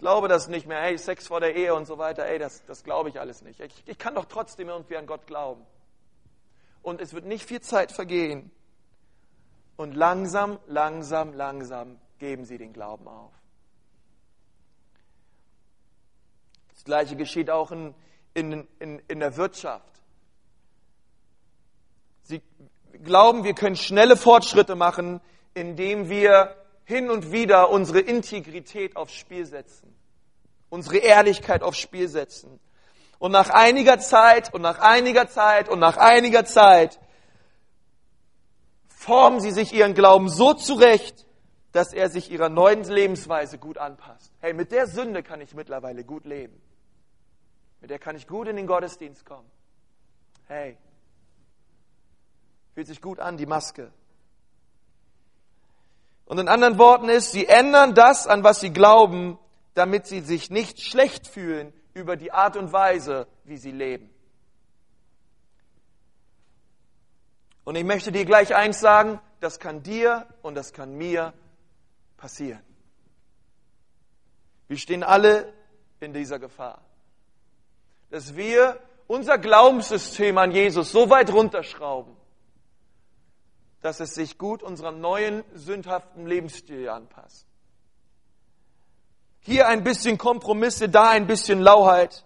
Glaube 0.00 0.28
das 0.28 0.48
nicht 0.48 0.66
mehr. 0.66 0.80
Hey, 0.80 0.96
Sex 0.96 1.26
vor 1.26 1.40
der 1.40 1.54
Ehe 1.54 1.74
und 1.74 1.86
so 1.86 1.98
weiter, 1.98 2.24
ey, 2.24 2.38
das, 2.38 2.64
das 2.64 2.84
glaube 2.84 3.10
ich 3.10 3.20
alles 3.20 3.42
nicht. 3.42 3.60
Ich, 3.60 3.82
ich 3.86 3.98
kann 3.98 4.14
doch 4.14 4.24
trotzdem 4.24 4.68
irgendwie 4.68 4.96
an 4.96 5.06
Gott 5.06 5.26
glauben. 5.26 5.64
Und 6.82 7.02
es 7.02 7.12
wird 7.12 7.26
nicht 7.26 7.44
viel 7.44 7.60
Zeit 7.60 7.92
vergehen. 7.92 8.50
Und 9.76 9.94
langsam, 9.94 10.58
langsam, 10.66 11.34
langsam 11.34 11.98
geben 12.18 12.46
sie 12.46 12.56
den 12.56 12.72
Glauben 12.72 13.08
auf. 13.08 13.32
Das 16.72 16.84
Gleiche 16.84 17.14
geschieht 17.14 17.50
auch 17.50 17.70
in, 17.70 17.94
in, 18.32 18.66
in, 18.78 19.02
in 19.06 19.20
der 19.20 19.36
Wirtschaft. 19.36 20.00
Sie 22.22 22.40
glauben, 23.04 23.44
wir 23.44 23.52
können 23.54 23.76
schnelle 23.76 24.16
Fortschritte 24.16 24.76
machen, 24.76 25.20
indem 25.52 26.08
wir 26.08 26.56
hin 26.90 27.08
und 27.08 27.32
wieder 27.32 27.70
unsere 27.70 28.00
Integrität 28.00 28.96
aufs 28.96 29.14
Spiel 29.14 29.46
setzen, 29.46 29.94
unsere 30.68 30.98
Ehrlichkeit 30.98 31.62
aufs 31.62 31.78
Spiel 31.78 32.08
setzen. 32.08 32.60
Und 33.18 33.32
nach 33.32 33.50
einiger 33.50 33.98
Zeit 33.98 34.52
und 34.52 34.60
nach 34.60 34.80
einiger 34.80 35.28
Zeit 35.28 35.68
und 35.68 35.78
nach 35.78 35.96
einiger 35.96 36.44
Zeit 36.44 36.98
formen 38.88 39.40
sie 39.40 39.52
sich 39.52 39.72
ihren 39.72 39.94
Glauben 39.94 40.28
so 40.28 40.52
zurecht, 40.52 41.26
dass 41.72 41.92
er 41.92 42.10
sich 42.10 42.30
ihrer 42.30 42.48
neuen 42.48 42.82
Lebensweise 42.82 43.58
gut 43.58 43.78
anpasst. 43.78 44.32
Hey, 44.40 44.52
mit 44.52 44.72
der 44.72 44.86
Sünde 44.86 45.22
kann 45.22 45.40
ich 45.40 45.54
mittlerweile 45.54 46.04
gut 46.04 46.24
leben. 46.24 46.60
Mit 47.80 47.90
der 47.90 47.98
kann 47.98 48.16
ich 48.16 48.26
gut 48.26 48.48
in 48.48 48.56
den 48.56 48.66
Gottesdienst 48.66 49.24
kommen. 49.24 49.48
Hey, 50.48 50.76
fühlt 52.74 52.88
sich 52.88 53.00
gut 53.00 53.20
an, 53.20 53.36
die 53.36 53.46
Maske. 53.46 53.92
Und 56.30 56.38
in 56.38 56.46
anderen 56.46 56.78
Worten 56.78 57.08
ist, 57.08 57.32
sie 57.32 57.46
ändern 57.46 57.94
das, 57.94 58.28
an 58.28 58.44
was 58.44 58.60
sie 58.60 58.72
glauben, 58.72 59.36
damit 59.74 60.06
sie 60.06 60.20
sich 60.20 60.48
nicht 60.48 60.80
schlecht 60.80 61.26
fühlen 61.26 61.72
über 61.92 62.16
die 62.16 62.30
Art 62.30 62.56
und 62.56 62.72
Weise, 62.72 63.26
wie 63.42 63.56
sie 63.56 63.72
leben. 63.72 64.08
Und 67.64 67.74
ich 67.74 67.84
möchte 67.84 68.12
dir 68.12 68.24
gleich 68.24 68.54
eins 68.54 68.78
sagen, 68.78 69.20
das 69.40 69.58
kann 69.58 69.82
dir 69.82 70.26
und 70.42 70.54
das 70.54 70.72
kann 70.72 70.96
mir 70.96 71.32
passieren. 72.16 72.62
Wir 74.68 74.76
stehen 74.76 75.02
alle 75.02 75.52
in 75.98 76.12
dieser 76.12 76.38
Gefahr 76.38 76.80
dass 78.10 78.36
wir 78.36 78.78
unser 79.06 79.38
Glaubenssystem 79.38 80.36
an 80.36 80.50
Jesus 80.50 80.92
so 80.92 81.08
weit 81.10 81.32
runterschrauben, 81.32 82.14
dass 83.80 84.00
es 84.00 84.14
sich 84.14 84.38
gut 84.38 84.62
unserem 84.62 85.00
neuen 85.00 85.44
sündhaften 85.54 86.26
Lebensstil 86.26 86.88
anpasst. 86.88 87.46
Hier 89.40 89.68
ein 89.68 89.84
bisschen 89.84 90.18
Kompromisse, 90.18 90.88
da 90.88 91.10
ein 91.10 91.26
bisschen 91.26 91.60
Lauheit. 91.60 92.24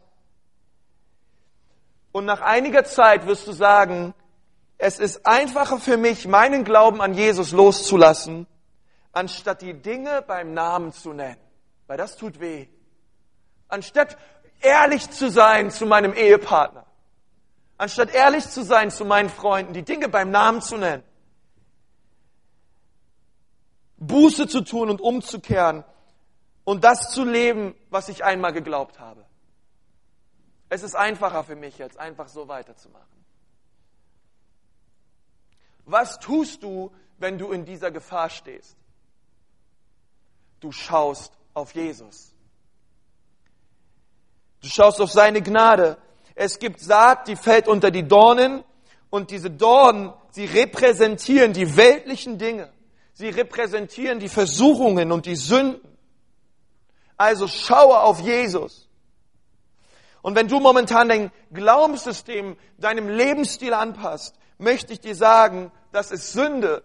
Und 2.11 2.25
nach 2.25 2.41
einiger 2.41 2.85
Zeit 2.85 3.27
wirst 3.27 3.47
du 3.47 3.53
sagen, 3.53 4.15
es 4.79 4.99
ist 4.99 5.25
einfacher 5.25 5.79
für 5.79 5.97
mich, 5.97 6.27
meinen 6.27 6.65
Glauben 6.65 7.01
an 7.01 7.15
Jesus 7.15 7.53
loszulassen, 7.53 8.47
anstatt 9.13 9.63
die 9.63 9.75
Dinge 9.75 10.23
beim 10.23 10.55
Namen 10.55 10.93
zu 10.93 11.13
nennen. 11.13 11.41
Weil 11.87 11.97
das 11.97 12.17
tut 12.17 12.41
weh. 12.41 12.67
Anstatt 13.69 14.17
ehrlich 14.61 15.09
zu 15.11 15.31
sein 15.31 15.71
zu 15.71 15.87
meinem 15.87 16.13
Ehepartner, 16.13 16.87
anstatt 17.79 18.13
ehrlich 18.13 18.49
zu 18.49 18.65
sein 18.65 18.91
zu 18.91 19.05
meinen 19.05 19.29
Freunden, 19.29 19.73
die 19.73 19.83
Dinge 19.83 20.09
beim 20.09 20.31
Namen 20.31 20.61
zu 20.61 20.77
nennen, 20.77 21.05
Buße 23.97 24.49
zu 24.49 24.63
tun 24.63 24.91
und 24.91 25.01
umzukehren 25.01 25.85
und 26.65 26.85
das 26.85 27.11
zu 27.11 27.25
leben, 27.25 27.75
was 27.91 28.09
ich 28.09 28.25
einmal 28.25 28.53
geglaubt 28.53 28.99
habe. 28.99 29.25
Es 30.69 30.83
ist 30.83 30.95
einfacher 30.95 31.45
für 31.45 31.57
mich 31.57 31.79
jetzt, 31.79 31.99
einfach 31.99 32.29
so 32.29 32.49
weiterzumachen. 32.49 33.07
Was 35.85 36.19
tust 36.19 36.63
du, 36.63 36.91
wenn 37.19 37.39
du 37.39 37.53
in 37.53 37.65
dieser 37.65 37.91
Gefahr 37.91 38.31
stehst? 38.31 38.77
Du 40.61 40.73
schaust 40.73 41.33
auf 41.53 41.75
Jesus. 41.75 42.33
Du 44.63 44.69
schaust 44.69 45.01
auf 45.01 45.13
seine 45.13 45.43
Gnade. 45.43 45.99
Es 46.35 46.59
gibt 46.59 46.81
Saat, 46.81 47.29
die 47.29 47.37
fällt 47.37 47.69
unter 47.69 47.91
die 47.91 48.09
Dornen 48.09 48.65
und 49.11 49.31
diese 49.31 49.51
Dornen, 49.51 50.13
sie 50.31 50.47
repräsentieren 50.47 51.53
die 51.53 51.77
weltlichen 51.77 52.39
Dinge. 52.39 52.73
Sie 53.15 53.29
repräsentieren 53.29 54.19
die 54.19 54.29
Versuchungen 54.29 55.13
und 55.13 55.27
die 55.27 55.37
Sünden. 55.37 55.97
Also 57.17 57.47
schaue 57.47 58.01
auf 58.01 58.21
Jesus. 58.21 58.89
Und 60.21 60.35
wenn 60.35 60.49
du 60.49 60.59
momentan 60.59 61.09
dein 61.09 61.33
Glaubenssystem 61.53 62.57
deinem 62.79 63.09
Lebensstil 63.09 63.73
anpasst, 63.73 64.37
möchte 64.59 64.93
ich 64.93 65.01
dir 65.01 65.15
sagen, 65.15 65.71
das 65.93 66.11
ist 66.11 66.33
Sünde. 66.33 66.83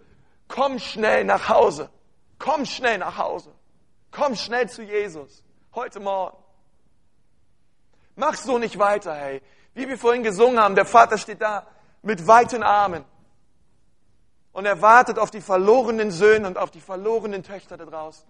Komm 0.47 0.77
schnell 0.77 1.23
nach 1.23 1.49
Hause. 1.49 1.89
Komm 2.37 2.65
schnell 2.65 2.99
nach 2.99 3.17
Hause. 3.17 3.51
Komm 4.11 4.35
schnell 4.35 4.69
zu 4.69 4.83
Jesus. 4.83 5.43
Heute 5.73 5.99
Morgen. 5.99 6.37
Mach 8.15 8.35
so 8.35 8.57
nicht 8.57 8.77
weiter, 8.77 9.15
hey. 9.15 9.41
Wie 9.73 9.87
wir 9.87 9.97
vorhin 9.97 10.23
gesungen 10.23 10.59
haben, 10.59 10.75
der 10.75 10.85
Vater 10.85 11.17
steht 11.17 11.41
da 11.41 11.65
mit 12.01 12.27
weiten 12.27 12.61
Armen. 12.61 13.05
Und 14.59 14.65
er 14.65 14.81
wartet 14.81 15.19
auf 15.19 15.31
die 15.31 15.39
verlorenen 15.39 16.11
Söhne 16.11 16.45
und 16.45 16.57
auf 16.57 16.69
die 16.69 16.81
verlorenen 16.81 17.43
Töchter 17.43 17.77
da 17.77 17.85
draußen. 17.85 18.27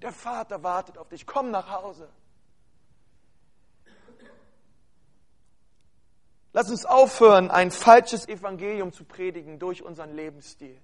Der 0.00 0.10
Vater 0.10 0.62
wartet 0.62 0.96
auf 0.96 1.10
dich. 1.10 1.26
Komm 1.26 1.50
nach 1.50 1.68
Hause. 1.70 2.08
Lass 6.54 6.70
uns 6.70 6.86
aufhören, 6.86 7.50
ein 7.50 7.70
falsches 7.70 8.26
Evangelium 8.26 8.94
zu 8.94 9.04
predigen 9.04 9.58
durch 9.58 9.82
unseren 9.82 10.16
Lebensstil. 10.16 10.80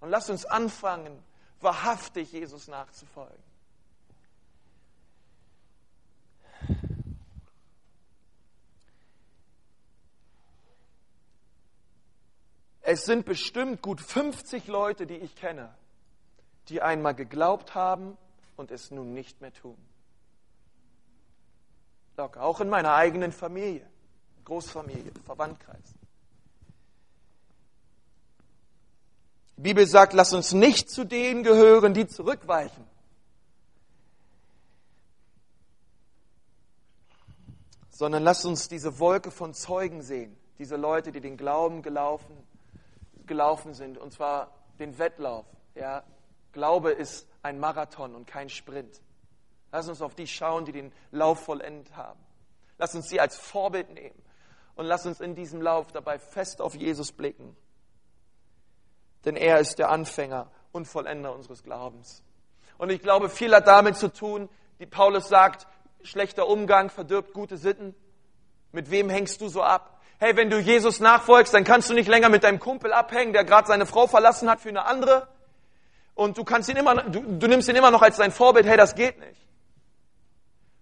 Und 0.00 0.10
lass 0.10 0.28
uns 0.30 0.46
anfangen, 0.46 1.16
wahrhaftig 1.60 2.32
Jesus 2.32 2.66
nachzufolgen. 2.66 3.53
Es 12.86 13.06
sind 13.06 13.24
bestimmt 13.24 13.80
gut 13.80 13.98
50 14.02 14.66
Leute, 14.66 15.06
die 15.06 15.16
ich 15.16 15.34
kenne, 15.34 15.74
die 16.68 16.82
einmal 16.82 17.14
geglaubt 17.14 17.74
haben 17.74 18.18
und 18.56 18.70
es 18.70 18.90
nun 18.90 19.14
nicht 19.14 19.40
mehr 19.40 19.54
tun. 19.54 19.78
Locker, 22.18 22.42
auch 22.42 22.60
in 22.60 22.68
meiner 22.68 22.92
eigenen 22.92 23.32
Familie, 23.32 23.88
Großfamilie, 24.44 25.12
Verwandtkreis. 25.24 25.94
Die 29.56 29.62
Bibel 29.62 29.86
sagt, 29.86 30.12
lass 30.12 30.34
uns 30.34 30.52
nicht 30.52 30.90
zu 30.90 31.04
denen 31.04 31.42
gehören, 31.42 31.94
die 31.94 32.06
zurückweichen. 32.06 32.84
Sondern 37.88 38.22
lass 38.22 38.44
uns 38.44 38.68
diese 38.68 38.98
Wolke 38.98 39.30
von 39.30 39.54
Zeugen 39.54 40.02
sehen, 40.02 40.36
diese 40.58 40.76
Leute, 40.76 41.12
die 41.12 41.22
den 41.22 41.38
Glauben 41.38 41.80
gelaufen 41.80 42.36
gelaufen 43.26 43.74
sind, 43.74 43.98
und 43.98 44.12
zwar 44.12 44.52
den 44.78 44.98
Wettlauf. 44.98 45.46
Ja, 45.74 46.04
Glaube 46.52 46.92
ist 46.92 47.28
ein 47.42 47.58
Marathon 47.58 48.14
und 48.14 48.26
kein 48.26 48.48
Sprint. 48.48 49.00
Lass 49.72 49.88
uns 49.88 50.00
auf 50.02 50.14
die 50.14 50.26
schauen, 50.26 50.64
die 50.64 50.72
den 50.72 50.92
Lauf 51.10 51.44
vollendet 51.44 51.96
haben. 51.96 52.20
Lass 52.78 52.94
uns 52.94 53.08
sie 53.08 53.20
als 53.20 53.36
Vorbild 53.36 53.90
nehmen 53.90 54.20
und 54.76 54.86
lass 54.86 55.06
uns 55.06 55.20
in 55.20 55.34
diesem 55.34 55.60
Lauf 55.60 55.92
dabei 55.92 56.18
fest 56.18 56.60
auf 56.60 56.74
Jesus 56.74 57.12
blicken. 57.12 57.56
Denn 59.24 59.36
er 59.36 59.58
ist 59.58 59.78
der 59.78 59.90
Anfänger 59.90 60.50
und 60.72 60.86
Vollender 60.86 61.34
unseres 61.34 61.62
Glaubens. 61.62 62.22
Und 62.78 62.90
ich 62.90 63.00
glaube, 63.00 63.28
viel 63.28 63.54
hat 63.54 63.66
damit 63.66 63.96
zu 63.96 64.12
tun, 64.12 64.48
wie 64.78 64.86
Paulus 64.86 65.28
sagt, 65.28 65.66
schlechter 66.02 66.48
Umgang 66.48 66.90
verdirbt 66.90 67.32
gute 67.32 67.56
Sitten. 67.56 67.94
Mit 68.72 68.90
wem 68.90 69.08
hängst 69.08 69.40
du 69.40 69.48
so 69.48 69.62
ab? 69.62 69.93
Hey, 70.18 70.36
wenn 70.36 70.48
du 70.48 70.58
Jesus 70.58 71.00
nachfolgst, 71.00 71.52
dann 71.52 71.64
kannst 71.64 71.90
du 71.90 71.94
nicht 71.94 72.08
länger 72.08 72.28
mit 72.28 72.44
deinem 72.44 72.60
Kumpel 72.60 72.92
abhängen, 72.92 73.32
der 73.32 73.44
gerade 73.44 73.66
seine 73.66 73.86
Frau 73.86 74.06
verlassen 74.06 74.48
hat 74.48 74.60
für 74.60 74.68
eine 74.68 74.86
andere. 74.86 75.28
Und 76.14 76.38
du 76.38 76.44
kannst 76.44 76.68
ihn 76.68 76.76
immer, 76.76 76.94
du, 77.02 77.20
du 77.20 77.46
nimmst 77.46 77.68
ihn 77.68 77.76
immer 77.76 77.90
noch 77.90 78.02
als 78.02 78.16
dein 78.16 78.30
Vorbild. 78.30 78.66
Hey, 78.66 78.76
das 78.76 78.94
geht 78.94 79.18
nicht. 79.18 79.40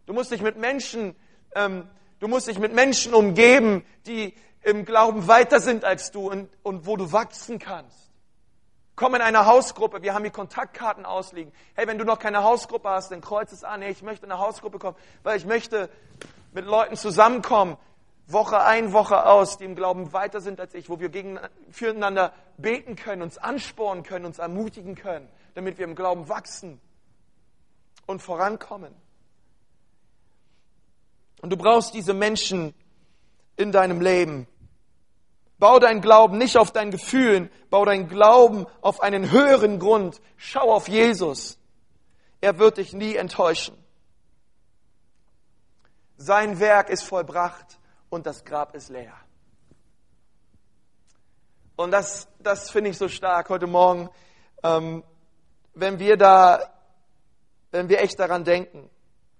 Du 0.06 0.12
musst 0.12 0.30
dich 0.30 0.42
mit 0.42 0.58
Menschen, 0.58 1.16
ähm, 1.54 1.88
du 2.20 2.28
musst 2.28 2.48
dich 2.48 2.58
mit 2.58 2.74
Menschen 2.74 3.14
umgeben, 3.14 3.84
die 4.06 4.34
im 4.62 4.84
Glauben 4.84 5.26
weiter 5.28 5.60
sind 5.60 5.84
als 5.84 6.10
du 6.10 6.30
und, 6.30 6.48
und 6.62 6.86
wo 6.86 6.96
du 6.96 7.12
wachsen 7.12 7.58
kannst. 7.58 8.10
Komm 8.94 9.14
in 9.14 9.22
eine 9.22 9.46
Hausgruppe, 9.46 10.02
wir 10.02 10.12
haben 10.12 10.22
hier 10.22 10.32
Kontaktkarten 10.32 11.06
ausliegen. 11.06 11.52
Hey, 11.74 11.86
wenn 11.86 11.98
du 11.98 12.04
noch 12.04 12.18
keine 12.18 12.42
Hausgruppe 12.42 12.90
hast, 12.90 13.10
dann 13.10 13.22
kreuz 13.22 13.50
es 13.50 13.64
an. 13.64 13.80
Hey, 13.80 13.90
ich 13.90 14.02
möchte 14.02 14.26
in 14.26 14.32
eine 14.32 14.40
Hausgruppe 14.40 14.78
kommen, 14.78 14.96
weil 15.22 15.38
ich 15.38 15.46
möchte 15.46 15.88
mit 16.52 16.66
Leuten 16.66 16.96
zusammenkommen, 16.96 17.78
Woche 18.26 18.62
ein, 18.62 18.92
Woche 18.92 19.26
aus, 19.26 19.58
die 19.58 19.64
im 19.64 19.74
Glauben 19.74 20.12
weiter 20.12 20.40
sind 20.40 20.60
als 20.60 20.74
ich, 20.74 20.88
wo 20.88 21.00
wir 21.00 21.08
gegen, 21.08 21.38
füreinander 21.70 22.32
beten 22.56 22.96
können, 22.96 23.22
uns 23.22 23.38
anspornen 23.38 24.04
können, 24.04 24.24
uns 24.24 24.38
ermutigen 24.38 24.94
können, 24.94 25.28
damit 25.54 25.78
wir 25.78 25.84
im 25.84 25.94
Glauben 25.94 26.28
wachsen 26.28 26.80
und 28.06 28.22
vorankommen. 28.22 28.94
Und 31.40 31.50
du 31.50 31.56
brauchst 31.56 31.94
diese 31.94 32.14
Menschen 32.14 32.74
in 33.56 33.72
deinem 33.72 34.00
Leben. 34.00 34.46
Bau 35.58 35.78
deinen 35.78 36.00
Glauben 36.00 36.38
nicht 36.38 36.56
auf 36.56 36.70
deinen 36.70 36.90
Gefühlen, 36.90 37.50
bau 37.70 37.84
deinen 37.84 38.08
Glauben 38.08 38.66
auf 38.80 39.00
einen 39.00 39.30
höheren 39.30 39.78
Grund. 39.78 40.20
Schau 40.36 40.72
auf 40.72 40.88
Jesus. 40.88 41.58
Er 42.40 42.58
wird 42.58 42.78
dich 42.78 42.92
nie 42.92 43.14
enttäuschen. 43.14 43.76
Sein 46.16 46.60
Werk 46.60 46.88
ist 46.88 47.02
vollbracht 47.02 47.78
und 48.12 48.26
das 48.26 48.44
Grab 48.44 48.74
ist 48.74 48.90
leer. 48.90 49.14
Und 51.76 51.92
das, 51.92 52.28
das 52.40 52.68
finde 52.70 52.90
ich 52.90 52.98
so 52.98 53.08
stark 53.08 53.48
heute 53.48 53.66
Morgen, 53.66 54.10
ähm, 54.62 55.02
wenn 55.72 55.98
wir 55.98 56.18
da, 56.18 56.74
wenn 57.70 57.88
wir 57.88 58.02
echt 58.02 58.18
daran 58.18 58.44
denken 58.44 58.90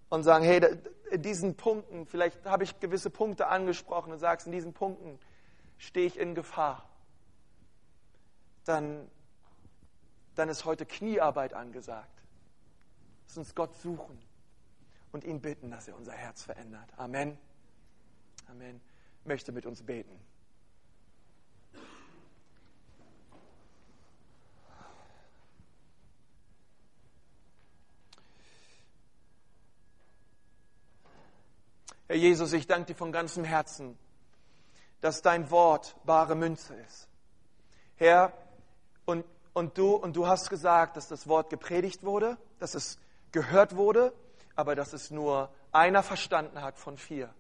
und 0.09 0.23
sagen, 0.23 0.43
hey, 0.43 0.67
in 1.11 1.21
diesen 1.21 1.55
Punkten, 1.55 2.07
vielleicht 2.07 2.47
habe 2.47 2.65
ich 2.65 2.81
gewisse 2.81 3.11
Punkte 3.11 3.49
angesprochen 3.49 4.11
und 4.11 4.19
sagst, 4.19 4.47
in 4.47 4.53
diesen 4.53 4.73
Punkten 4.73 5.19
stehe 5.77 6.07
ich 6.07 6.19
in 6.19 6.35
Gefahr, 6.35 6.89
dann, 8.65 9.07
dann 10.35 10.49
ist 10.49 10.65
heute 10.65 10.87
Kniearbeit 10.87 11.53
angesagt. 11.53 12.23
Lass 13.27 13.37
uns 13.37 13.55
Gott 13.55 13.75
suchen 13.77 14.19
und 15.13 15.25
ihn 15.25 15.43
bitten, 15.43 15.71
dass 15.71 15.89
er 15.89 15.95
unser 15.95 16.13
Herz 16.13 16.43
verändert. 16.43 16.89
Amen. 16.97 17.37
Amen. 18.53 18.83
Möchte 19.25 19.51
mit 19.51 19.65
uns 19.65 19.83
beten. 19.83 20.15
Herr 32.09 32.17
Jesus, 32.17 32.53
ich 32.53 32.67
danke 32.67 32.89
dir 32.89 32.95
von 32.95 33.11
ganzem 33.11 33.43
Herzen, 33.43 33.97
dass 35.01 35.23
dein 35.23 35.51
Wort 35.51 35.97
bare 36.05 36.35
Münze 36.35 36.75
ist. 36.75 37.09
Herr, 37.97 38.35
und, 39.07 39.25
und, 39.55 39.79
du, 39.79 39.95
und 39.95 40.15
du 40.15 40.27
hast 40.27 40.51
gesagt, 40.51 40.99
dass 40.99 41.09
das 41.09 41.27
Wort 41.27 41.49
gepredigt 41.49 42.03
wurde, 42.03 42.37
dass 42.59 42.75
es 42.75 42.99
gehört 43.31 43.77
wurde, 43.77 44.13
aber 44.57 44.75
dass 44.75 44.93
es 44.93 45.11
nur 45.11 45.51
einer 45.71 46.03
verstanden 46.03 46.61
hat 46.61 46.79
von 46.79 46.99
vier. 46.99 47.35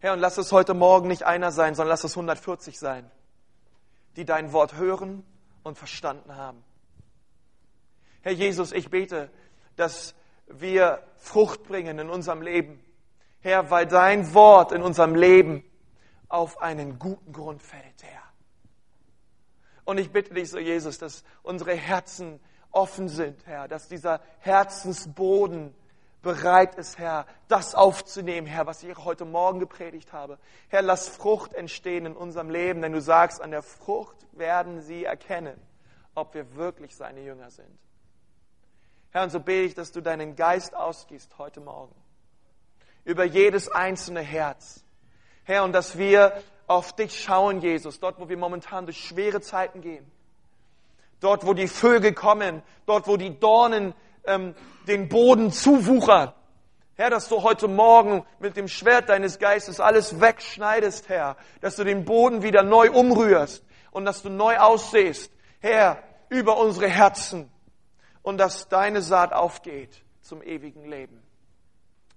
Herr, 0.00 0.14
und 0.14 0.20
lass 0.20 0.38
es 0.38 0.50
heute 0.50 0.72
Morgen 0.72 1.08
nicht 1.08 1.24
einer 1.24 1.52
sein, 1.52 1.74
sondern 1.74 1.90
lass 1.90 2.04
es 2.04 2.12
140 2.12 2.78
sein, 2.78 3.10
die 4.16 4.24
dein 4.24 4.52
Wort 4.52 4.76
hören 4.76 5.24
und 5.62 5.76
verstanden 5.76 6.36
haben. 6.36 6.64
Herr 8.22 8.32
Jesus, 8.32 8.72
ich 8.72 8.88
bete, 8.88 9.30
dass 9.76 10.14
wir 10.46 11.02
Frucht 11.16 11.64
bringen 11.64 11.98
in 11.98 12.08
unserem 12.08 12.40
Leben, 12.40 12.82
Herr, 13.40 13.70
weil 13.70 13.86
dein 13.86 14.32
Wort 14.32 14.72
in 14.72 14.82
unserem 14.82 15.14
Leben 15.14 15.64
auf 16.28 16.62
einen 16.62 16.98
guten 16.98 17.32
Grund 17.32 17.62
fällt, 17.62 18.02
Herr. 18.02 18.22
Und 19.84 19.98
ich 19.98 20.10
bitte 20.10 20.32
dich 20.32 20.48
so, 20.48 20.58
Jesus, 20.58 20.98
dass 20.98 21.24
unsere 21.42 21.74
Herzen 21.74 22.40
offen 22.70 23.08
sind, 23.08 23.46
Herr, 23.46 23.68
dass 23.68 23.88
dieser 23.88 24.20
Herzensboden 24.38 25.74
bereit 26.22 26.74
ist, 26.74 26.98
Herr, 26.98 27.26
das 27.48 27.74
aufzunehmen, 27.74 28.46
Herr, 28.46 28.66
was 28.66 28.82
ich 28.82 28.96
heute 28.98 29.24
Morgen 29.24 29.60
gepredigt 29.60 30.12
habe. 30.12 30.38
Herr, 30.68 30.82
lass 30.82 31.08
Frucht 31.08 31.54
entstehen 31.54 32.06
in 32.06 32.16
unserem 32.16 32.50
Leben, 32.50 32.82
denn 32.82 32.92
du 32.92 33.00
sagst, 33.00 33.40
an 33.40 33.50
der 33.50 33.62
Frucht 33.62 34.16
werden 34.32 34.82
sie 34.82 35.04
erkennen, 35.04 35.60
ob 36.14 36.34
wir 36.34 36.54
wirklich 36.56 36.94
seine 36.94 37.20
Jünger 37.20 37.50
sind. 37.50 37.78
Herr, 39.10 39.24
und 39.24 39.30
so 39.30 39.40
bete 39.40 39.66
ich, 39.66 39.74
dass 39.74 39.92
du 39.92 40.00
deinen 40.00 40.36
Geist 40.36 40.76
ausgießt 40.76 41.38
heute 41.38 41.60
Morgen 41.60 41.94
über 43.04 43.24
jedes 43.24 43.68
einzelne 43.68 44.20
Herz. 44.20 44.84
Herr, 45.44 45.64
und 45.64 45.72
dass 45.72 45.98
wir 45.98 46.42
auf 46.66 46.94
dich 46.94 47.20
schauen, 47.20 47.60
Jesus, 47.60 47.98
dort, 47.98 48.20
wo 48.20 48.28
wir 48.28 48.36
momentan 48.36 48.84
durch 48.84 49.02
schwere 49.02 49.40
Zeiten 49.40 49.80
gehen. 49.80 50.08
Dort, 51.18 51.44
wo 51.44 51.54
die 51.54 51.66
Vögel 51.66 52.14
kommen, 52.14 52.62
dort, 52.86 53.08
wo 53.08 53.16
die 53.16 53.38
Dornen 53.38 53.94
ähm, 54.24 54.54
den 54.86 55.08
Boden 55.08 55.52
zuwuchern. 55.52 56.32
Herr, 56.94 57.10
dass 57.10 57.28
du 57.28 57.42
heute 57.42 57.66
Morgen 57.66 58.26
mit 58.40 58.56
dem 58.56 58.68
Schwert 58.68 59.08
deines 59.08 59.38
Geistes 59.38 59.80
alles 59.80 60.20
wegschneidest, 60.20 61.08
Herr. 61.08 61.36
Dass 61.62 61.76
du 61.76 61.84
den 61.84 62.04
Boden 62.04 62.42
wieder 62.42 62.62
neu 62.62 62.90
umrührst 62.90 63.64
und 63.90 64.04
dass 64.04 64.22
du 64.22 64.28
neu 64.28 64.58
aussehst, 64.58 65.32
Herr, 65.60 66.02
über 66.28 66.58
unsere 66.58 66.88
Herzen. 66.88 67.50
Und 68.22 68.36
dass 68.36 68.68
deine 68.68 69.00
Saat 69.00 69.32
aufgeht 69.32 70.02
zum 70.20 70.42
ewigen 70.42 70.84
Leben 70.84 71.22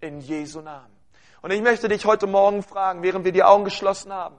in 0.02 0.20
Jesu 0.20 0.60
Namen. 0.60 0.94
Und 1.42 1.52
ich 1.52 1.62
möchte 1.62 1.88
dich 1.88 2.06
heute 2.06 2.28
Morgen 2.28 2.62
fragen, 2.62 3.04
während 3.04 3.24
wir 3.26 3.32
die 3.32 3.44
Augen 3.44 3.64
geschlossen 3.64 4.12
haben. 4.12 4.36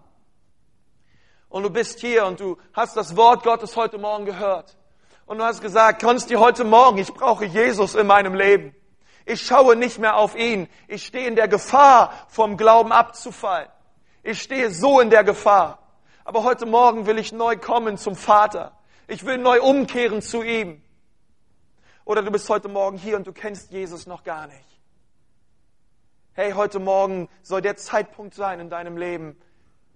Und 1.49 1.63
du 1.63 1.71
bist 1.71 2.01
hier 2.01 2.27
und 2.27 2.41
du 2.41 2.59
hast 2.73 2.97
das 2.97 3.17
Wort 3.17 3.45
Gottes 3.45 3.77
heute 3.77 3.97
Morgen 3.97 4.27
gehört. 4.27 4.77
Und 5.27 5.39
du 5.39 5.45
hast 5.45 5.61
gesagt, 5.61 6.03
kannst 6.03 6.31
dir 6.31 6.41
heute 6.41 6.65
Morgen, 6.65 6.99
ich 6.99 7.13
brauche 7.13 7.45
Jesus 7.45 7.95
in 7.95 8.07
meinem 8.07 8.35
Leben. 8.35 8.75
Ich 9.27 9.43
schaue 9.43 9.77
nicht 9.77 9.99
mehr 9.99 10.17
auf 10.17 10.37
ihn. 10.37 10.69
Ich 10.87 11.07
stehe 11.07 11.27
in 11.27 11.37
der 11.37 11.49
Gefahr, 11.49 12.13
vom 12.29 12.57
Glauben 12.57 12.93
abzufallen. 12.93 13.69
Ich 14.23 14.43
stehe 14.43 14.71
so 14.71 15.01
in 15.01 15.11
der 15.11 15.25
Gefahr. 15.25 15.79
Aber 16.25 16.45
heute 16.45 16.67
Morgen 16.67 17.07
will 17.07 17.19
ich 17.19 17.33
neu 17.33 17.57
kommen 17.57 17.97
zum 17.97 18.17
Vater. 18.17 18.73
Ich 19.07 19.25
will 19.25 19.39
neu 19.39 19.63
umkehren 19.63 20.23
zu 20.23 20.43
ihm. 20.43 20.83
Oder 22.05 22.23
du 22.23 22.31
bist 22.31 22.49
heute 22.51 22.69
Morgen 22.69 22.99
hier 22.99 23.17
und 23.17 23.27
du 23.27 23.33
kennst 23.33 23.71
Jesus 23.73 24.07
noch 24.07 24.25
gar 24.25 24.47
nicht 24.47 24.75
hey, 26.35 26.51
heute 26.53 26.81
Morgen 26.81 27.29
soll 27.43 27.63
der 27.63 27.77
Zeitpunkt 27.77 28.35
sein 28.35 28.59
in 28.59 28.69
deinem 28.69 28.97
Leben, 28.97 29.37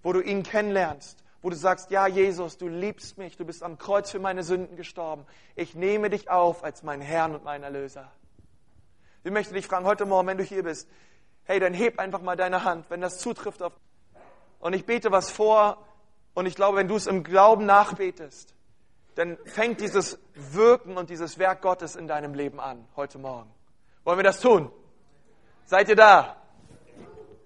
wo 0.03 0.13
du 0.13 0.21
ihn 0.21 0.45
kennenlernst, 0.45 1.25
wo 1.41 1.51
du 1.51 1.57
sagst, 1.57 1.91
ja, 1.91 2.07
Jesus, 2.07 2.59
du 2.59 2.69
liebst 2.69 3.19
mich, 3.19 3.37
du 3.37 3.45
bist 3.45 3.63
am 3.63 3.79
Kreuz 3.79 4.11
für 4.11 4.19
meine 4.19 4.43
Sünden 4.43 4.77
gestorben. 4.77 5.25
Ich 5.55 5.75
nehme 5.75 6.11
dich 6.11 6.31
auf 6.31 6.65
als 6.65 6.83
meinen 6.83 7.03
Herrn 7.03 7.35
und 7.35 7.45
meinen 7.45 7.63
Erlöser. 7.63 8.11
Ich 9.25 9.31
möchte 9.31 9.55
dich 9.55 9.67
fragen, 9.67 9.85
heute 9.85 10.07
Morgen, 10.07 10.27
wenn 10.27 10.39
du 10.39 10.45
hier 10.45 10.63
bist, 10.63 10.89
hey, 11.45 11.61
dann 11.61 11.75
heb 11.75 11.99
einfach 11.99 12.23
mal 12.23 12.37
deine 12.37 12.65
Hand, 12.65 12.91
wenn 12.91 13.01
das 13.01 13.19
zutrifft 13.19 13.63
auf. 13.63 13.73
Und 14.61 14.75
ich 14.75 14.85
bete 14.85 15.13
was 15.13 15.31
vor 15.31 15.85
und 16.35 16.47
ich 16.47 16.55
glaube, 16.55 16.79
wenn 16.79 16.89
du 16.89 16.97
es 16.97 17.07
im 17.07 17.23
Glauben 17.23 17.67
nachbetest, 17.67 18.55
dann 19.15 19.37
fängt 19.45 19.81
dieses 19.81 20.19
Wirken 20.35 20.97
und 20.97 21.11
dieses 21.11 21.39
Werk 21.39 21.63
Gottes 21.63 21.97
in 21.97 22.07
deinem 22.07 22.35
Leben 22.35 22.61
an, 22.61 22.87
heute 22.97 23.19
Morgen. 23.19 23.51
Wollen 24.05 24.19
wir 24.19 24.25
das 24.25 24.41
tun? 24.41 24.71
Seid 25.67 25.89
ihr 25.89 25.97
da? 25.97 26.37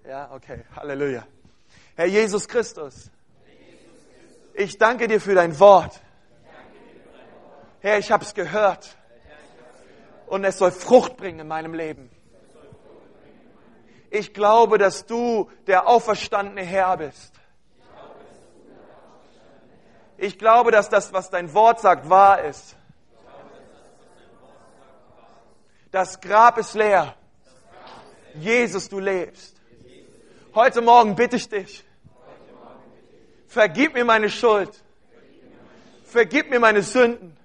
Ja, 0.07 0.31
okay. 0.31 0.63
Halleluja. 0.75 1.25
Herr 1.95 2.05
Jesus 2.05 2.47
Christus, 2.47 3.11
ich 4.53 4.77
danke 4.77 5.07
dir 5.07 5.19
für 5.19 5.35
dein 5.35 5.59
Wort. 5.59 5.99
Herr, 7.79 7.97
ich 7.97 8.11
habe 8.11 8.23
es 8.23 8.33
gehört. 8.33 8.95
Und 10.27 10.43
es 10.45 10.57
soll 10.57 10.71
Frucht 10.71 11.17
bringen 11.17 11.41
in 11.41 11.47
meinem 11.47 11.73
Leben. 11.73 12.09
Ich 14.09 14.33
glaube, 14.33 14.77
dass 14.77 15.05
du 15.05 15.49
der 15.67 15.87
auferstandene 15.87 16.63
Herr 16.63 16.97
bist. 16.97 17.33
Ich 20.17 20.37
glaube, 20.37 20.71
dass 20.71 20.89
das, 20.89 21.11
was 21.11 21.29
dein 21.29 21.53
Wort 21.53 21.79
sagt, 21.79 22.09
wahr 22.09 22.43
ist. 22.43 22.75
Das 25.91 26.21
Grab 26.21 26.57
ist 26.57 26.73
leer. 26.75 27.15
Jesus, 28.35 28.89
du 28.89 28.99
lebst. 28.99 29.61
Heute 30.55 30.81
Morgen 30.81 31.15
bitte 31.15 31.35
ich 31.35 31.49
dich, 31.49 31.83
vergib 33.53 33.93
mir 33.93 34.03
meine 34.03 34.29
Schuld, 34.29 34.71
vergib 36.05 36.49
mir 36.49 36.59
meine 36.59 36.81
Sünden, 36.81 37.37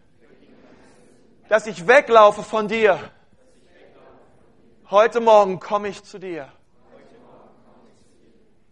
dass 1.50 1.66
ich 1.66 1.86
weglaufe 1.86 2.42
von 2.42 2.66
dir. 2.66 2.98
Heute 4.90 5.20
Morgen 5.20 5.60
komme 5.60 5.88
ich 5.88 6.02
zu 6.02 6.18
dir. 6.18 6.48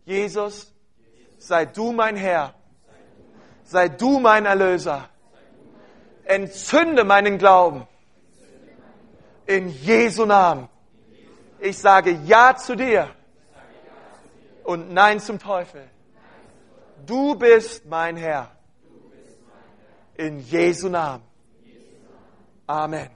Jesus, 0.07 0.73
sei 1.37 1.67
du 1.67 1.93
mein 1.93 2.17
Herr, 2.17 2.55
sei 3.65 3.89
du 3.89 4.19
mein 4.19 4.47
Erlöser. 4.47 5.09
Entzünde 6.25 7.05
meinen 7.05 7.37
Glauben. 7.39 7.87
In 9.47 9.69
Jesu 9.69 10.25
Namen. 10.25 10.69
Ich 11.61 11.79
sage 11.79 12.19
Ja 12.25 12.57
zu 12.57 12.77
dir 12.77 13.09
und 14.65 14.93
Nein 14.93 15.21
zum 15.21 15.39
Teufel. 15.39 15.89
Du 17.07 17.37
bist 17.37 17.87
mein 17.87 18.17
Herr. 18.17 18.51
In 20.17 20.41
Jesu 20.41 20.89
Namen. 20.89 21.23
Amen. 22.67 23.11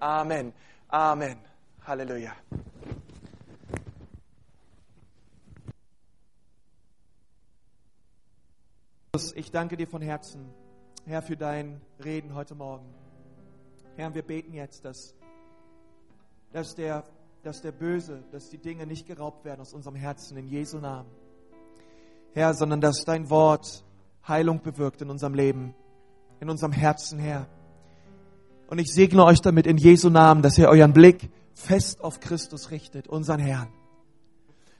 Amen. 0.00 0.52
Amen. 0.88 1.38
Halleluja. 1.86 2.32
Ich 9.34 9.50
danke 9.50 9.76
dir 9.76 9.86
von 9.86 10.00
Herzen, 10.00 10.48
Herr, 11.04 11.20
für 11.20 11.36
dein 11.36 11.82
Reden 12.02 12.34
heute 12.34 12.54
Morgen. 12.54 12.94
Herr, 13.96 14.14
wir 14.14 14.22
beten 14.22 14.54
jetzt, 14.54 14.86
dass, 14.86 15.14
dass, 16.50 16.74
der, 16.76 17.04
dass 17.42 17.60
der 17.60 17.72
Böse, 17.72 18.24
dass 18.32 18.48
die 18.48 18.56
Dinge 18.56 18.86
nicht 18.86 19.06
geraubt 19.06 19.44
werden 19.44 19.60
aus 19.60 19.74
unserem 19.74 19.96
Herzen 19.96 20.38
in 20.38 20.48
Jesu 20.48 20.78
Namen. 20.78 21.10
Herr, 22.34 22.54
sondern 22.54 22.80
dass 22.80 23.04
dein 23.04 23.30
Wort 23.30 23.84
Heilung 24.26 24.62
bewirkt 24.62 25.02
in 25.02 25.10
unserem 25.10 25.34
Leben, 25.34 25.74
in 26.40 26.48
unserem 26.48 26.72
Herzen, 26.72 27.18
Herr. 27.18 27.46
Und 28.68 28.78
ich 28.78 28.92
segne 28.92 29.24
euch 29.24 29.40
damit 29.40 29.66
in 29.66 29.76
Jesu 29.76 30.08
Namen, 30.08 30.42
dass 30.42 30.56
ihr 30.56 30.68
euren 30.68 30.92
Blick 30.92 31.30
fest 31.54 32.02
auf 32.02 32.20
Christus 32.20 32.70
richtet, 32.70 33.06
unseren 33.06 33.40
Herrn. 33.40 33.68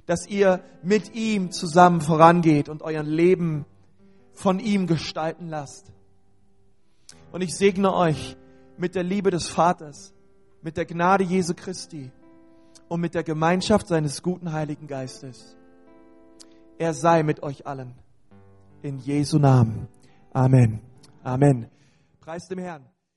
Dass 0.06 0.26
ihr 0.26 0.62
mit 0.82 1.14
ihm 1.14 1.52
zusammen 1.52 2.00
vorangeht 2.00 2.68
und 2.68 2.82
euer 2.82 3.02
Leben 3.02 3.66
von 4.32 4.58
ihm 4.58 4.86
gestalten 4.86 5.48
lasst. 5.48 5.92
Und 7.32 7.42
ich 7.42 7.54
segne 7.54 7.94
euch 7.94 8.36
mit 8.78 8.94
der 8.94 9.02
Liebe 9.02 9.30
des 9.30 9.48
Vaters, 9.48 10.14
mit 10.62 10.76
der 10.76 10.86
Gnade 10.86 11.24
Jesu 11.24 11.54
Christi 11.54 12.10
und 12.88 13.00
mit 13.00 13.14
der 13.14 13.22
Gemeinschaft 13.22 13.88
seines 13.88 14.22
guten 14.22 14.52
Heiligen 14.52 14.86
Geistes. 14.86 15.56
Er 16.78 16.94
sei 16.94 17.22
mit 17.22 17.42
euch 17.42 17.66
allen. 17.66 17.94
In 18.82 18.98
Jesu 18.98 19.38
Namen. 19.38 19.88
Amen. 20.32 20.80
Amen. 21.22 21.68
Preis 22.20 22.46
dem 22.48 22.58
Herrn. 22.58 22.91